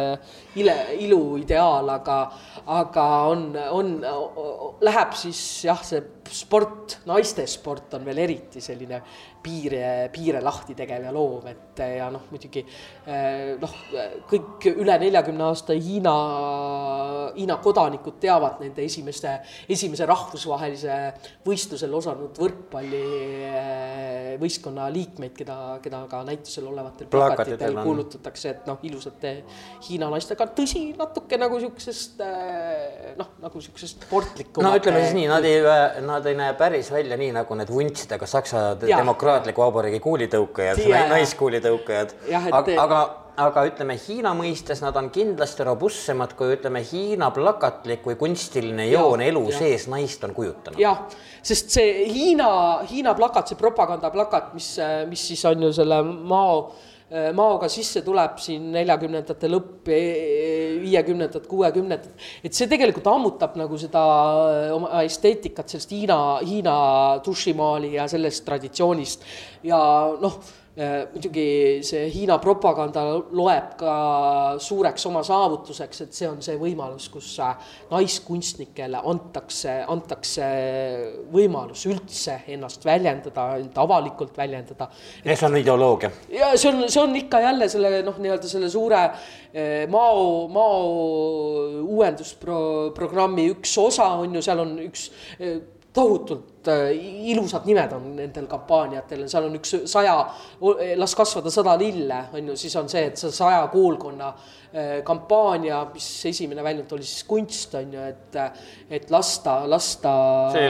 ile, 0.57 0.79
ilu 1.05 1.37
ideaal, 1.43 1.93
aga, 1.99 2.19
aga 2.81 3.07
on, 3.35 3.45
on, 3.69 3.93
läheb 4.81 5.13
siis 5.21 5.45
jah, 5.69 5.85
see 5.85 6.01
sport, 6.33 6.99
naiste 7.11 7.47
sport 7.51 7.95
on 7.99 8.05
veel 8.07 8.23
eriti 8.25 8.63
selline 8.65 9.03
piire, 9.43 10.09
piire 10.13 10.41
lahti 10.45 10.75
tegev 10.79 11.05
ja 11.07 11.13
loov, 11.15 11.47
et 11.51 11.79
ja 11.81 12.11
noh, 12.13 12.23
muidugi 12.31 12.63
noh, 13.61 13.75
kõik 14.31 14.67
üle 14.71 14.99
neljakümne 15.01 15.45
aasta 15.49 15.73
Hiina, 15.77 16.15
Hiina 17.37 17.57
kodanikud 17.63 18.17
teavad 18.23 18.61
nende 18.65 18.83
esimeste, 18.85 19.31
esimese 19.71 20.07
rahvusvahelise 20.09 21.13
võistlusel 21.47 21.95
osalenud 21.97 22.39
võrkpallivõistkonna 22.41 24.85
liikmeid, 24.95 25.35
keda, 25.37 25.57
keda 25.85 25.99
ka 26.11 26.19
näitusel 26.29 26.65
olevatel 26.71 27.07
plakatitel 27.13 27.75
kuulutatakse, 27.81 28.47
et 28.55 28.63
noh, 28.69 28.79
ilusate 28.87 29.31
Hiina 29.89 30.07
naistega, 30.13 30.45
tõsi, 30.57 30.83
natuke 30.99 31.35
nagu 31.41 31.55
siuksest 31.63 32.15
noh, 33.19 33.29
nagu 33.41 33.61
siuksest 33.63 34.05
sportlikku. 34.07 34.63
no 34.65 34.71
ütleme 34.77 35.01
siis 35.05 35.15
nii, 35.17 35.29
nad 35.31 35.45
ei, 35.49 35.59
nad 36.05 36.27
ei 36.29 36.37
näe 36.39 36.53
päris 36.59 36.89
välja 36.93 37.17
nii 37.21 37.33
nagu 37.41 37.53
need 37.59 37.71
vuntsidega 37.73 38.27
Saksa 38.31 38.59
demokraatliku 39.31 39.65
vabariigi 39.65 40.01
kuulitõukajad, 40.05 40.85
naiskuulitõukajad. 41.15 42.15
aga, 42.51 42.77
aga 42.83 43.01
aga 43.41 43.63
ütleme 43.71 43.95
Hiina 43.97 44.35
mõistes 44.37 44.83
nad 44.85 44.97
on 45.01 45.09
kindlasti 45.13 45.65
robustsemad 45.65 46.35
kui 46.37 46.57
ütleme 46.57 46.83
Hiina 46.85 47.31
plakatlik 47.33 48.05
või 48.05 48.19
kunstiline 48.21 48.85
joon 48.91 49.23
elu 49.25 49.47
ja. 49.49 49.61
sees 49.63 49.87
naist 49.89 50.25
on 50.27 50.35
kujutanud. 50.37 50.81
jah, 50.81 51.07
sest 51.43 51.73
see 51.73 52.05
Hiina, 52.11 52.51
Hiina 52.91 53.15
plakat, 53.17 53.49
see 53.49 53.61
propagandaplakat, 53.61 54.53
mis, 54.57 54.75
mis 55.09 55.27
siis 55.33 55.45
on 55.49 55.69
ju 55.69 55.73
selle 55.77 56.03
Mao 56.05 56.75
maoga 57.35 57.67
sisse 57.73 58.05
tuleb 58.07 58.37
siin 58.39 58.69
neljakümnendate 58.71 59.49
lõpp, 59.51 59.89
viiekümnendad, 60.81 61.49
kuuekümnendad, 61.51 62.13
et 62.47 62.55
see 62.55 62.69
tegelikult 62.71 63.09
ammutab 63.11 63.57
nagu 63.59 63.79
seda 63.81 64.05
oma 64.77 65.03
esteetikat 65.03 65.75
sellest 65.75 65.91
Hiina, 65.91 66.21
Hiina 66.47 66.77
dušimaali 67.27 67.97
ja 67.97 68.07
sellest 68.11 68.47
traditsioonist. 68.47 69.27
Ja 69.67 69.81
noh 70.23 70.39
Äh, 70.39 70.60
muidugi 70.77 71.83
see 71.85 72.07
Hiina 72.15 72.37
propaganda 72.41 73.03
loeb 73.35 73.73
ka 73.81 73.95
suureks 74.63 75.07
oma 75.11 75.23
saavutuseks, 75.27 76.05
et 76.05 76.15
see 76.15 76.29
on 76.31 76.39
see 76.45 76.55
võimalus, 76.61 77.09
kus 77.13 77.33
naiskunstnikele 77.91 79.01
antakse, 79.11 79.81
antakse 79.91 80.47
võimalus 81.33 81.85
üldse 81.91 82.39
ennast 82.55 82.87
väljendada, 82.87 83.49
end 83.59 83.81
avalikult 83.83 84.39
väljendada. 84.39 84.89
ja 85.25 85.37
see 85.37 85.49
on 85.49 85.59
ideoloogia. 85.59 86.13
ja 86.33 86.53
see 86.55 86.71
on, 86.71 86.87
see 86.89 87.03
on 87.03 87.19
ikka 87.19 87.43
jälle 87.45 87.69
selle 87.69 88.03
noh, 88.07 88.23
nii-öelda 88.23 88.49
selle 88.49 88.71
suure 88.71 89.03
eh, 89.53 89.89
Mao, 89.91 90.47
Mao 90.49 90.87
uuendusprogrammi 91.83 93.51
üks 93.57 93.77
osa 93.83 94.13
on 94.23 94.39
ju, 94.39 94.47
seal 94.47 94.63
on 94.63 94.79
üks 94.87 95.11
tohutult 95.93 96.69
äh, 96.69 96.91
ilusad 97.33 97.67
nimed 97.67 97.93
on 97.93 98.15
nendel 98.17 98.47
kampaaniatel, 98.51 99.27
seal 99.29 99.49
on 99.49 99.59
üks 99.59 99.75
saja, 99.91 100.17
las 100.97 101.15
kasvada 101.19 101.51
sada 101.51 101.77
lille, 101.79 102.25
on 102.33 102.53
ju, 102.53 102.57
siis 102.57 102.77
on 102.77 102.89
see, 102.89 103.07
et 103.11 103.19
see 103.19 103.33
saja 103.35 103.67
koolkonna 103.73 104.33
Äh, 104.33 104.60
kampaania, 105.05 105.81
mis 105.91 106.07
esimene 106.31 106.63
väljund 106.63 106.93
oli 106.95 107.03
siis 107.03 107.25
kunst, 107.27 107.73
on 107.75 107.95
ju, 107.97 108.03
et, 108.07 108.37
et 108.91 109.09
lasta, 109.11 109.57
lasta. 109.67 110.13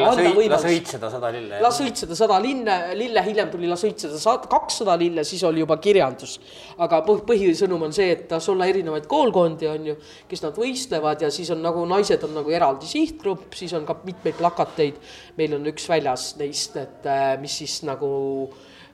las, 0.01 0.21
õi, 0.23 0.47
las 0.49 0.65
õitseda 0.65 1.11
sada 1.13 1.29
lille. 1.35 1.59
las 1.61 1.81
õitseda 1.85 2.17
sada 2.17 2.39
linne, 2.41 2.79
lille, 2.97 3.21
hiljem 3.27 3.51
tuli 3.53 3.69
las 3.69 3.85
õitseda 3.85 4.37
kakssada 4.49 4.97
lille, 5.01 5.25
siis 5.29 5.45
oli 5.45 5.61
juba 5.61 5.77
kirjandus. 5.83 6.39
aga 6.81 7.03
põh, 7.05 7.21
põhisõnum 7.29 7.85
on 7.91 7.93
see, 7.93 8.09
et 8.15 8.25
tas 8.31 8.49
olla 8.53 8.71
erinevaid 8.71 9.05
koolkondi, 9.11 9.69
on 9.69 9.93
ju, 9.93 9.99
kes 10.31 10.47
nad 10.47 10.57
võistlevad 10.57 11.27
ja 11.27 11.31
siis 11.35 11.53
on 11.53 11.61
nagu 11.65 11.85
naised 11.89 12.25
on 12.25 12.39
nagu 12.41 12.57
eraldi 12.57 12.89
sihtgrupp, 12.89 13.53
siis 13.59 13.77
on 13.77 13.85
ka 13.89 13.99
mitmeid 14.05 14.41
plakateid. 14.41 14.97
meil 15.37 15.61
on 15.61 15.69
üks 15.69 15.89
väljas 15.93 16.35
neist, 16.41 16.77
et 16.81 17.05
äh, 17.05 17.35
mis 17.41 17.61
siis 17.61 17.83
nagu 17.85 18.49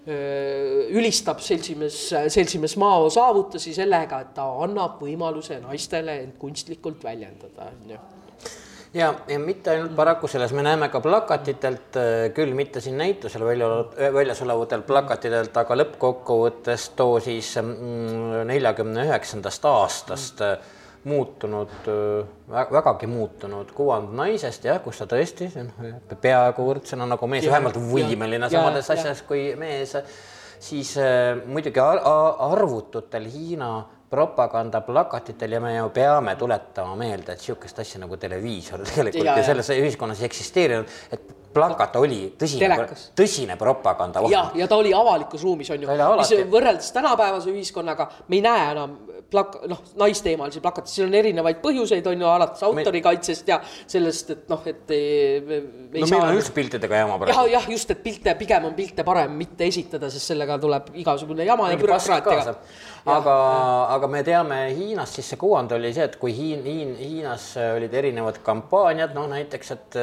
ülistab 0.07 1.41
seltsimees, 1.43 1.97
seltsimees 2.31 2.77
Mao 2.79 3.09
saavutusi 3.11 3.75
sellega, 3.75 4.21
et 4.23 4.37
ta 4.37 4.45
annab 4.63 5.01
võimaluse 5.03 5.59
naistele 5.65 6.21
end 6.23 6.37
kunstlikult 6.39 7.03
väljendada, 7.05 7.73
on 7.73 7.97
ju. 7.97 7.99
Ja, 8.97 9.11
ja 9.29 9.37
mitte 9.43 9.75
ainult 9.75 9.97
paraku 9.99 10.29
selles, 10.31 10.55
me 10.57 10.63
näeme 10.65 10.89
ka 10.89 11.03
plakatitelt, 11.05 11.99
küll 12.39 12.55
mitte 12.57 12.81
siin 12.81 12.97
näitusel 12.97 13.45
välja, 13.45 13.69
väljas 14.15 14.41
olevatel 14.47 14.87
plakatitelt, 14.87 15.59
aga 15.59 15.77
lõppkokkuvõttes 15.83 16.89
too 16.97 17.19
siis 17.21 17.51
mm, 17.61 18.47
neljakümne 18.49 19.05
üheksandast 19.11 19.69
aastast 19.69 20.41
mm 20.41 20.76
muutunud, 21.05 21.91
vägagi 22.51 23.07
muutunud 23.11 23.71
kuvand 23.77 24.15
naisest 24.17 24.65
jah, 24.67 24.81
kus 24.83 25.03
ta 25.03 25.09
tõesti 25.11 25.51
peaaegu 26.21 26.67
võrdsena 26.67 27.07
nagu 27.09 27.29
mees, 27.31 27.47
vähemalt 27.47 27.79
võimeline 27.79 28.51
samades 28.51 28.91
ja. 28.91 29.15
kui 29.29 29.49
mees, 29.59 29.97
siis 30.63 30.97
äh, 30.99 31.37
muidugi 31.47 31.83
ar 31.83 32.03
arvututel 32.51 33.29
Hiina 33.31 33.71
propagandaplakatitel 34.11 35.57
ja 35.57 35.61
me 35.61 35.77
ju 35.77 35.89
peame 35.95 36.37
tuletama 36.39 36.95
meelde, 36.99 37.35
et 37.35 37.43
niisugust 37.43 37.81
asja 37.83 38.01
nagu 38.03 38.17
televiisor 38.21 38.85
tegelikult 38.87 39.33
ja, 39.33 39.43
selles 39.47 39.71
ühiskonnas 39.75 40.23
ei 40.23 40.29
eksisteerinud, 40.31 40.95
et 41.13 41.33
plakat 41.57 41.99
oli 42.01 42.21
tõsine, 42.39 42.79
tõsine 43.19 43.59
propaganda. 43.61 44.23
ja, 44.31 44.47
ja 44.55 44.69
ta 44.71 44.79
oli 44.81 44.95
avalikus 44.95 45.45
ruumis 45.47 45.71
on 45.75 45.83
ju, 45.83 45.99
mis 46.21 46.35
võrreldes 46.53 46.93
tänapäevase 46.95 47.53
ühiskonnaga 47.55 48.11
me 48.29 48.41
ei 48.41 48.47
näe 48.47 48.71
enam 48.75 48.99
plak-, 49.31 49.59
noh, 49.69 49.81
naisteemalisi 49.99 50.61
plakateid, 50.65 50.93
siin 50.93 51.09
on 51.09 51.17
erinevaid 51.19 51.61
põhjuseid, 51.63 52.07
on 52.11 52.23
ju, 52.23 52.29
alates 52.31 52.65
autorikaitsest 52.67 53.51
ja 53.51 53.59
sellest, 53.87 54.33
et 54.35 54.51
noh, 54.53 54.63
et 54.69 54.93
me, 54.93 55.61
me 55.93 56.03
no 56.03 56.11
meil 56.11 56.23
on 56.23 56.35
üldse 56.39 56.55
piltidega 56.57 57.03
jama 57.03 57.19
praegu. 57.21 57.35
jah, 57.35 57.53
jah, 57.57 57.71
just, 57.77 57.93
et 57.95 58.03
pilte, 58.05 58.35
pigem 58.39 58.69
on 58.71 58.77
pilte 58.79 59.07
parem 59.07 59.37
mitte 59.39 59.67
esitada, 59.69 60.11
sest 60.13 60.33
sellega 60.33 60.59
tuleb 60.63 60.93
igasugune 61.03 61.47
jama 61.49 61.71
ja 61.73 61.81
bürokraatia. 61.81 62.57
aga, 63.17 63.37
aga 63.97 64.11
me 64.11 64.23
teame 64.27 64.61
Hiinast, 64.77 65.19
siis 65.19 65.33
see 65.33 65.41
kuvand 65.41 65.75
oli 65.77 65.93
see, 65.97 66.07
et 66.07 66.19
kui 66.21 66.35
Hiin, 66.37 66.65
Hiin, 66.67 66.95
Hiinas 67.01 67.53
olid 67.77 67.95
erinevad 67.95 68.41
kampaaniad, 68.47 69.15
noh 69.17 69.29
näiteks, 69.31 69.75
et 69.77 70.01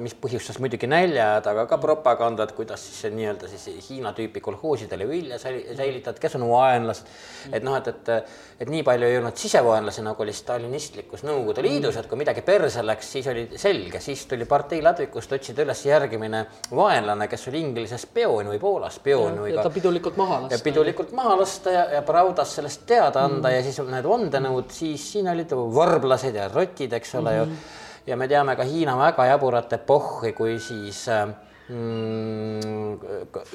mis 0.00 0.16
põhjustas 0.20 0.60
muidugi 0.62 0.83
näljad, 0.90 1.46
aga 1.50 1.64
ka 1.70 1.78
propagandat, 1.80 2.52
kuidas 2.52 2.82
siis 2.84 3.14
nii-öelda 3.14 3.48
siis 3.48 3.88
Hiina 3.88 4.12
tüüpi 4.12 4.42
kolhoosidele 4.44 5.08
vilja 5.08 5.38
säilitad, 5.40 6.18
kes 6.20 6.36
on 6.36 6.46
vaenlased. 6.50 7.08
et 7.52 7.64
noh, 7.64 7.76
et, 7.78 7.88
et, 7.88 8.12
et 8.60 8.70
nii 8.70 8.82
palju 8.84 9.08
ei 9.08 9.18
olnud 9.18 9.36
sisevaenlasi, 9.40 10.04
nagu 10.04 10.22
oli 10.22 10.32
stalinistlikus 10.36 11.24
Nõukogude 11.24 11.64
Liidus, 11.64 11.96
et 11.96 12.08
kui 12.10 12.20
midagi 12.20 12.44
perse 12.44 12.84
läks, 12.84 13.12
siis 13.16 13.30
oli 13.32 13.46
selge, 13.56 14.00
siis 14.04 14.26
tuli 14.28 14.44
partei 14.44 14.82
ladvikust 14.84 15.32
otsida 15.32 15.64
üles 15.64 15.84
järgmine 15.86 16.44
vaenlane, 16.74 17.28
kes 17.28 17.48
oli 17.48 17.64
Inglise 17.64 17.98
spioon 17.98 18.52
või 18.52 18.60
Poola 18.60 18.92
spioon 18.92 19.40
või 19.46 19.56
ka. 19.56 19.64
ta 19.64 19.72
pidulikult 19.72 20.20
maha 20.20 20.42
lasta. 20.44 20.62
pidulikult 20.64 21.16
maha 21.16 21.38
lasta 21.40 21.72
ja, 21.72 21.84
ja 21.96 22.02
Brau 22.04 22.34
loodas 22.34 22.56
sellest 22.56 22.82
teada 22.86 23.24
anda 23.24 23.48
mm. 23.48 23.54
ja 23.54 23.62
siis 23.62 23.78
need 23.94 24.08
vandenõud, 24.08 24.70
siis 24.74 25.06
siin 25.12 25.30
olid 25.30 25.54
varblased 25.54 26.34
ja 26.34 26.48
rotid, 26.50 26.92
eks 26.98 27.14
ole 27.20 27.36
ju 27.36 27.44
mm. 27.44 27.50
-hmm. 27.50 27.82
Ja 28.06 28.16
me 28.16 28.28
teame 28.28 28.56
ka 28.56 28.64
Hiina 28.64 28.96
väga 28.98 29.26
jaburat 29.26 29.72
epohhi, 29.72 30.32
kui 30.32 30.58
siis 30.60 31.06
äh, 31.08 31.28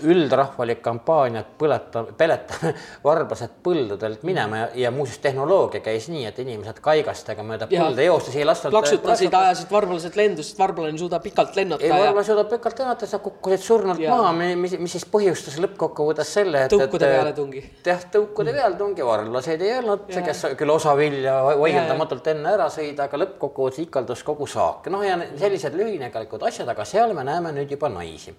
üldrahvalik 0.09 0.79
kampaania, 0.81 1.43
põleta, 1.59 2.01
peletame 2.17 2.71
varblased 3.05 3.59
põldudelt 3.61 4.23
minema 4.25 4.63
ja, 4.63 4.69
ja 4.85 4.91
muuseas 4.93 5.19
tehnoloogia 5.21 5.83
käis 5.85 6.07
nii, 6.09 6.23
et 6.25 6.39
inimesed 6.41 6.79
kaigastega 6.81 7.45
mööda 7.45 7.67
põlde 7.69 8.07
joostes 8.07 8.33
ei 8.39 8.47
lasknud. 8.49 8.73
plaksutasid, 8.73 9.33
ajasid 9.37 9.69
varblased 9.69 10.17
lendu, 10.17 10.41
sest 10.45 10.57
varblane 10.57 10.95
ei 10.95 11.01
suuda 11.03 11.19
pikalt 11.21 11.53
lennata. 11.59 11.85
ei, 11.85 11.91
varblane 11.93 12.25
suudab 12.31 12.49
pikalt 12.49 12.81
lennata, 12.81 13.09
sa 13.11 13.19
kukkusid 13.21 13.61
surnult 13.67 14.01
ja. 14.01 14.09
maha, 14.15 14.33
mis, 14.57 14.73
mis 14.81 14.97
siis 14.97 15.05
põhjustas 15.13 15.59
lõppkokkuvõttes 15.61 16.33
selle, 16.39 16.65
et. 16.65 16.73
tõukude 16.73 17.11
pealetungi. 17.13 17.63
jah, 17.85 18.01
tõukude 18.17 18.57
pealetungi, 18.57 19.05
varblaseid 19.05 19.67
ei 19.67 19.75
olnud, 19.83 20.09
kes 20.09 20.43
küll 20.57 20.73
osa 20.73 20.97
vilja 20.97 21.37
vaieldamatult 21.61 22.33
enne 22.33 22.55
ära 22.57 22.71
sõida, 22.73 23.05
aga 23.05 23.21
lõppkokkuvõttes 23.21 23.85
ikaldus 23.85 24.25
kogu 24.25 24.49
saak. 24.49 24.89
noh, 24.89 25.05
ja 25.05 25.21
sellised 25.37 25.77
lühinägelikud 25.77 26.49
asjad, 26.49 26.73
aga 26.73 26.89
seal 26.89 27.13
me 27.13 27.27
näeme 27.29 27.53
nüüd 27.53 27.77
juba 27.77 27.93
naisi. 27.99 28.35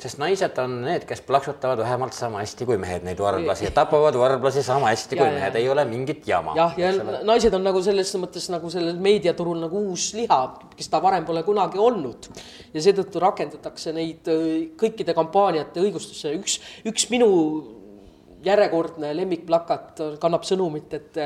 sest 0.00 0.16
naised 0.16 0.56
on 0.62 0.78
need, 0.80 1.02
kes 1.04 1.20
plaksutavad 1.28 1.82
vähemalt 1.82 2.14
sama 2.16 2.40
hästi 2.40 2.64
kui 2.64 2.78
mehed 2.80 3.04
neid 3.04 3.18
varblasi 3.20 3.66
ja 3.66 3.72
tapavad 3.76 4.16
varblasi 4.16 4.62
sama 4.64 4.88
hästi 4.94 5.18
ja, 5.18 5.24
kui 5.26 5.34
mehed, 5.34 5.58
ei 5.60 5.68
ole 5.68 5.84
mingit 5.84 6.28
jama. 6.28 6.54
jah, 6.56 6.78
ja, 6.80 6.92
ja 6.94 7.20
naised 7.28 7.54
on 7.58 7.66
nagu 7.68 7.82
selles 7.84 8.14
mõttes 8.22 8.48
nagu 8.52 8.70
sellel 8.72 8.96
meediaturul 9.02 9.60
nagu 9.66 9.82
uus 9.90 10.12
liha, 10.16 10.40
kes 10.76 10.88
ta 10.88 11.02
varem 11.04 11.26
pole 11.28 11.42
kunagi 11.44 11.82
olnud. 11.82 12.30
ja 12.72 12.86
seetõttu 12.86 13.20
rakendatakse 13.20 13.92
neid 13.96 14.32
kõikide 14.80 15.16
kampaaniate 15.18 15.84
õigustusse, 15.84 16.32
üks, 16.38 16.56
üks 16.88 17.10
minu 17.12 17.30
järjekordne 18.44 19.12
lemmikplakat 19.16 20.00
kannab 20.20 20.46
sõnumit, 20.48 20.92
et, 20.96 21.18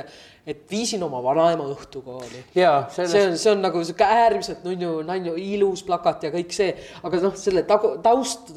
et 0.46 0.60
viisin 0.70 1.02
oma 1.06 1.22
vanaema 1.24 1.64
õhtukooli. 1.72 2.42
jaa, 2.58 2.84
see 2.92 3.06
on, 3.22 3.36
see 3.40 3.52
on 3.52 3.62
nagu 3.64 3.80
sihuke 3.84 4.04
äärmiselt 4.04 4.64
nunnu, 4.66 4.98
nunnu 5.06 5.36
ilus 5.40 5.84
plakat 5.86 6.26
ja 6.28 6.32
kõik 6.34 6.52
see, 6.52 6.74
aga 7.02 7.22
noh, 7.24 7.38
selle 7.40 7.64
tagu, 7.68 7.94
taust, 8.04 8.52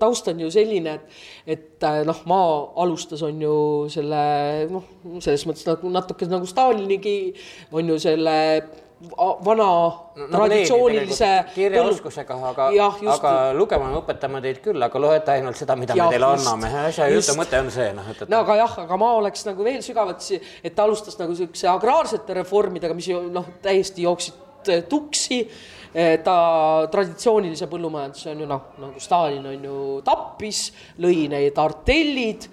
taust 0.00 0.32
on 0.32 0.42
ju 0.42 0.50
selline, 0.54 0.96
et, 0.98 1.22
et 1.58 1.88
noh, 2.08 2.24
maa 2.30 2.50
alustas, 2.82 3.22
on 3.26 3.38
ju 3.42 3.54
selle 3.92 4.24
noh, 4.72 4.90
selles 5.22 5.46
mõttes 5.48 5.68
nagu 5.68 5.94
natuke 5.94 6.26
nagu 6.28 6.48
Stalinigi 6.48 7.18
on 7.72 7.94
ju 7.94 8.02
selle 8.02 8.36
vana 9.44 9.66
no, 9.66 10.26
traditsioonilise 10.32 11.28
kirjaoskusega, 11.54 12.38
aga, 12.50 12.68
aga 13.14 13.34
lugema 13.54 13.92
me 13.92 14.00
õpetame 14.00 14.40
teid 14.42 14.58
küll, 14.64 14.82
aga 14.82 15.02
loete 15.02 15.36
ainult 15.36 15.60
seda, 15.60 15.76
mida 15.78 15.94
ja, 15.94 16.08
me 16.08 16.16
teile 16.16 16.32
just, 16.34 16.48
anname. 16.48 16.72
asja 16.88 17.06
jutu 17.12 17.36
mõte 17.38 17.60
on 17.62 17.70
see, 17.74 17.92
noh, 17.94 18.10
et, 18.10 18.24
et. 18.24 18.32
no 18.32 18.42
aga 18.42 18.58
jah, 18.58 18.76
aga 18.82 18.98
ma 18.98 19.12
oleks 19.20 19.46
nagu 19.46 19.66
veel 19.66 19.78
sügavuti, 19.86 20.40
et 20.62 20.74
ta 20.74 20.88
alustas 20.88 21.18
nagu 21.20 21.36
siukse 21.38 21.70
agraarsete 21.70 22.40
reformidega, 22.40 22.96
mis 22.98 23.10
noh, 23.30 23.46
täiesti 23.62 24.06
jooksid 24.08 24.46
tuksi 24.90 25.44
ta 26.24 26.36
traditsioonilise 26.92 27.68
põllumajanduse 27.70 28.32
on 28.32 28.42
ju 28.42 28.48
noh, 28.48 28.64
nagu 28.82 29.02
Stalin 29.02 29.46
on 29.50 29.64
ju 29.68 29.76
tappis, 30.06 30.62
lõi 31.02 31.28
need 31.32 31.58
artellid, 31.58 32.48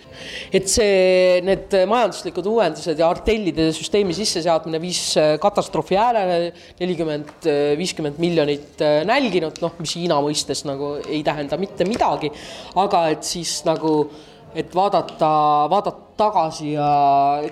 et 0.56 0.70
see, 0.72 1.42
need 1.46 1.74
majanduslikud 1.90 2.48
uuendused 2.52 3.02
ja 3.02 3.10
artellide 3.12 3.68
süsteemi 3.76 4.16
sisseseadmine 4.18 4.80
viis 4.84 5.02
katastroofi 5.44 6.00
äärele, 6.00 6.54
nelikümmend, 6.80 7.50
viiskümmend 7.80 8.22
miljonit 8.24 8.86
nälginut, 9.08 9.60
noh, 9.64 9.76
mis 9.84 9.98
Hiina 10.00 10.22
mõistes 10.24 10.64
nagu 10.68 10.96
ei 11.04 11.22
tähenda 11.28 11.60
mitte 11.60 11.88
midagi, 11.88 12.32
aga 12.80 13.08
et 13.16 13.28
siis 13.28 13.60
nagu 13.68 13.98
et 14.56 14.72
vaadata, 14.76 15.30
vaadata 15.72 16.05
tagasi 16.18 16.72
ja 16.72 16.88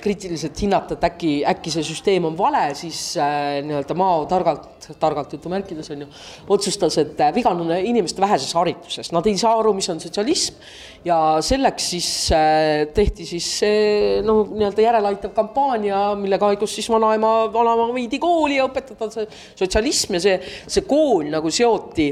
kriitiliselt 0.01 0.59
hinnata, 0.63 0.95
et 0.95 1.03
äkki, 1.03 1.31
äkki 1.51 1.71
see 1.73 1.83
süsteem 1.83 2.29
on 2.29 2.37
vale, 2.39 2.69
siis 2.79 2.99
äh, 3.19 3.59
nii-öelda 3.65 3.95
Mao 3.99 4.23
targalt, 4.31 4.87
targalt 4.99 5.33
jutumärkides 5.35 5.91
on 5.91 6.05
ju, 6.05 6.07
otsustas, 6.55 6.95
et 7.01 7.19
äh, 7.19 7.33
viga 7.35 7.51
on 7.51 7.73
inimeste 7.75 8.23
väheses 8.23 8.53
harituses, 8.55 9.11
nad 9.15 9.27
ei 9.27 9.35
saa 9.39 9.57
aru, 9.59 9.73
mis 9.75 9.89
on 9.91 9.99
sotsialism 9.99 10.61
ja 11.03 11.17
selleks 11.43 11.89
siis 11.91 12.07
äh, 12.35 12.85
tehti 12.95 13.27
siis 13.27 13.49
see 13.59 14.21
no 14.23 14.39
nii-öelda 14.47 14.87
järeleaitav 14.87 15.35
kampaania, 15.35 16.05
mille 16.19 16.39
käigus 16.39 16.77
siis 16.79 16.87
vanaema, 16.93 17.33
vanaema 17.51 17.89
viidi 17.97 18.21
kooli 18.23 18.61
ja 18.61 18.69
õpetada 18.69 19.11
see 19.11 19.27
sotsialism 19.59 20.19
ja 20.19 20.23
see, 20.29 20.39
see 20.77 20.87
kool 20.87 21.27
nagu 21.35 21.51
seoti, 21.51 22.07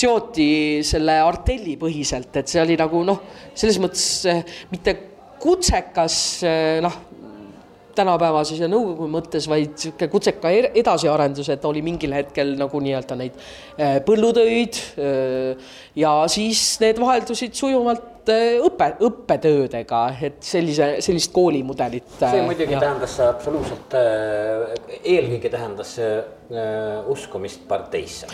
seoti 0.00 0.48
selle 0.86 1.20
artelli 1.20 1.76
põhiselt, 1.76 2.32
et 2.40 2.48
see 2.48 2.64
oli 2.64 2.80
nagu 2.80 3.04
noh, 3.04 3.20
selles 3.52 3.76
mõttes 3.84 4.08
mitte 4.72 4.96
kutsekas 5.40 6.16
noh, 6.84 6.98
tänapäevase 8.00 8.58
ja 8.60 8.68
nõukogu 8.70 9.08
mõttes, 9.10 9.46
vaid 9.50 9.74
niisugune 9.74 10.08
kutseka 10.12 10.52
er-, 10.54 10.70
edasiarendus, 10.80 11.50
et 11.52 11.64
oli 11.68 11.82
mingil 11.84 12.14
hetkel 12.16 12.54
nagu 12.58 12.80
nii-öelda 12.82 13.18
neid 13.18 13.36
eh, 13.76 13.98
põllutöid 14.06 14.80
eh, 15.00 15.70
ja 16.00 16.14
siis 16.30 16.64
need 16.82 17.00
vaheldusid 17.02 17.56
sujuvalt 17.58 18.30
eh, 18.32 18.58
õppe, 18.64 18.92
õppetöödega, 19.08 20.02
et 20.30 20.42
sellise, 20.46 20.92
sellist 21.04 21.32
koolimudelit. 21.36 22.12
see 22.20 22.44
muidugi 22.46 22.76
ja. 22.76 22.84
tähendas 22.84 23.16
absoluutselt, 23.26 23.96
eelkõige 25.00 25.52
tähendas 25.52 25.96
see 25.98 26.12
uskumist 27.10 27.62
parteisse? 27.68 28.26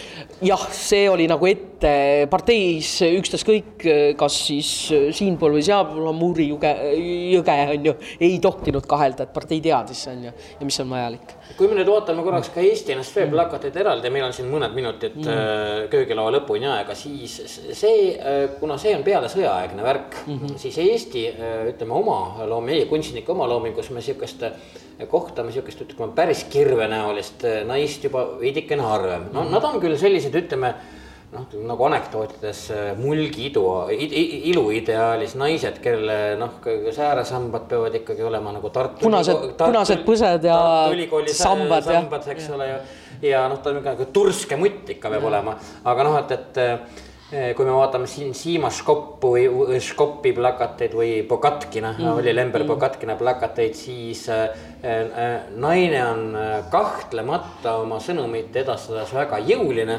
jah, 0.45 0.63
see 0.73 1.05
oli 1.11 1.27
nagu 1.29 1.47
ette 1.49 2.27
parteis 2.33 2.95
ükstaskõik, 3.05 3.85
kas 4.17 4.39
siis 4.49 4.71
siinpool 5.17 5.59
või 5.59 5.65
sealpool 5.67 6.09
Amuri 6.11 6.49
jõge, 6.49 6.73
jõge 7.35 7.57
on 7.75 7.91
ju, 7.91 7.95
ei 8.21 8.39
tohtinud 8.43 8.87
kahelda, 8.89 9.27
et 9.27 9.35
partei 9.35 9.61
teadis, 9.65 10.07
on 10.13 10.25
ju, 10.29 10.33
ja 10.33 10.69
mis 10.69 10.81
on 10.81 10.95
vajalik. 10.95 11.35
kui 11.59 11.69
me 11.69 11.77
nüüd 11.79 11.91
vaatame 11.91 12.25
korraks 12.25 12.51
ka 12.55 12.65
Eesti 12.65 12.97
NSV 12.97 13.29
plakateid 13.35 13.77
eraldi, 13.83 14.11
meil 14.13 14.29
on 14.29 14.35
siin 14.37 14.49
mõned 14.53 14.75
minutid 14.77 15.21
mm. 15.21 15.29
Äh, 15.37 15.83
köögilaua 15.93 16.33
lõpuni 16.39 16.69
aega, 16.71 16.97
siis 16.97 17.37
see, 17.77 18.09
äh, 18.17 18.41
kuna 18.61 18.79
see 18.81 18.97
on 18.97 19.05
peale 19.07 19.29
sõjaaegne 19.33 19.85
värk 19.85 20.19
mm, 20.25 20.41
-hmm. 20.41 20.59
siis 20.61 20.79
Eesti 20.81 21.29
ütleme 21.73 21.95
oma 22.01 22.47
loom, 22.49 22.65
meie 22.65 22.89
kunstnike 22.91 23.33
omaloomingus 23.33 23.91
me 23.91 24.01
sihukest 24.05 24.45
kohtame 25.05 25.53
sihukest, 25.53 25.81
ütleme 25.85 26.13
päris 26.17 26.45
kirvenäolist 26.49 27.45
äh, 27.45 27.61
naist 27.69 28.05
juba 28.09 28.27
veidikene 28.41 28.85
harvem. 28.87 29.31
no 29.35 29.47
nad 29.51 29.65
on 29.65 29.81
küll 29.83 29.97
sellised, 30.01 30.35
ütleme 30.37 30.75
noh, 31.33 31.47
nagu 31.69 31.89
anekdootides 31.89 32.61
äh, 32.75 32.85
mulgiidu, 33.01 33.65
iluideaalis 34.53 35.35
naised, 35.41 35.81
kelle 35.85 36.21
noh, 36.41 36.61
sääresambad 36.95 37.67
peavad 37.71 37.99
ikkagi 38.01 38.25
olema 38.27 38.55
nagu 38.57 38.71
Tartu. 38.75 39.03
punased, 39.03 39.51
punased 39.59 40.07
põsed 40.07 40.47
ja 40.49 40.61
sambad, 41.35 41.85
sambad, 41.89 42.31
eks 42.37 42.49
ole, 42.55 42.71
ja, 42.71 42.79
ja 43.33 43.43
noh, 43.51 43.61
ta 43.63 43.75
on 43.75 43.83
nagu 43.85 44.09
turske 44.15 44.59
mutt 44.61 44.97
ikka 44.97 45.13
peab 45.13 45.27
ja. 45.27 45.35
olema, 45.35 45.59
aga 45.85 46.09
noh, 46.09 46.23
et, 46.23 46.39
et 46.39 46.65
Eh, 46.67 46.79
kui 47.27 47.67
me 47.67 47.73
vaatame 47.75 48.07
siin 48.07 48.35
Siima 48.39 48.69
Škoppu 48.71 49.33
või 49.35 49.81
Škopi 49.83 50.31
plakateid 50.37 50.93
või 50.95 51.11
Bokatkina 51.27 51.91
mm, 51.91 51.99
-hmm. 51.99 52.21
oli 52.21 52.35
Lember 52.35 52.63
mm. 52.63 52.69
Bokatkina 52.69 53.17
plakateid, 53.19 53.75
siis 53.75 54.29
äh, 54.31 54.49
naine 55.57 56.05
on 56.07 56.39
kahtlemata 56.71 57.77
oma 57.83 57.99
sõnumit 57.99 58.55
edastades 58.57 59.11
väga 59.15 59.43
jõuline 59.43 59.99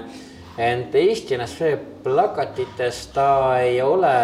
ent 0.57 0.95
Eesti 0.95 1.37
NSV 1.37 1.75
plakatites 2.03 3.07
ta 3.13 3.59
ei 3.59 3.81
ole 3.81 4.15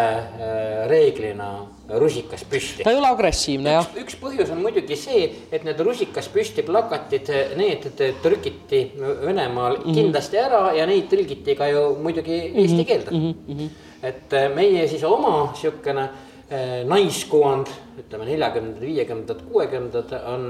reeglina 0.88 1.52
rusikas 1.88 2.44
püsti. 2.48 2.84
ta 2.84 2.90
ei 2.90 2.98
ole 2.98 3.08
agressiivne 3.12 3.74
jah. 3.76 3.88
üks 4.00 4.16
põhjus 4.20 4.50
on 4.54 4.62
muidugi 4.64 4.96
see, 4.96 5.24
et 5.52 5.64
need 5.66 5.80
rusikas 5.84 6.28
püsti 6.32 6.64
plakatid, 6.64 7.30
need 7.60 7.88
trükiti 8.22 8.84
Venemaal 8.98 9.78
mm 9.78 9.82
-hmm. 9.82 9.94
kindlasti 9.94 10.40
ära 10.40 10.72
ja 10.76 10.86
neid 10.86 11.10
tõlgiti 11.12 11.56
ka 11.56 11.68
ju 11.68 11.96
muidugi 12.02 12.40
mm 12.40 12.54
-hmm. 12.54 12.60
eesti 12.62 12.84
keelde 12.84 13.10
mm. 13.10 13.34
-hmm. 13.48 13.68
et 14.02 14.54
meie 14.54 14.88
siis 14.88 15.04
oma 15.04 15.52
sihukene 15.60 16.02
äh, 16.02 16.84
naiskuvand, 16.86 17.66
ütleme 17.98 18.26
neljakümnendad, 18.26 18.82
viiekümnendad, 18.82 19.44
kuuekümnendad 19.50 20.16
on. 20.32 20.48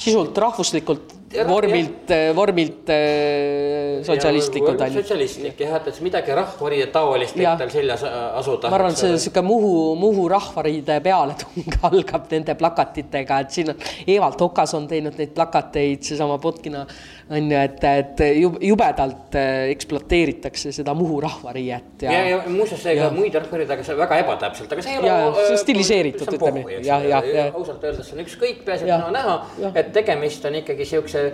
sisult 0.00 0.38
rahvuslikult 0.38 1.16
vormilt, 1.48 2.10
vormilt 2.34 2.90
äh, 2.92 4.02
sotsialistlikud 4.04 4.80
on. 4.80 4.92
sotsialistlik 4.92 5.60
jah, 5.60 5.78
et 5.80 6.00
midagi 6.04 6.34
rahvariide 6.36 6.88
taolist 6.92 7.36
võib 7.38 7.58
tal 7.60 7.72
seljas 7.72 8.04
asuda. 8.04 8.70
ma 8.72 8.78
arvan, 8.78 8.94
et 8.94 9.00
see 9.00 9.18
sihuke 9.24 9.44
Muhu, 9.46 9.72
Muhu 9.98 10.26
rahvariide 10.32 10.98
pealetung 11.04 11.76
algab 11.88 12.28
nende 12.32 12.56
plakatitega, 12.58 13.40
et 13.44 13.56
siin 13.56 13.72
on 13.72 13.88
Evald 14.06 14.44
Okas 14.44 14.76
on 14.78 14.88
teinud 14.90 15.18
neid 15.18 15.34
plakateid, 15.36 16.04
seesama 16.06 16.38
Potkina 16.42 16.84
on 17.32 17.50
ju, 17.50 17.58
et, 17.58 17.84
et 17.88 18.24
jubedalt 18.68 19.38
äh, 19.38 19.70
ekspluateeritakse 19.72 20.74
seda 20.74 20.94
Muhu 20.98 21.20
rahvariiet. 21.24 22.04
ja, 22.04 22.12
ja, 22.12 22.22
ja 22.34 22.42
muuseas, 22.48 22.84
ega 22.92 23.08
muid 23.14 23.34
rahvariide, 23.38 23.78
aga 23.78 23.86
see 23.86 23.98
väga 23.98 24.20
ebatäpselt, 24.24 24.76
aga 24.76 24.84
see 24.84 24.98
ei 24.98 25.02
ole. 25.02 25.58
stiliseeritud, 25.62 26.36
ütleme. 26.36 26.51
Jah, 26.86 27.06
jah, 27.08 27.28
jah. 27.34 27.54
ausalt 27.54 27.84
öeldes 27.84 28.12
on 28.12 28.24
ükskõik, 28.24 28.64
peaasi, 28.66 28.88
et 28.88 28.90
näha, 28.92 29.12
näha, 29.58 29.72
et 29.74 29.92
tegemist 29.92 30.44
on 30.48 30.60
ikkagi 30.62 30.88
siukse 30.94 31.30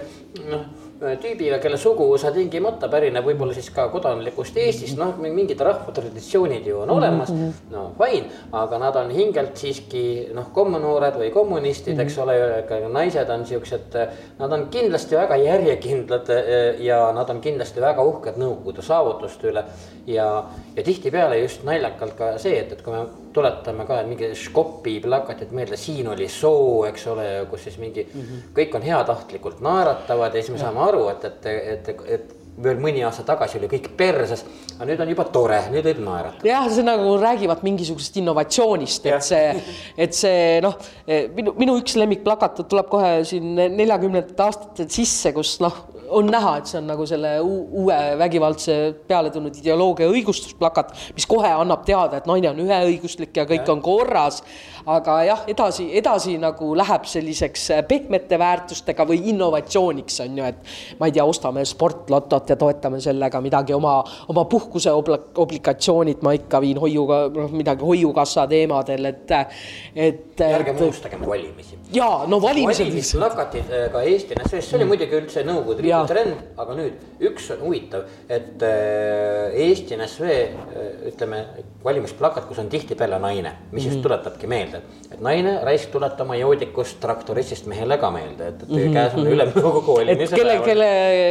noh 0.48 0.68
tüübiga, 0.98 1.58
kelle 1.62 1.78
suguvõsa 1.78 2.30
tingimata 2.34 2.88
pärineb 2.90 3.26
võib-olla 3.26 3.54
siis 3.54 3.68
ka 3.74 3.86
kodanlikust 3.92 4.56
Eestist, 4.58 4.98
noh, 4.98 5.14
mingid 5.22 5.60
rahvatraditsioonid 5.62 6.66
ju 6.66 6.80
on 6.82 6.90
olemas, 6.90 7.30
mhm. 7.30 7.52
no 7.72 7.84
fine, 8.00 8.26
aga 8.58 8.80
nad 8.82 8.98
on 8.98 9.12
hingelt 9.14 9.56
siiski 9.58 10.02
noh, 10.34 10.50
kommunoored 10.54 11.18
või 11.20 11.30
kommunistid, 11.34 12.00
eks 12.02 12.18
ole, 12.24 12.38
ka 12.68 12.80
naised 12.90 13.30
on 13.34 13.46
siuksed, 13.46 13.98
nad 14.40 14.56
on 14.56 14.66
kindlasti 14.74 15.18
väga 15.18 15.38
järjekindlad 15.42 16.32
eh, 16.34 16.82
ja 16.88 17.00
nad 17.14 17.30
on 17.30 17.42
kindlasti 17.44 17.84
väga 17.84 18.04
uhked 18.04 18.36
Nõukogude 18.38 18.82
saavutuste 18.84 19.48
üle. 19.50 19.64
ja, 20.06 20.26
ja 20.76 20.82
tihtipeale 20.82 21.40
just 21.40 21.64
naljakalt 21.66 22.14
ka 22.18 22.30
see, 22.38 22.58
et, 22.58 22.72
et 22.72 22.82
kui 22.82 22.94
me 22.94 23.06
tuletame 23.38 23.86
ka 23.88 24.00
mingi 24.08 24.32
Škopi 24.38 24.98
plakatid 25.04 25.54
meelde, 25.54 25.78
siin 25.80 26.10
oli 26.10 26.28
soo, 26.32 26.84
eks 26.88 27.06
ole, 27.12 27.28
kus 27.50 27.68
siis 27.68 27.78
mingi 27.78 28.04
mm, 28.06 28.20
-hmm. 28.20 28.50
kõik 28.58 28.76
on 28.76 28.86
heatahtlikult 28.90 29.62
naeratavad 29.64 30.34
ja 30.34 30.42
siis 30.42 30.56
me 30.56 30.62
saame 30.64 30.84
aru, 30.88 31.06
et, 31.14 31.24
et, 31.24 31.46
et, 31.46 31.94
et 32.18 32.37
veel 32.62 32.80
mõni 32.82 33.04
aasta 33.06 33.24
tagasi 33.26 33.58
oli 33.60 33.70
kõik 33.70 33.90
perses, 33.98 34.44
aga 34.76 34.88
nüüd 34.88 35.02
on 35.04 35.12
juba 35.12 35.26
tore, 35.34 35.60
nüüd 35.72 35.86
võib 35.90 36.00
naerata. 36.06 36.46
jah, 36.46 36.66
see 36.72 36.86
nagu 36.86 37.16
räägivad 37.20 37.62
mingisugusest 37.66 38.18
innovatsioonist, 38.22 39.06
et 39.10 39.28
see, 39.28 39.52
et 40.06 40.16
see 40.16 40.58
noh, 40.64 40.74
minu, 41.36 41.54
minu 41.58 41.78
üks 41.82 41.98
lemmikplakat 42.00 42.64
tuleb 42.68 42.90
kohe 42.90 43.12
siin 43.28 43.54
neljakümnendate 43.56 44.48
aastate 44.48 44.88
sisse, 44.92 45.32
kus 45.36 45.58
noh 45.64 45.84
on 46.10 46.28
näha, 46.30 46.54
et 46.58 46.70
see 46.70 46.78
on 46.80 46.88
nagu 46.88 47.06
selle 47.08 47.34
uue 47.44 47.96
vägivaldse 48.20 48.76
peale 49.08 49.30
tulnud 49.34 49.56
ideoloogia 49.60 50.08
õigustusplakat, 50.10 50.94
mis 51.16 51.26
kohe 51.28 51.50
annab 51.52 51.84
teada, 51.88 52.20
et 52.20 52.28
naine 52.28 52.50
on 52.52 52.62
üheõiguslik 52.64 53.36
ja 53.36 53.46
kõik 53.48 53.66
ja. 53.66 53.74
on 53.74 53.82
korras. 53.84 54.42
Aga 54.88 55.16
jah, 55.26 55.42
edasi, 55.50 55.88
edasi 55.98 56.36
nagu 56.40 56.70
läheb 56.78 57.06
selliseks 57.08 57.66
pehmete 57.88 58.38
väärtustega 58.40 59.04
või 59.08 59.20
innovatsiooniks 59.32 60.20
on 60.24 60.38
ju, 60.40 60.46
et 60.48 60.98
ma 61.00 61.08
ei 61.08 61.14
tea, 61.16 61.26
ostame 61.28 61.64
sportlotot 61.68 62.52
ja 62.52 62.56
toetame 62.60 63.00
sellega 63.04 63.40
midagi 63.44 63.76
oma, 63.76 63.98
oma 64.32 64.46
puhkuse 64.48 64.92
obligatsioonid 64.92 66.24
ma 66.24 66.34
ikka 66.38 66.62
viin 66.64 66.80
hoiuga, 66.80 67.20
noh 67.34 67.52
midagi 67.52 67.84
hoiukassa 67.84 68.46
teemadel, 68.50 69.10
et, 69.12 69.34
et. 69.94 70.44
ärgem 70.48 70.80
unustagem 70.86 71.24
valimisi. 71.26 71.78
ja 71.92 72.08
no 72.30 72.40
valimised. 72.42 72.86
valimisplakatid 72.86 73.72
äh, 73.72 73.86
ka 73.92 74.02
Eesti 74.02 74.38
NSV-s, 74.38 74.70
see 74.70 74.78
oli 74.78 74.86
mm. 74.86 74.94
muidugi 74.94 75.18
üldse 75.18 75.44
Nõukogude 75.48 75.84
Liidu 75.84 76.04
trend, 76.08 76.40
aga 76.60 76.76
nüüd 76.78 77.24
üks 77.28 77.50
on 77.54 77.64
huvitav, 77.66 78.08
et 78.28 78.64
äh, 78.64 79.58
Eesti 79.68 79.98
NSV 79.98 80.38
ütleme 81.12 81.44
valimisplakat, 81.84 82.48
kus 82.48 82.58
on 82.62 82.68
tihtipeale 82.72 83.18
naine, 83.22 83.54
mis 83.72 83.84
just 83.84 83.98
mhm. 83.98 84.02
tuletabki 84.06 84.50
meelde, 84.50 84.77
et 85.08 85.20
naine 85.24 85.54
raisk 85.64 85.90
tuletab 85.92 86.26
oma 86.26 86.36
joodikust 86.36 86.98
traktoristist 87.00 87.68
mehele 87.70 87.96
ka 88.00 88.10
meelde, 88.12 88.48
et, 88.52 88.62
et 88.62 88.68
mm 88.68 88.78
-hmm. 88.78 88.92
käes 88.92 89.14
on 89.16 89.26
ülemnõukogu 89.32 89.94
valimise 89.96 90.36
kelle, 90.36 90.58
kelle. 90.64 90.88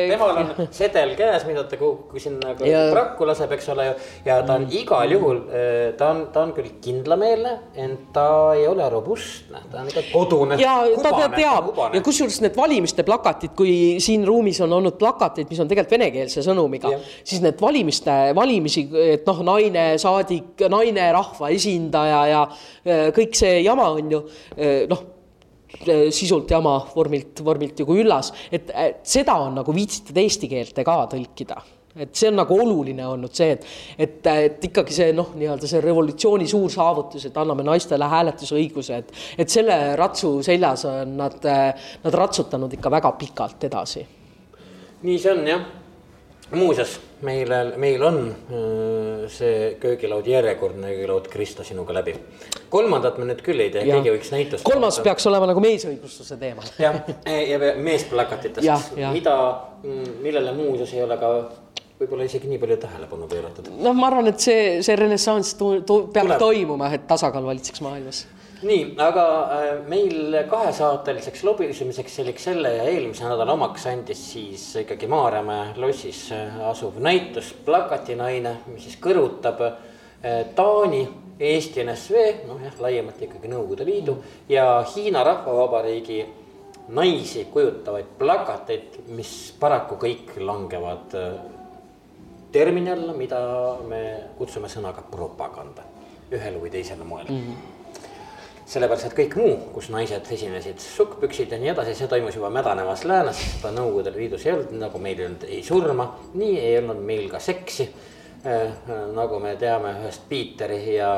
temal 0.10 0.38
on 0.42 0.68
sedel 0.72 1.14
käes, 1.16 1.46
mida 1.46 1.64
ta 1.64 1.78
kui 1.78 2.20
sinna 2.20 2.56
ja... 2.66 2.88
prakku 2.92 3.28
laseb, 3.28 3.52
eks 3.52 3.70
ole 3.70 3.86
ju. 3.86 3.94
ja 4.26 4.42
ta 4.42 4.54
on 4.54 4.62
mm 4.62 4.68
-hmm. 4.68 4.82
igal 4.82 5.12
juhul, 5.12 5.42
eh, 5.52 5.94
ta 5.98 6.10
on, 6.10 6.28
ta 6.34 6.42
on 6.42 6.54
küll 6.54 6.72
kindlameelne, 6.82 7.54
ent 7.76 8.14
ta 8.14 8.54
ei 8.54 8.68
ole 8.68 8.90
robustne, 8.90 9.62
ta 9.72 9.82
on 9.82 9.88
ikka 9.88 10.02
kodune. 10.14 10.56
ja 10.58 10.82
kubane, 10.96 11.12
ta 11.12 11.30
teab 11.30 11.94
ja 11.94 12.02
kusjuures 12.02 12.42
need 12.42 12.58
valimiste 12.58 13.04
plakatid, 13.04 13.54
kui 13.56 14.00
siin 14.00 14.28
ruumis 14.28 14.62
on 14.62 14.74
olnud 14.74 14.98
plakatid, 14.98 15.48
mis 15.50 15.60
on 15.60 15.68
tegelikult 15.68 15.92
venekeelse 15.92 16.42
sõnumiga, 16.42 16.90
siis 17.24 17.42
need 17.42 17.62
valimiste, 17.62 18.12
valimisi, 18.36 18.90
et 19.14 19.26
noh, 19.28 19.44
naine, 19.44 19.98
saadik, 19.98 20.66
naine, 20.70 21.12
rahvaesindaja 21.12 22.26
ja 22.28 22.48
eh, 22.86 23.14
kõik 23.28 23.38
see 23.38 23.62
jama 23.62 23.92
on 24.00 24.12
ju 24.18 24.24
eh, 24.56 24.82
noh 24.90 25.06
sisult 26.16 26.48
jama, 26.48 26.78
vormilt, 26.96 27.42
vormilt 27.44 27.82
ju 27.82 27.86
kui 27.86 28.00
üllas, 28.00 28.30
et 28.56 28.70
seda 29.04 29.36
on 29.44 29.58
nagu 29.60 29.74
viitsitud 29.76 30.16
eesti 30.16 30.48
keelde 30.48 30.86
ka 30.88 30.96
tõlkida 31.12 31.58
et 31.98 32.14
see 32.16 32.30
on 32.30 32.38
nagu 32.38 32.58
oluline 32.62 33.06
olnud 33.08 33.34
see, 33.34 33.56
et, 33.56 33.66
et, 33.98 34.28
et 34.30 34.68
ikkagi 34.70 34.94
see 34.94 35.16
noh, 35.18 35.32
nii-öelda 35.38 35.70
see 35.70 35.82
revolutsiooni 35.84 36.48
suur 36.50 36.70
saavutus, 36.74 37.26
et 37.28 37.40
anname 37.42 37.66
naistele 37.66 38.10
hääletusõiguse, 38.12 39.02
et, 39.02 39.12
et 39.38 39.50
selle 39.52 39.78
ratsu 40.00 40.38
seljas 40.46 40.86
on 40.90 41.18
nad, 41.20 41.50
nad 42.04 42.20
ratsutanud 42.22 42.78
ikka 42.78 42.94
väga 42.94 43.14
pikalt 43.18 43.68
edasi. 43.70 44.06
nii 45.02 45.20
see 45.22 45.34
on 45.34 45.44
jah 45.48 45.66
muuseas, 46.52 47.00
meil, 47.22 47.52
meil 47.78 48.04
on 48.04 48.20
äh, 48.30 49.28
see 49.32 49.76
köögilaud, 49.82 50.28
järjekordne 50.28 50.94
köögilaud 50.94 51.28
Krista 51.32 51.64
sinuga 51.68 51.96
läbi. 51.98 52.16
kolmandat 52.70 53.18
me 53.18 53.28
nüüd 53.30 53.42
küll 53.44 53.64
ei 53.64 53.72
tee, 53.74 53.84
keegi 53.88 54.14
võiks 54.16 54.32
näitust. 54.32 54.64
kolmas 54.68 54.98
vaadata. 54.98 55.08
peaks 55.10 55.28
olema 55.28 55.50
nagu 55.52 55.64
meesõigustuse 55.64 56.38
teemal. 56.40 56.72
jah, 56.80 57.02
ja 57.26 57.60
meesplakatitest, 57.84 58.96
mida, 59.12 59.38
mm, 59.84 60.20
millele 60.24 60.56
muuseas 60.56 60.94
ei 60.96 61.04
ole 61.04 61.20
ka 61.20 61.34
võib-olla 61.98 62.28
isegi 62.30 62.50
nii 62.52 62.62
palju 62.62 62.80
tähelepanu 62.86 63.28
pööratud. 63.32 63.70
noh, 63.76 63.96
ma 63.98 64.08
arvan, 64.12 64.32
et 64.32 64.40
see, 64.44 64.82
see 64.86 64.96
renessanss 64.96 65.58
peab 65.60 65.86
Tuleb. 65.88 66.40
toimuma, 66.40 66.92
et 66.96 67.08
tasakaal 67.10 67.46
valitseks 67.48 67.84
maailmas 67.86 68.26
nii, 68.62 68.96
aga 68.98 69.24
äh, 69.54 69.68
meil 69.90 70.34
kahesaateliseks 70.50 71.44
lobisemiseks 71.46 72.16
selliks 72.20 72.48
selle 72.48 72.72
ja 72.78 72.88
eelmise 72.90 73.28
nädala 73.28 73.54
omaks 73.54 73.86
andis 73.92 74.24
siis 74.32 74.64
ikkagi 74.82 75.10
Maarjamäe 75.12 75.76
lossis 75.78 76.24
äh, 76.34 76.58
asuv 76.70 76.98
näitus 77.04 77.54
Plakatinaine, 77.66 78.58
mis 78.72 78.88
siis 78.88 78.98
kõrvutab 79.04 79.62
äh, 79.68 80.42
Taani, 80.56 81.04
Eesti 81.38 81.84
NSV, 81.86 82.24
noh 82.48 82.64
jah, 82.66 82.80
laiemalt 82.82 83.22
ikkagi 83.22 83.52
Nõukogude 83.52 83.86
Liidu 83.86 84.18
ja 84.50 84.66
Hiina 84.96 85.22
Rahvavabariigi 85.28 86.24
naisi 86.98 87.46
kujutavaid 87.54 88.10
plakateid, 88.18 89.02
mis 89.14 89.54
paraku 89.60 90.00
kõik 90.02 90.34
langevad 90.42 91.14
termini 92.52 92.90
alla, 92.90 93.14
mida 93.14 93.40
me 93.86 94.04
kutsume 94.40 94.72
sõnaga 94.72 95.06
propaganda 95.12 95.86
ühel 96.34 96.58
või 96.64 96.72
teisel 96.74 97.04
moel 97.06 97.28
mm. 97.30 97.42
-hmm 97.42 97.77
sellepärast, 98.68 99.08
et 99.08 99.16
kõik 99.16 99.38
muu, 99.40 99.56
kus 99.76 99.88
naised 99.94 100.28
esinesid, 100.34 100.82
sukkpüksid 100.84 101.54
ja 101.56 101.60
nii 101.62 101.72
edasi, 101.72 101.96
see 101.96 102.10
toimus 102.12 102.36
juba 102.36 102.50
mädanevas 102.52 103.06
läänes, 103.08 103.40
seda 103.56 103.72
Nõukogude 103.76 104.12
Liidus 104.16 104.46
ei 104.46 104.54
olnud, 104.56 104.74
nagu 104.82 105.00
meil 105.04 105.22
ei 105.22 105.28
olnud 105.30 105.46
ei 105.48 105.62
surma, 105.64 106.08
nii 106.36 106.58
ei 106.60 106.78
olnud 106.82 107.00
meil 107.08 107.30
ka 107.32 107.40
seksi 107.44 107.88
äh,. 108.46 108.90
nagu 109.16 109.40
me 109.44 109.56
teame 109.60 109.94
ühest 110.02 110.28
Piiteri 110.30 110.82
ja, 110.98 111.14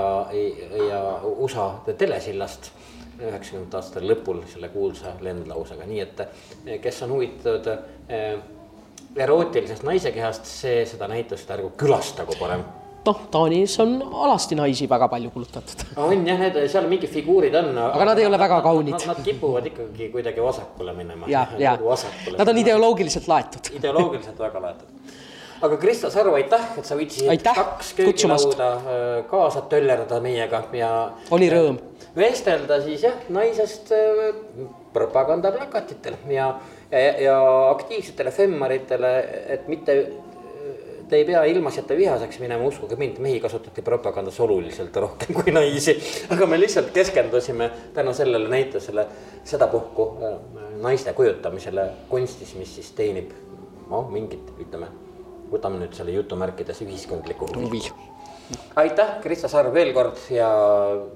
ja 0.90 1.02
USA 1.26 1.72
telesillast 1.98 2.72
üheksakümnendate 3.20 3.82
aastate 3.82 4.06
lõpul 4.06 4.44
selle 4.48 4.70
kuulsa 4.72 5.16
lendlausega, 5.26 5.88
nii 5.90 6.06
et 6.06 6.22
kes 6.84 7.02
on 7.04 7.18
huvitatud 7.18 7.72
äh, 7.74 8.38
erootilisest 9.16 9.84
naisekehast, 9.84 10.46
see 10.46 10.86
seda 10.88 11.10
näitust 11.10 11.50
ärgu 11.52 11.74
külastagu 11.82 12.38
parem 12.40 12.64
noh, 13.10 13.26
Taanis 13.34 13.76
on 13.84 13.98
alasti 14.26 14.58
naisi 14.60 14.88
väga 14.90 15.08
palju 15.12 15.32
kulutatud. 15.34 15.86
on 15.98 16.28
jah, 16.28 16.40
need 16.40 16.60
seal 16.72 16.88
mingid 16.92 17.12
figuurid 17.14 17.56
on. 17.60 17.72
aga 17.88 18.10
nad 18.12 18.22
ei 18.22 18.28
ole 18.30 18.40
väga 18.42 18.62
kaunid. 18.66 19.08
Nad 19.10 19.24
kipuvad 19.26 19.70
ikkagi 19.72 20.10
kuidagi 20.14 20.44
vasakule 20.44 20.94
minema. 20.98 21.30
ja, 21.32 21.48
ja 21.58 21.76
nad 22.38 22.54
on 22.54 22.64
ideoloogiliselt 22.64 23.28
laetud. 23.32 23.74
ideoloogiliselt 23.80 24.40
väga 24.40 24.64
laetud. 24.68 25.14
aga 25.62 25.78
Krista 25.78 26.10
Saru, 26.14 26.34
aitäh, 26.40 26.66
et 26.80 26.88
sa 26.88 26.98
võtsid 27.00 27.46
kaks 27.46 27.94
köögilauda 27.98 28.74
äh, 28.74 29.06
kaasa 29.32 29.66
töllerdada 29.72 30.22
meiega 30.24 30.64
ja. 30.74 30.92
oli 31.36 31.50
rõõm. 31.52 31.80
vestelda 32.16 32.82
siis 32.86 33.04
jah, 33.08 33.18
naisest 33.30 33.92
äh, 33.96 34.30
propagandaplakatitel 34.94 36.16
ja, 36.34 36.54
ja, 36.92 37.12
ja 37.22 37.38
aktiivsetele 37.70 38.32
femmaritele, 38.34 39.14
et 39.56 39.68
mitte 39.70 40.00
Te 41.10 41.18
ei 41.18 41.26
pea 41.26 41.40
ilmaasjata 41.50 41.96
vihaseks 41.98 42.38
minema, 42.38 42.68
uskuge 42.70 42.94
mind, 43.00 43.18
mehi 43.24 43.40
kasutati 43.42 43.82
propagandas 43.82 44.36
oluliselt 44.46 44.96
rohkem 45.02 45.34
kui 45.34 45.52
naisi. 45.52 45.96
aga 46.30 46.46
me 46.46 46.60
lihtsalt 46.60 46.92
keskendusime 46.94 47.72
tänu 47.94 48.14
sellele 48.14 48.50
näitusele 48.50 49.08
sedapuhku 49.44 50.06
äh, 50.22 50.36
naiste 50.84 51.14
kujutamisele 51.18 51.88
kunstis, 52.10 52.54
mis 52.56 52.76
siis 52.76 52.92
teenib 52.98 53.32
noh, 53.90 54.12
mingit, 54.14 54.52
ütleme, 54.62 54.92
võtame 55.50 55.82
nüüd 55.82 55.98
selle 55.98 56.14
jutumärkides 56.14 56.84
ühiskondlikku 56.86 57.50
huvi. 57.56 57.82
aitäh, 58.78 59.16
Krista 59.24 59.50
Sarv 59.50 59.74
veel 59.74 59.90
kord 59.98 60.22
ja 60.30 60.52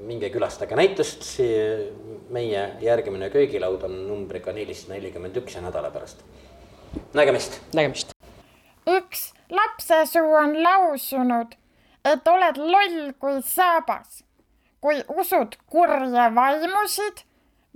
minge 0.07 0.31
külastage 0.33 0.75
näitust. 0.79 1.37
meie 2.33 2.65
järgmine 2.81 3.29
köögilaud 3.29 3.83
on 3.83 4.07
numbriga 4.07 4.53
nelisada 4.57 4.97
nelikümmend 4.97 5.37
üks 5.37 5.55
ja 5.55 5.61
nädala 5.61 5.93
pärast. 5.93 6.25
nägemist. 7.13 7.61
nägemist. 7.77 8.17
üks 8.89 9.29
lapsesuu 9.53 10.33
on 10.35 10.55
lausunud, 10.63 11.55
et 12.05 12.27
oled 12.27 12.57
loll 12.57 13.13
kui 13.19 13.41
saabas, 13.47 14.23
kui 14.81 14.99
usud 15.21 15.55
kurje 15.71 16.27
vaimusid 16.35 17.23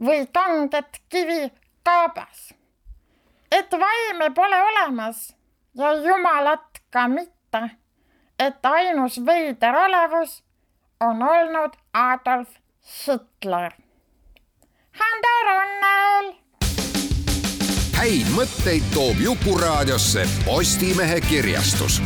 või 0.08 0.26
kanget 0.34 1.02
kivi 1.10 1.52
kaabas. 1.88 2.54
et 3.52 3.72
vaime 3.72 4.30
pole 4.36 4.58
olemas 4.70 5.20
ja 5.80 5.94
jumalat 5.94 6.82
ka 6.92 7.08
mitte, 7.08 7.62
et 8.40 8.66
ainus 8.66 9.20
veider 9.26 9.76
olevus 9.86 10.44
on 11.00 11.24
olnud 11.24 11.78
Adolf 11.94 12.50
Hitler. 12.98 13.72
Hando 15.00 15.34
Runnel 15.48 16.34
häid 17.98 18.28
mõtteid 18.36 18.86
toob 18.94 19.18
Jukuraadiosse 19.22 20.28
Postimehe 20.46 21.18
kirjastus 21.26 21.98